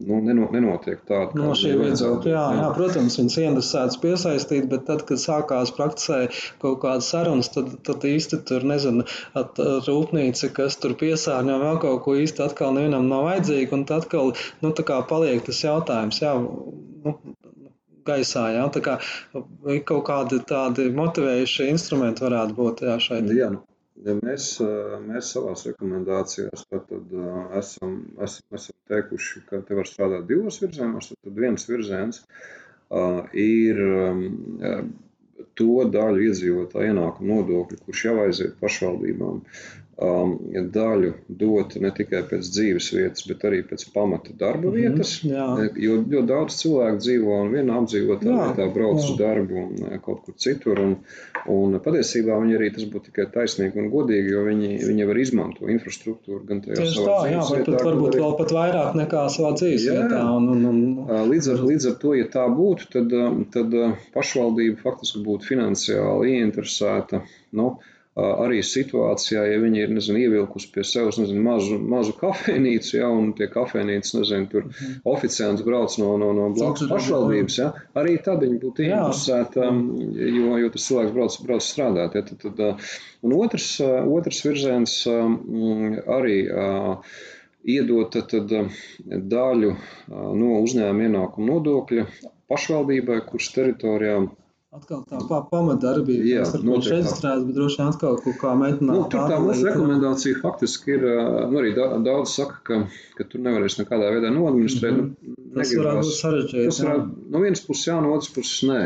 nu, 0.09 0.49
nenotiek 0.55 1.05
tāda. 1.09 1.39
No 1.39 1.53
šī 1.59 1.75
viedokļa, 1.79 2.33
jā, 2.33 2.45
jā, 2.59 2.69
protams, 2.79 3.19
viņas 3.21 3.39
interesētas 3.45 4.01
piesaistīt, 4.03 4.67
bet 4.73 4.87
tad, 4.89 5.05
kad 5.09 5.23
sākās 5.23 5.75
praksē 5.77 6.21
kaut 6.63 6.81
kādas 6.83 7.11
sarunas, 7.13 7.51
tad, 7.55 7.71
tad 7.87 8.07
īsti 8.09 8.43
tur, 8.49 8.67
nezinu, 8.67 9.07
at, 9.39 9.59
rūpnīca, 9.87 10.51
kas 10.57 10.79
tur 10.83 10.97
piesārņo 10.99 11.59
vēl 11.63 11.81
kaut 11.83 12.03
ko 12.07 12.19
īsti 12.19 12.45
atkal 12.47 12.75
nevienam 12.77 13.07
nav 13.11 13.29
vajadzīga, 13.29 13.75
un 13.79 13.87
tad 13.89 14.09
atkal, 14.09 14.35
nu, 14.65 14.75
tā 14.75 14.87
kā 14.87 14.99
paliek 15.09 15.45
tas 15.47 15.63
jautājums, 15.65 16.23
jā, 16.23 16.35
nu, 17.05 17.15
gaisā. 18.09 18.45
Ja? 18.57 18.67
Tā 18.73 18.83
kā 18.85 18.99
kaut 19.89 20.05
kādi 20.09 20.43
tādi 20.49 20.89
motivējušie 20.95 21.71
instrumenti 21.73 22.25
varētu 22.27 22.57
būt 22.59 22.85
jā, 22.89 23.01
šeit. 23.03 23.33
Jā, 23.37 23.51
nu. 23.57 23.65
Ja 24.07 24.15
mēs, 24.15 24.53
mēs 25.09 25.33
savā 25.35 25.57
rekomendācijās 25.59 26.69
tad, 26.71 26.85
tad, 26.87 27.15
esam, 27.59 27.97
esam, 28.23 28.45
esam 28.55 28.77
teikuši, 28.93 29.43
ka 29.49 29.59
te 29.67 29.75
var 29.75 29.89
strādāt 29.91 30.29
divos 30.29 30.61
virzienos. 30.63 31.11
Tad, 31.11 31.19
tad 31.27 31.41
viens 31.43 31.67
virziens 31.67 32.21
uh, 32.23 33.25
ir 33.35 33.83
um, 33.83 34.23
to 35.59 35.83
daļu 35.91 36.29
iedzīvotāju 36.29 36.93
ienākumu 36.93 37.41
nodokļu, 37.41 37.81
kurš 37.89 38.05
jau 38.07 38.15
aiziet 38.23 38.55
pašvaldībām 38.63 39.43
um, 39.99 40.35
daļu 40.75 41.13
dot 41.41 41.75
ne 41.83 41.91
tikai 41.95 42.23
pēc 42.31 42.51
dzīves 42.55 42.91
vietas, 42.95 43.25
bet 43.29 43.45
arī 43.49 43.61
pēc 43.67 43.85
pamata 43.95 44.35
darba 44.39 44.71
mhm, 44.71 44.77
vietas. 44.77 45.15
Mm 45.25 45.33
-hmm, 45.33 45.81
jo 45.83 45.97
ļoti 46.03 46.27
daudz 46.29 46.59
cilvēku 46.61 47.03
dzīvo 47.03 47.41
un 47.43 47.51
vienā 47.55 47.81
apdzīvotā 47.83 48.37
vietā 48.37 48.69
brauc 48.75 49.01
jā. 49.01 49.09
uz 49.09 49.19
darbu 49.19 49.59
un 49.65 49.89
eh, 49.89 49.99
kaut 50.05 50.23
kur 50.27 50.37
citur. 50.37 50.81
Un, 50.85 50.95
un 51.51 51.79
patiesībā 51.83 52.39
viņi 52.43 52.57
arī 52.59 52.71
tas 52.77 52.87
būtu 52.87 53.11
tikai 53.11 53.27
taisnīgi 53.35 53.83
un 53.83 53.91
godīgi, 53.91 54.33
jo 54.37 54.45
viņi, 54.47 54.73
viņi 54.87 55.09
var 55.11 55.23
izmantot 55.25 55.75
infrastruktūru 55.75 56.45
gan 56.47 56.63
tajā 56.63 56.79
Tieši 56.79 56.95
savā 57.01 57.19
tā, 57.19 57.31
jā, 57.33 57.43
vietā, 57.51 57.73
pat, 57.73 57.87
varbūt 57.91 58.15
arī... 58.15 58.23
vēl 58.23 58.39
pat 58.39 58.57
vairāk 58.59 58.99
nekā 59.03 59.27
savā 59.35 59.53
dzīves 59.59 59.87
jā, 59.89 59.99
vietā. 59.99 60.23
Un, 60.39 60.49
un, 60.55 60.65
un... 60.71 61.29
Līdz, 61.33 61.53
ar, 61.55 61.67
līdz 61.73 61.91
ar 61.93 62.01
to, 62.03 62.15
ja 62.15 62.31
tā 62.31 62.47
būtu, 62.55 62.91
tad, 62.95 63.15
tad 63.55 63.79
pašvaldība 64.15 64.83
faktiski 64.83 65.25
būtu 65.27 65.53
finansiāli 65.53 66.39
ieinteresēta. 66.39 67.25
Nu, 67.59 67.79
arī 68.19 68.59
situācijā, 68.67 69.45
ja 69.47 69.59
viņi 69.63 69.83
ir 69.85 69.93
nezinu, 69.95 70.19
ievilkusi 70.25 70.71
pie 70.75 70.85
sevis 70.87 71.21
nezinu, 71.21 71.43
mazu, 71.45 71.79
mazu 71.79 72.15
kafejnīcu, 72.19 72.97
ja, 72.99 73.11
un 73.15 73.31
tie 73.39 73.47
kafejnīcas, 73.53 74.15
nezinu, 74.19 74.49
tur 74.51 74.67
mm. 74.67 74.97
oficiāls 75.13 75.63
brauc 75.67 75.95
no, 76.03 76.11
no, 76.21 76.33
no 76.37 76.49
blakus 76.57 76.89
pašvaldības, 76.91 77.59
ja, 77.61 77.69
arī 77.99 78.17
tad 78.25 78.43
viņi 78.43 78.59
būtu 78.65 78.87
interesēti, 78.89 79.63
jo, 80.35 80.59
jo 80.65 80.73
tas 80.75 80.89
cilvēks 80.91 81.15
brauc, 81.15 81.39
brauc 81.47 81.67
strādāt. 81.67 82.19
Ja, 82.19 82.25
tad, 82.27 82.43
tad, 82.43 82.91
un 83.27 83.37
otrs, 83.39 83.71
otrs 83.85 84.43
virziens 84.47 84.99
arī 85.09 86.39
iedot 87.69 88.19
tad, 88.33 88.53
daļu 89.07 89.73
no 90.11 90.59
uzņēmuma 90.65 91.09
ienākuma 91.09 91.55
nodokļa 91.55 92.09
pašvaldībai, 92.49 93.23
kuras 93.29 93.51
teritorijā 93.55 94.21
Atkal 94.69 94.99
tā 95.09 95.19
pamatdarbība, 95.49 96.25
jā, 96.29 96.41
kas 96.45 96.51
tur 96.61 96.75
ir 96.77 96.89
reģistrēta, 96.93 97.45
bet 97.47 97.55
droši 97.57 97.79
vien 97.81 97.87
atkal 97.89 98.19
kaut 98.21 98.35
kā 98.43 98.51
mēģināt. 98.61 98.99
Nu, 98.99 99.05
tur 99.15 99.31
tā 99.31 99.39
mūsu 99.41 99.65
rekomendācija 99.65 100.41
faktiski 100.43 100.93
ir, 100.93 101.07
nu 101.49 101.61
arī 101.63 101.71
daudz 101.79 102.35
saka, 102.37 102.59
ka, 102.67 102.81
ka 103.17 103.27
tur 103.31 103.43
nevarēs 103.47 103.79
nekādā 103.81 104.11
veidā 104.13 104.33
noadministrēt. 104.35 104.99
Mm 104.99 105.07
-hmm. 105.07 105.39
nu, 105.39 105.55
tas 105.55 105.73
varētu 105.79 106.03
būt 106.11 106.19
sarežģīti. 106.19 106.67
Tas 106.69 106.83
varētu, 106.85 107.09
no 107.33 107.43
vienas 107.47 107.65
puses 107.65 107.89
jā, 107.89 107.97
no 108.05 108.13
otras 108.19 108.35
puses 108.35 108.69
nē. 108.69 108.83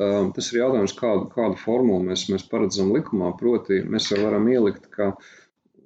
Um, 0.00 0.32
tas 0.32 0.48
ir 0.52 0.62
jautājums, 0.62 0.96
kādu, 0.96 1.28
kādu 1.36 1.60
formulu 1.60 2.08
mēs, 2.08 2.24
mēs 2.32 2.48
paredzam 2.48 2.94
likumā. 2.96 3.34
Proti, 3.36 3.82
mēs 3.84 4.08
jau 4.14 4.22
varam 4.24 4.48
ielikt, 4.48 4.88
ka 4.94 5.12
uh, 5.12 5.30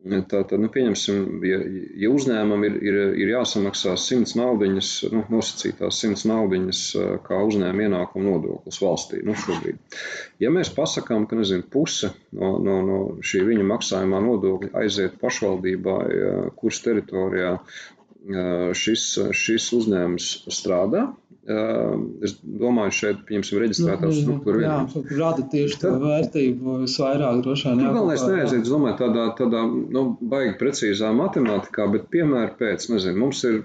Tātad, 0.05 0.59
nu, 0.61 0.69
pieņemsim, 0.69 1.21
ja, 1.49 1.59
ja 1.97 2.11
uzņēmumam 2.13 2.67
ir, 2.67 2.75
ir, 2.85 2.97
ir 3.25 3.31
jāsamaksā 3.33 3.95
100 3.97 4.37
naudiņas, 4.37 4.91
nu, 5.15 5.23
nosacītās 5.33 6.01
100 6.05 6.29
naudiņas 6.29 6.81
kā 7.25 7.39
uzņēmuma 7.49 7.87
ienākuma 7.87 8.35
nodoklis 8.35 8.83
valstī, 8.85 9.23
nu, 9.25 9.33
šobrīd. 9.41 9.81
Ja 10.45 10.53
mēs 10.53 10.69
pasakām, 10.77 11.25
ka, 11.31 11.39
nezinu, 11.41 11.65
puse 11.73 12.13
no, 12.37 12.59
no, 12.61 12.77
no 12.85 12.99
šī 13.25 13.47
viņa 13.49 13.65
maksājumā 13.71 14.21
nodokļa 14.27 14.75
aiziet 14.83 15.17
pašvaldībai, 15.25 16.03
kuras 16.61 16.85
teritorijā 16.85 17.55
šis, 18.25 19.09
šis 19.37 19.69
uzņēmums 19.77 20.31
strādā, 20.55 21.09
Es 21.45 22.39
domāju, 22.41 22.93
šeit, 22.97 23.19
pieņemsim, 23.29 23.59
reģistrētā 23.61 24.09
nu, 24.09 24.15
struktūra 24.17 24.63
jā, 24.63 24.77
rada 25.19 25.43
tieši 25.53 25.77
tā 25.83 25.91
vērtību 26.01 26.77
visvairāk 26.87 27.43
droši 27.45 27.69
vien. 27.69 27.83
Jā, 27.85 27.91
galvenais 27.93 28.25
neaiziet, 28.25 28.63
es 28.65 28.73
domāju, 28.73 28.97
tādā, 29.03 29.27
tādā, 29.37 29.67
nu, 29.69 30.07
baigi 30.31 30.55
precīzā 30.63 31.11
matemātikā, 31.13 31.85
bet 31.93 32.09
piemēra 32.15 32.55
pēc, 32.57 32.89
nezinu, 32.95 33.21
mums 33.27 33.45
ir 33.51 33.61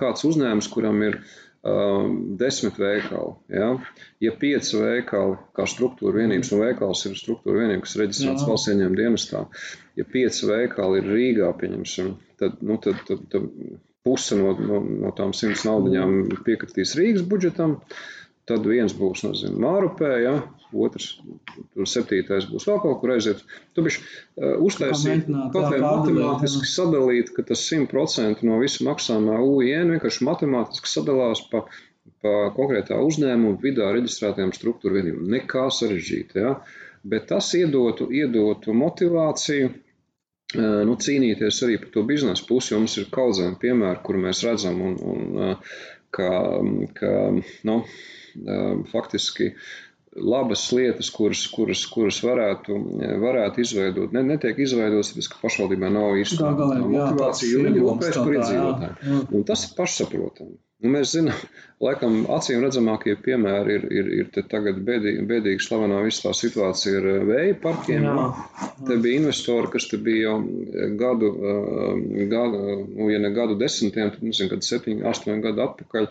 kāds 0.00 0.24
uzņēmums, 0.30 0.70
kuram 0.72 1.04
ir 1.04 1.18
um, 1.20 2.16
desmit 2.40 2.80
veikali, 2.80 3.36
ja, 3.52 3.68
ja 4.24 4.34
pieci 4.40 4.80
veikali, 4.80 5.36
kā 5.56 5.68
struktūra 5.68 6.22
vienības, 6.22 6.54
un 6.56 6.64
veikals 6.64 7.04
ir 7.10 7.20
struktūra 7.20 7.66
vienība, 7.66 7.84
kas 7.84 7.98
reģistrēts 8.00 8.48
valsts 8.48 8.72
ieņēmuma 8.72 9.02
dienestā, 9.02 9.44
ja 10.00 10.08
pieci 10.16 10.48
veikali 10.48 11.04
ir 11.04 11.12
Rīgā, 11.12 11.52
pieņemsim, 11.60 12.14
tad, 12.40 12.60
nu, 12.64 12.78
tad, 12.82 13.00
tad, 13.08 13.26
tad 13.32 13.50
puse 14.06 14.38
no, 14.38 14.54
no, 14.56 14.80
no 15.04 15.12
tām 15.16 15.34
simts 15.36 15.66
naudiņām 15.68 16.40
piekritīs 16.46 16.96
Rīgas 16.98 17.26
budžetam. 17.28 17.78
Tad 18.48 18.64
viens 18.66 18.90
būs, 18.96 19.20
nezinu, 19.22 19.60
Mārupē, 19.62 20.08
ja, 20.24 20.32
otrs, 20.74 21.12
tur 21.74 21.86
septītais 21.86 22.48
būs 22.50 22.64
vēl 22.66 22.80
kaut 22.82 22.96
kur 23.02 23.12
aiziet. 23.14 23.44
Tu 23.76 23.84
bišķi 23.86 24.00
uh, 24.02 24.56
uztaisīt, 24.66 25.28
kaut 25.54 25.68
kā 25.70 25.78
matemātiski 25.84 26.64
jā. 26.64 26.72
sadalīt, 26.72 27.30
ka 27.36 27.44
tas 27.46 27.62
100% 27.68 28.42
no 28.48 28.58
visa 28.62 28.86
maksājumā 28.88 29.36
UIN 29.44 29.94
vienkārši 29.94 30.26
matemātiski 30.26 30.90
sadalās 30.90 31.44
pa, 31.52 31.62
pa 32.24 32.34
konkrētā 32.56 32.98
uzņēmuma 33.06 33.60
vidā 33.62 33.92
reģistrētajām 33.94 34.54
struktūra 34.56 34.98
vienībām. 34.98 35.30
Nekā 35.36 35.68
sarežģīta, 35.76 36.42
ja. 36.42 36.56
Bet 37.06 37.30
tas 37.30 37.52
iedotu, 37.56 38.10
iedotu 38.12 38.74
motivāciju 38.76 39.70
nu, 40.58 40.96
cīnīties 40.98 41.62
arī 41.66 41.78
par 41.82 41.92
to 41.94 42.02
biznesa 42.08 42.46
pusi, 42.48 42.74
jo 42.74 42.80
mums 42.82 42.96
ir 42.98 43.10
kaudzēm 43.14 43.54
piemēri, 43.62 44.02
kur 44.06 44.18
mēs 44.18 44.42
redzam 44.46 44.80
un, 44.82 44.96
un 45.12 45.38
uh, 45.38 45.76
ka, 46.10 46.30
ka 46.94 47.12
nu, 47.62 47.76
faktiski 48.90 49.52
labas 50.16 50.64
lietas, 50.74 51.10
kuras, 51.14 51.44
kuras, 51.54 51.84
kuras 51.86 52.18
varētu, 52.24 52.78
varētu 53.22 53.62
izveidot. 53.62 54.14
Ne, 54.14 54.24
netiek 54.26 54.58
izveidotas, 54.58 55.12
tāpēc, 55.12 55.28
ka 55.30 55.38
pašvaldībā 55.44 55.90
nav 55.94 56.18
īsta 56.18 56.50
motivācija, 56.50 57.52
jo 57.52 57.62
viņi 57.68 57.84
rūpējas 57.84 58.18
par 58.18 58.34
iedzīvotājiem. 58.38 59.46
Tas 59.46 59.68
ir 59.68 59.76
pašsaprotami. 59.78 60.58
Nu, 60.80 60.90
mēs 60.94 61.12
zinām, 61.12 61.36
laikam, 61.84 62.22
acīm 62.32 62.62
redzamākie 62.64 63.14
piemēri 63.24 63.76
ir, 63.76 63.86
ir, 64.00 64.10
ir 64.20 64.46
tagad 64.52 64.80
bēdīgi, 64.86 65.24
bēdīgi 65.28 65.64
slavenā 65.64 66.00
visā 66.06 66.28
tā 66.28 66.34
situācija 66.38 67.00
ar 67.00 67.08
eh, 67.12 67.24
vēja 67.30 67.56
parkiem. 67.64 68.06
Jā, 68.08 68.14
jā. 68.16 68.68
Te 68.88 68.96
bija 69.04 69.20
investori, 69.20 69.72
kas 69.74 69.90
te 69.90 70.00
bija 70.00 70.30
jau 70.30 70.36
eh, 70.40 70.94
gadu, 71.00 71.32
eh, 71.36 72.22
gadu 72.32 72.62
nu, 72.86 73.10
ja 73.12 73.20
ne 73.20 73.32
gadu 73.36 73.58
desmitiem, 73.60 74.14
tad 74.14 74.24
nezinu, 74.24 74.52
kad 74.54 74.68
septiņi, 74.70 75.04
astoņi 75.12 75.44
gadu 75.48 75.66
atpakaļ 75.66 76.08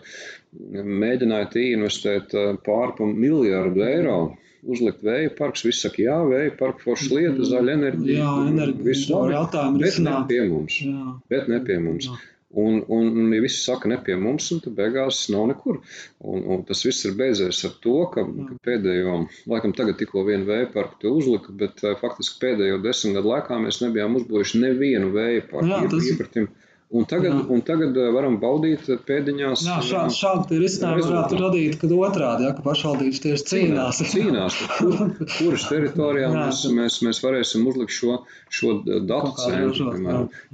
mēģināja 1.04 1.50
investēt 1.70 2.32
pārpa 2.66 3.06
miljardu 3.06 3.84
eiro 3.86 4.20
uzlikt 4.66 5.04
vēja 5.06 5.30
parks. 5.38 5.64
Visi 5.66 5.86
saka, 5.86 6.02
jā, 6.04 6.18
vēja 6.30 6.54
parka 6.58 6.84
forša 6.84 7.14
lieta, 7.14 7.46
zaļa 7.48 7.76
enerģija. 7.78 8.18
Jā, 8.18 8.34
enerģija. 8.50 8.86
Viss 8.86 9.10
labi, 9.12 9.78
bet 9.80 10.02
ne 10.04 10.18
pie 10.28 10.42
mums. 10.50 10.80
Jā. 10.84 11.14
Bet 11.32 11.48
ne 11.50 11.62
pie 11.64 11.78
mums. 11.82 12.10
Jā. 12.10 12.18
Un, 12.50 12.80
un, 12.88 13.10
un 13.14 13.34
ja 13.34 13.40
visi 13.44 13.60
saka, 13.62 13.86
ne 13.88 13.96
pie 14.02 14.16
mums, 14.18 14.48
un 14.50 14.58
tad 14.64 14.74
beigās 14.74 15.20
nav 15.30 15.44
nekur. 15.52 15.76
Un, 16.18 16.40
un 16.54 16.64
tas 16.66 16.80
viss 16.82 17.06
ir 17.06 17.14
beidzies 17.18 17.60
ar 17.68 17.76
to, 17.84 17.94
ka, 18.14 18.24
ka 18.26 18.56
pēdējo, 18.66 19.20
laikam 19.52 19.74
tagad 19.78 20.00
tikko 20.00 20.24
vienu 20.26 20.48
vēja 20.48 20.72
parku 20.72 21.12
uzlika, 21.14 21.54
bet 21.62 21.84
uh, 21.84 21.94
faktiski 22.00 22.40
pēdējo 22.42 22.80
desmit 22.82 23.14
gadu 23.20 23.30
laikā 23.30 23.60
mēs 23.62 23.78
nebijām 23.84 24.18
uzbūvējuši 24.18 24.64
nevienu 24.64 25.12
vēja 25.14 25.46
parku. 25.52 25.70
Jā, 25.70 25.84
tas... 25.94 26.10
Iepratim, 26.10 26.50
Un 26.90 27.04
tagad, 27.06 27.36
jā. 27.36 27.42
un 27.54 27.60
tagad 27.62 27.98
eh, 28.02 28.08
varam 28.10 28.36
baudīt 28.42 28.88
eh, 28.90 28.98
pēdiņās. 29.06 29.62
Jā, 29.62 29.76
šā, 29.86 30.00
šādi 30.10 30.58
risinājumi 30.58 31.04
varētu 31.06 31.38
radīt, 31.38 31.76
kad 31.78 31.92
otrādi, 31.94 32.48
ja, 32.48 32.54
ka 32.56 32.64
pašvaldības 32.64 33.22
tieši 33.22 33.46
cīnās. 33.46 34.00
Cīnās, 34.10 34.56
kur, 34.80 34.96
kuras 35.36 35.68
teritorijā 35.70 36.26
jā, 36.26 36.32
mēs, 36.34 36.64
mēs, 36.74 36.98
mēs 37.06 37.22
varēsim 37.22 37.68
uzlikt 37.70 37.94
šo, 37.94 38.18
šo 38.50 38.80
datu 39.06 39.30
centru. 39.38 39.92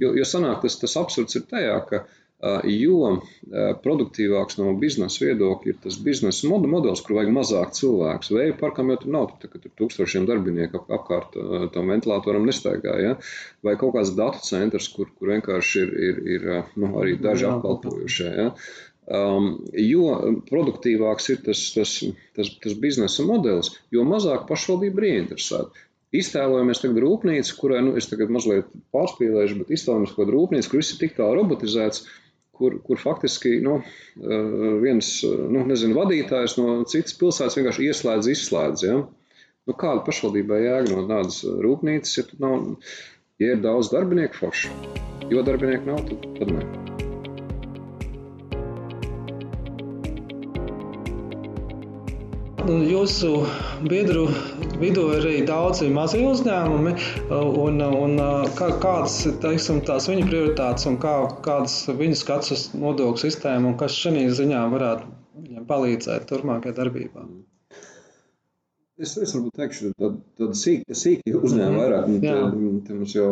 Jo, 0.03 0.13
jo 0.13 0.29
sanāk, 0.29 0.61
tas, 0.61 0.77
tas 0.83 0.93
absurds 1.01 1.39
ir 1.41 1.47
tajā, 1.49 1.79
ka 1.89 2.03
Jo 2.69 3.15
produktīvāks 3.81 4.59
no 4.59 4.69
biznesa 4.77 5.23
viedokļa 5.23 5.71
ir 5.71 5.77
tas 5.81 5.95
biznesa 6.05 6.49
modelis, 6.51 7.01
kur 7.01 7.17
vajag 7.17 7.31
mazāk 7.33 7.71
cilvēku. 7.73 8.35
Vēja 8.37 8.57
parkam 8.59 8.91
jau 8.93 8.97
tur 9.01 9.13
nav, 9.15 9.31
tur, 9.41 9.55
tur 9.57 9.71
tūkstošiem 9.81 10.27
darbinieku 10.29 10.83
apkārt 10.85 11.33
tam 11.73 11.89
ventilatoram 11.89 12.45
nestaigā. 12.45 12.93
Ja? 13.01 13.15
Vai 13.65 13.73
kaut 13.81 13.95
kāds 13.95 14.13
datu 14.13 14.43
centrs, 14.45 14.89
kur, 14.93 15.09
kur 15.17 15.33
vienkārši 15.33 15.81
ir, 15.81 15.95
ir, 16.09 16.19
ir 16.35 16.45
nu, 16.77 16.91
arī 17.01 17.15
daži 17.17 17.49
apkalpojušie. 17.49 18.29
Ja? 18.29 18.51
Um, 19.07 19.49
jo 19.79 20.13
produktīvāks 20.51 21.31
ir 21.33 21.41
tas, 21.41 21.63
tas, 21.73 21.95
tas, 22.37 22.53
tas 22.61 22.77
biznesa 22.77 23.25
modelis, 23.25 23.71
jo 23.89 24.05
mazāk 24.05 24.45
pašvaldība 24.49 25.01
ir 25.01 25.09
ieinteresēta. 25.09 25.85
Iztēlojamies 26.17 26.79
tagad 26.83 27.01
rūpnīcu, 27.03 27.57
kurai, 27.57 27.81
nu, 27.83 27.97
es 27.99 28.07
tagad 28.07 28.29
mazliet 28.31 28.69
pārspīlēšu, 28.95 29.57
bet 29.63 29.73
iztēlojamies 29.75 30.13
kaut 30.13 30.21
kādu 30.21 30.37
rūpnīcu, 30.37 30.69
kur 30.71 30.83
viss 30.83 30.93
ir 30.93 31.01
tik 31.01 31.17
tā 31.17 31.27
robotizēts, 31.35 32.03
uh, 32.05 32.26
kur, 32.57 32.77
kur 32.85 33.01
faktiski 33.01 33.57
nu, 33.63 33.79
eh, 34.17 34.51
viens 34.83 35.11
nu, 35.23 35.63
nezinu, 35.69 35.97
vadītājs 35.97 36.57
no 36.59 36.81
citas 36.89 37.17
pilsētas 37.19 37.59
vienkārši 37.59 37.89
ieslēdz, 37.91 38.31
izslēdz. 38.33 38.85
Ja? 38.87 39.01
Nu, 39.67 39.75
kāda 39.75 40.05
pašvaldībai 40.07 40.61
jēga 40.63 40.95
no 40.95 41.07
tādas 41.09 41.41
rūpnīcas, 41.43 42.15
ja, 42.19 42.27
nav, 42.43 42.69
ja 43.43 43.57
ir 43.57 43.65
daudz 43.65 43.91
darbinieku 43.95 44.45
forši? 44.45 44.71
Jo 45.31 45.43
darbinieku 45.43 45.91
nav, 45.91 46.05
tad, 46.07 46.31
tad 46.39 47.06
ne. 52.69 52.87
jūsu 52.91 53.31
biedru 53.87 54.27
vidū 54.81 55.05
ir 55.15 55.21
arī 55.23 55.41
daudzi 55.47 55.89
mazi 55.93 56.21
uzņēmumi, 56.27 56.93
un, 57.65 57.81
un 57.87 58.21
kā, 58.59 58.69
kādas 58.83 59.19
teiksim, 59.43 59.81
tās 59.87 60.09
viņa 60.11 60.29
prioritātes 60.29 60.87
un 60.91 60.99
kā, 61.03 61.15
kādas 61.47 61.79
viņa 62.01 62.21
skats 62.23 62.55
uz 62.57 62.65
nodokļu 62.77 63.23
sistēmu 63.25 63.73
un 63.73 63.77
kas 63.83 63.97
šajā 64.03 64.31
ziņā 64.41 64.63
varētu 64.73 65.13
viņam 65.47 65.69
palīdzēt 65.69 66.27
turpmākajā 66.31 66.77
darbībā? 66.81 67.27
Es, 68.97 69.11
es 69.21 69.29
varbūt 69.35 69.59
teikšu, 69.59 69.91
tāda 69.93 70.15
tā 70.39 70.45
sīka, 70.57 70.95
sīka 70.97 71.37
uzņēmuma 71.37 71.81
vairāk. 71.83 72.07
Nu, 72.09 72.21
te, 72.23 72.31
te 72.87 72.95
mums 72.97 73.11
jau 73.13 73.27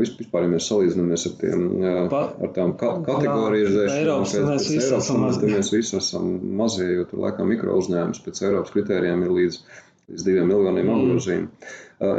vispār, 0.00 0.46
ja 0.46 0.52
mēs 0.54 0.68
salīdzinamies 0.70 1.26
ar, 1.28 1.34
tiem, 1.42 1.66
ar 1.84 2.54
tām 2.56 2.72
ka, 2.80 2.94
kategorizēšanām, 3.04 4.24
pēc, 4.24 4.38
mēs, 4.48 4.88
Eiropas, 4.88 5.40
tad 5.42 5.52
mēs 5.52 5.72
visi 5.74 5.98
esam 6.00 6.32
mazie, 6.56 6.88
jo 6.94 7.04
tur 7.10 7.26
laikam 7.26 7.52
mikro 7.52 7.76
uzņēmums 7.82 8.24
pēc 8.24 8.40
Eiropas 8.46 8.72
kritērijiem 8.72 9.26
ir 9.26 9.36
līdz, 9.36 9.60
līdz 10.14 10.26
diviem 10.30 10.48
miljoniem 10.48 10.88
mm. 10.88 10.96
apgrozījumu. 10.96 11.70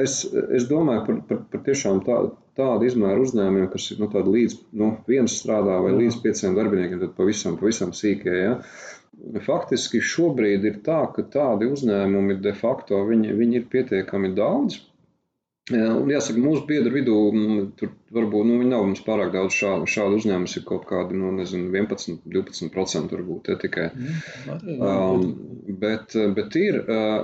Es, 0.05 0.19
es 0.59 0.69
domāju 0.69 1.07
par, 1.07 1.21
par, 1.31 1.43
par 1.49 1.65
tiešām 1.65 2.05
tā, 2.05 2.19
tādu 2.61 2.91
izmēru 2.91 3.25
uzņēmumiem, 3.25 3.71
kas 3.73 3.89
ir 3.89 4.03
nu, 4.05 4.11
līdz 4.13 4.59
nu, 4.79 4.93
viens 5.09 5.41
strādā 5.41 5.81
vai 5.81 5.97
līdz 5.97 6.21
pieciem 6.21 6.53
darbiniekiem, 6.61 7.01
tad 7.01 7.17
pavisam, 7.17 7.57
pavisam 7.57 7.89
sīkie. 7.97 8.37
Ja? 8.37 8.59
Faktiski 9.45 10.01
šobrīd 10.03 10.65
ir 10.69 10.79
tā, 10.85 11.03
ka 11.15 11.25
tādi 11.35 11.69
uzņēmumi 11.71 12.39
de 12.43 12.55
facto 12.57 13.03
viņi, 13.07 13.35
viņi 13.37 13.61
ir 13.61 13.69
pietiekami 13.71 14.33
daudz. 14.37 14.81
Un 15.71 16.09
jāsaka, 16.11 16.41
mūsu 16.43 16.65
biedru 16.67 16.91
vidū 16.91 17.17
tur 17.79 17.93
varbūt 18.11 18.47
nu, 18.49 18.55
nav 18.67 18.81
mums 18.83 18.99
pārāk 19.05 19.29
daudz 19.31 19.55
šādu, 19.55 19.85
šādu 19.87 20.17
uzņēmumu. 20.19 20.49
Ir 20.59 20.65
kaut 20.67 20.83
kādi 20.89 21.15
nu, 21.15 21.29
nezinu, 21.37 21.69
11, 21.71 22.17
12% 22.33 23.15
varbūt 23.15 23.47
ja, 23.47 23.55
tikai. 23.61 23.85
Mm, 23.95 24.81
um, 24.83 25.23
bet, 25.79 26.17
bet 26.35 26.57
ir, 26.59 26.81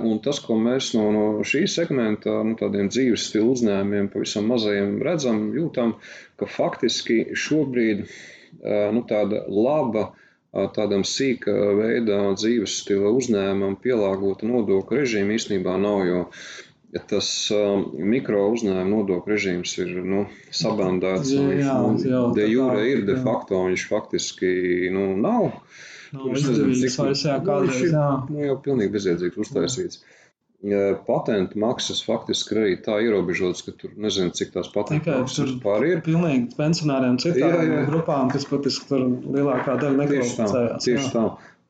un 0.08 0.22
tas, 0.24 0.40
ko 0.40 0.56
mēs 0.56 0.94
no, 0.96 1.04
no 1.12 1.26
šī 1.44 1.66
segmenta, 1.68 2.38
nu, 2.48 2.56
tādiem 2.56 2.88
dzīves 2.88 3.28
stilu 3.28 3.52
uzņēmumiem, 3.58 4.08
pavisam 4.14 4.48
mazajiem 4.48 4.96
redzam, 5.04 5.44
jūtam, 5.58 5.98
ka 6.40 6.48
faktiski 6.48 7.26
šobrīd 7.36 8.06
nu, 8.96 9.04
tāda 9.12 9.44
laba 9.52 10.14
tādam 10.52 11.04
sīka 11.06 11.52
veidā 11.78 12.22
dzīves 12.34 12.80
stila 12.82 13.12
uzņēmumam 13.14 13.76
pielāgota 13.82 14.48
nodokļu 14.50 15.02
režīma 15.02 15.36
īstenībā 15.38 15.76
nav, 15.78 16.02
jo 16.08 16.24
tas 17.10 17.28
um, 17.54 17.84
mikro 18.12 18.48
uzņēmuma 18.56 18.88
nodokļu 18.90 19.34
režīms 19.34 19.76
ir 19.78 19.92
nu, 20.02 20.24
sabandēts. 20.50 21.30
Jā, 21.36 21.44
viņš, 21.46 21.68
nu, 22.02 22.10
jā, 22.10 22.22
de 22.38 22.48
jure 22.50 22.86
ir, 22.90 23.04
de 23.06 23.20
facto 23.22 23.62
viņš 23.68 23.86
faktiski 23.92 24.54
nu, 24.94 25.12
nav. 25.20 25.52
Nav 26.10 26.32
izdevīgs 26.34 26.98
vairs, 26.98 27.26
jā, 27.28 27.36
kādreiz, 27.46 27.92
jā. 27.94 28.08
Nu, 28.26 28.42
jau 28.48 28.56
pilnīgi 28.64 28.96
bezjēdzīgs 28.96 29.44
uztaisīts. 29.46 30.02
Jā 30.02 30.19
patentu 31.06 31.58
maksas 31.60 32.02
faktiski 32.04 32.56
arī 32.58 32.72
tā 32.84 32.98
ierobežotas, 33.00 33.62
ka 33.64 33.72
tur 33.80 33.94
nezinu, 33.96 34.32
cik 34.36 34.52
tās 34.52 34.68
patentu 34.74 35.14
maksas 35.14 35.46
vispār 35.48 35.86
ir. 35.88 36.02
Pilnīgi 36.04 36.56
pensionāriem 36.58 37.16
citām 37.22 37.54
jā, 37.54 37.62
jā. 37.64 37.84
grupām, 37.88 38.28
kas 38.32 38.44
patiesībā 38.50 38.90
tur 38.90 39.06
lielākā 39.38 39.78
daļa 39.80 40.02
nekvalificējās. 40.02 40.84
Tieši 40.84 41.14
tā. 41.14 41.24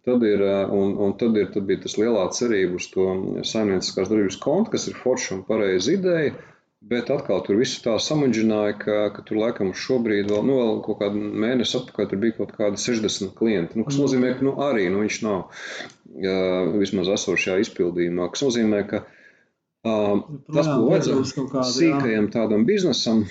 Tad, 0.08 0.22
ir, 0.24 0.42
un, 0.72 0.94
un 1.04 1.10
tad, 1.20 1.36
ir, 1.36 1.50
tad 1.52 1.66
bija 1.68 1.82
tas 1.84 1.98
lielā 2.00 2.22
cerība 2.32 2.78
uz 2.80 2.86
to 2.90 3.06
saimnieciskās 3.46 4.08
darbības 4.08 4.38
kontu, 4.40 4.72
kas 4.72 4.88
ir 4.88 4.96
forša 4.96 5.34
un 5.36 5.42
pareiza 5.46 5.92
ideja. 5.92 6.32
Bet 6.80 7.10
atkal 7.12 7.42
tur 7.44 7.58
viss 7.60 7.82
tā 7.84 7.98
samudžināja, 8.00 8.72
ka, 8.80 8.94
ka 9.12 9.22
tur 9.28 9.36
laikam 9.42 9.74
šobrīd 9.76 10.30
vēl, 10.32 10.44
nu, 10.48 10.54
vēl 10.56 10.78
kaut 10.86 10.96
kādu 11.02 11.20
mēnesi 11.20 11.76
atpakaļ 11.76 12.06
tur 12.08 12.20
bija 12.22 12.36
kaut 12.38 12.54
kādi 12.56 12.80
60 12.80 13.34
klienti. 13.36 13.76
Nu, 13.76 13.84
kas 13.84 13.98
mm. 13.98 14.04
nozīmē, 14.06 14.30
ka 14.38 14.46
nu, 14.46 14.54
arī 14.64 14.86
nu, 14.88 15.02
viņš 15.04 15.18
nav 15.26 15.42
uh, 15.42 16.70
vismaz 16.80 17.12
esošajā 17.18 17.58
izpildījumā. 17.66 18.30
Tas 18.32 18.46
nozīmē, 18.46 18.80
ka 18.88 19.02
uh, 19.04 20.24
tas, 20.48 20.72
ko 20.72 20.88
vajadzētu 20.88 21.64
sīkajam 21.74 22.30
tādam 22.32 22.64
biznesam, 22.68 23.26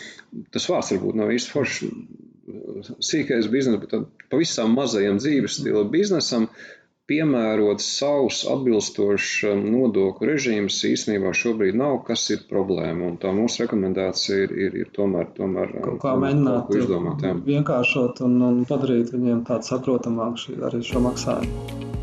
tas 0.53 0.69
vārds 0.69 0.93
varbūt 0.93 1.17
nav 1.17 1.33
īsti 1.33 1.55
foršs 1.55 1.81
sīkais 3.09 3.49
biznesa, 3.49 3.81
bet 3.81 4.29
pavisam 4.31 4.77
mazajam 4.77 5.17
dzīves 5.21 5.59
stila 5.59 5.83
biznesam 5.89 6.47
piemērots 7.09 7.87
savs 7.99 8.43
atbilstošs 8.53 9.31
um, 9.49 9.63
nodokļu 9.73 10.29
režīms 10.29 10.79
īstenībā 10.91 11.33
šobrīd 11.41 11.77
nav, 11.79 11.99
kas 12.09 12.27
ir 12.35 12.45
problēma. 12.51 13.09
Un 13.09 13.19
tā 13.21 13.33
mūsu 13.35 13.65
rekomendācija 13.65 14.45
ir, 14.45 14.55
ir, 14.67 14.79
ir 14.85 14.91
tomēr, 14.95 15.31
tomēr 15.37 15.75
um, 15.75 15.85
kaut 15.87 16.01
kā 16.05 16.15
mēģināt 16.23 16.73
izdomāt, 16.79 17.29
vienkāršot 17.49 18.23
un, 18.27 18.41
un 18.51 18.65
padarīt 18.69 19.13
viņiem 19.15 19.45
tādu 19.49 19.71
saprotamāku 19.73 20.59
arī 20.69 20.83
šo 20.85 21.03
maksājumu. 21.09 21.98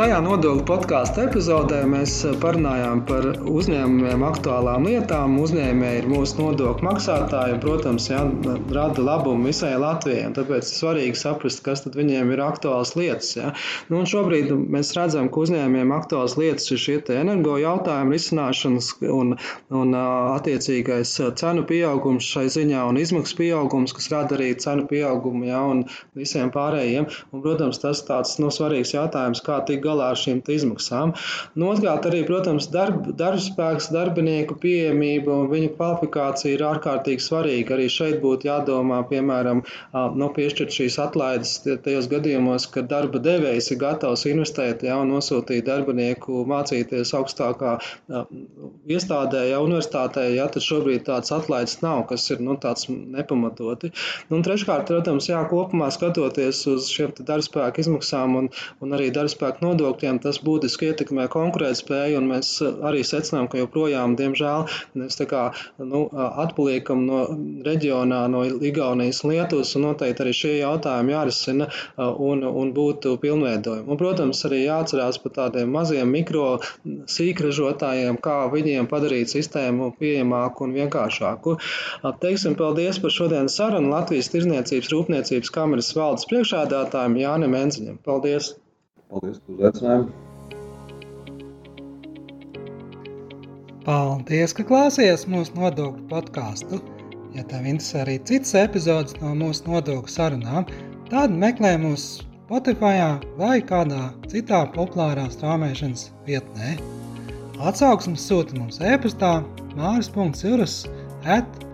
Šajā 0.00 0.16
nodokļu 0.24 0.62
podkāstu 0.64 1.20
epizodē 1.26 1.82
mēs 1.84 2.14
parunājām 2.40 3.02
par 3.04 3.26
uzņēmumiem, 3.36 4.22
aktuālām 4.24 4.86
lietām. 4.88 5.34
Uzņēmēji 5.42 5.98
ir 6.00 6.06
mūsu 6.08 6.38
nodokļu 6.38 6.86
maksātāji, 6.86 7.58
un, 7.58 7.60
protams, 7.60 8.06
jā, 8.08 8.22
rada 8.72 9.04
labumu 9.04 9.50
visai 9.50 9.74
Latvijai. 9.76 10.30
Tāpēc 10.38 10.64
ir 10.64 10.78
svarīgi 10.78 11.20
saprast, 11.20 11.60
kas 11.66 11.84
viņiem 11.84 12.32
ir 12.32 12.40
aktuāls 12.40 12.94
lietas. 12.96 13.34
Jā. 13.36 13.50
Nu, 13.92 14.00
šobrīd 14.08 14.54
mēs 14.72 14.94
redzam, 14.96 15.28
ka 15.28 15.42
uzņēmumiem 15.44 15.92
aktuāls 15.98 16.38
lietas 16.40 16.72
ir 16.72 16.80
šie 16.80 16.96
energo 17.18 17.58
jautājumu 17.60 18.16
risināšanas 18.16 18.88
un, 19.04 19.36
un 19.82 20.00
attiecīgais 20.00 21.12
cenu 21.42 21.66
pieaugums 21.68 22.24
šai 22.24 22.46
ziņā 22.56 22.86
un 22.88 23.02
izmaksu 23.04 23.36
pieaugums, 23.42 23.92
kas 24.00 24.08
rada 24.16 24.40
arī 24.40 24.54
cenu 24.64 24.88
pieaugumu 24.88 25.52
jā, 25.52 25.60
un 25.76 25.84
visiem 26.16 26.48
pārējiem. 26.56 27.12
Un, 27.34 27.44
protams, 27.44 27.84
tas 27.84 28.00
tāds 28.08 28.38
no 28.40 28.48
nu, 28.48 28.56
svarīgs 28.56 28.96
jautājums, 28.96 29.44
kā 29.44 29.60
tik 29.68 29.89
galā 29.90 30.12
ar 30.14 30.20
šīm 30.20 30.40
izmaksām. 30.50 31.14
Nu, 31.58 31.70
Otrkārt, 31.74 32.08
arī, 32.08 32.22
protams, 32.28 32.70
darb, 32.72 33.10
darbspēks, 33.18 33.90
darbinieku 33.94 34.56
pieejamība 34.62 35.34
un 35.42 35.50
viņu 35.52 35.74
kvalifikācija 35.76 36.56
ir 36.56 36.64
ārkārtīgi 36.66 37.24
svarīga. 37.24 37.76
Arī 37.76 37.88
šeit 37.92 38.20
būtu 38.24 38.48
jādomā, 38.48 39.02
piemēram, 39.10 39.62
no 39.94 40.04
nu, 40.18 40.30
piešķirt 40.36 40.74
šīs 40.74 40.98
atlaides 41.02 41.56
tajos 41.84 42.08
gadījumos, 42.10 42.68
kad 42.74 42.88
darba 42.90 43.20
devējs 43.22 43.70
ir 43.74 43.80
gatavs 43.82 44.26
investēt 44.30 44.84
ja, 44.86 44.98
un 45.00 45.12
nosūtīt 45.14 45.66
darbinieku 45.68 46.44
mācīties 46.50 47.14
augstākā 47.18 47.76
iestādē, 48.90 49.44
ja 49.50 49.60
universitātē, 49.64 50.26
ja 50.34 50.48
tad 50.52 50.64
šobrīd 50.66 51.06
tāds 51.08 51.32
atlaides 51.34 51.78
nav, 51.84 52.04
kas 52.10 52.26
ir 52.32 52.42
nu, 52.44 52.56
tāds 52.60 52.88
nepamatoti. 52.90 53.92
Nu, 54.28 54.38
un 54.38 54.46
treškārt, 54.46 54.88
protams, 54.90 55.28
jā, 55.30 55.40
kopumā 55.50 55.90
skatoties 55.94 56.62
uz 56.70 56.90
šiem 56.92 57.14
darbspēku 57.18 57.82
izmaksām 57.82 58.36
un, 58.38 58.50
un 58.84 58.96
arī 58.96 59.10
darbspēku 59.14 59.64
nodokļiem, 59.64 59.79
nodokļiem, 59.80 60.18
tas 60.22 60.38
būtiski 60.44 60.90
ietekmē 60.90 61.26
konkurētspēju, 61.32 62.18
un 62.20 62.28
mēs 62.30 62.52
arī 62.86 63.02
secinām, 63.06 63.48
ka 63.50 63.60
joprojām, 63.60 64.16
diemžēl, 64.18 64.66
mēs 65.00 65.18
tā 65.18 65.26
kā 65.30 65.42
nu, 65.78 66.06
atpaliekam 66.12 67.04
no 67.06 67.22
reģionā, 67.66 68.22
no 68.32 68.44
Igaunijas 68.44 69.22
un 69.24 69.32
Lietuvas, 69.34 69.72
un 69.78 69.88
noteikti 69.88 70.24
arī 70.24 70.34
šie 70.36 70.52
jautājumi 70.60 71.14
jārisina 71.14 71.68
un, 71.96 72.44
un 72.44 72.72
būtu 72.76 73.16
pilnveidojumi. 73.22 73.88
Un, 73.88 74.00
protams, 74.00 74.42
arī 74.48 74.62
jāatcerās 74.66 75.20
par 75.22 75.34
tādiem 75.38 75.72
maziem 75.74 76.10
mikro 76.12 76.60
sīkražotājiem, 76.84 78.20
kā 78.22 78.38
viņiem 78.52 78.88
padarīt 78.90 79.32
sistēmu 79.32 79.92
pieejamāku 80.00 80.66
un 80.66 80.76
vienkāršāku. 80.76 81.56
Teiksim 82.22 82.56
paldies 82.58 83.00
par 83.02 83.14
šodienas 83.14 83.56
sarunu 83.60 83.92
Latvijas 83.94 84.30
Tirzniecības 84.32 84.92
Rūpniecības 84.94 85.54
kameras 85.54 85.92
valdes 85.96 86.28
priekšādātājiem 86.30 87.20
Jānim 87.24 87.56
Enziņam. 87.64 88.00
Paldies! 88.06 88.54
Paldies 89.10 89.40
par 89.42 89.54
uzaicinājumu! 89.56 90.10
Paldies, 93.82 94.52
ka 94.54 94.64
klausījāties 94.68 95.24
mūsu 95.32 95.56
nodokļu 95.56 96.04
podkāstu. 96.12 96.78
Ja 97.34 97.42
tev 97.50 97.66
interesē 97.66 98.04
arī 98.04 98.18
citas 98.28 98.52
epizodes 98.60 99.16
no 99.18 99.32
mūsu 99.40 99.66
nodokļu 99.66 100.12
sarunām, 100.14 100.68
tad 101.08 101.34
meklē 101.42 101.72
mūs 101.82 102.04
Spotify 102.20 103.00
vai 103.40 103.56
kādā 103.66 104.04
citā 104.30 104.60
populārā 104.76 105.26
strāmošanas 105.34 106.06
vietnē. 106.28 106.76
Atsauksmes 107.66 108.28
sūta 108.30 108.58
mums 108.58 108.78
e-pastā 108.92 109.32
māris.cirus 109.74 110.84
at 111.38 111.66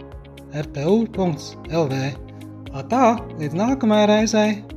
rtu.lv. 0.63 2.01
Tā, 2.93 3.05
līdz 3.41 3.61
nākamajai 3.61 4.09
reizei! 4.13 4.76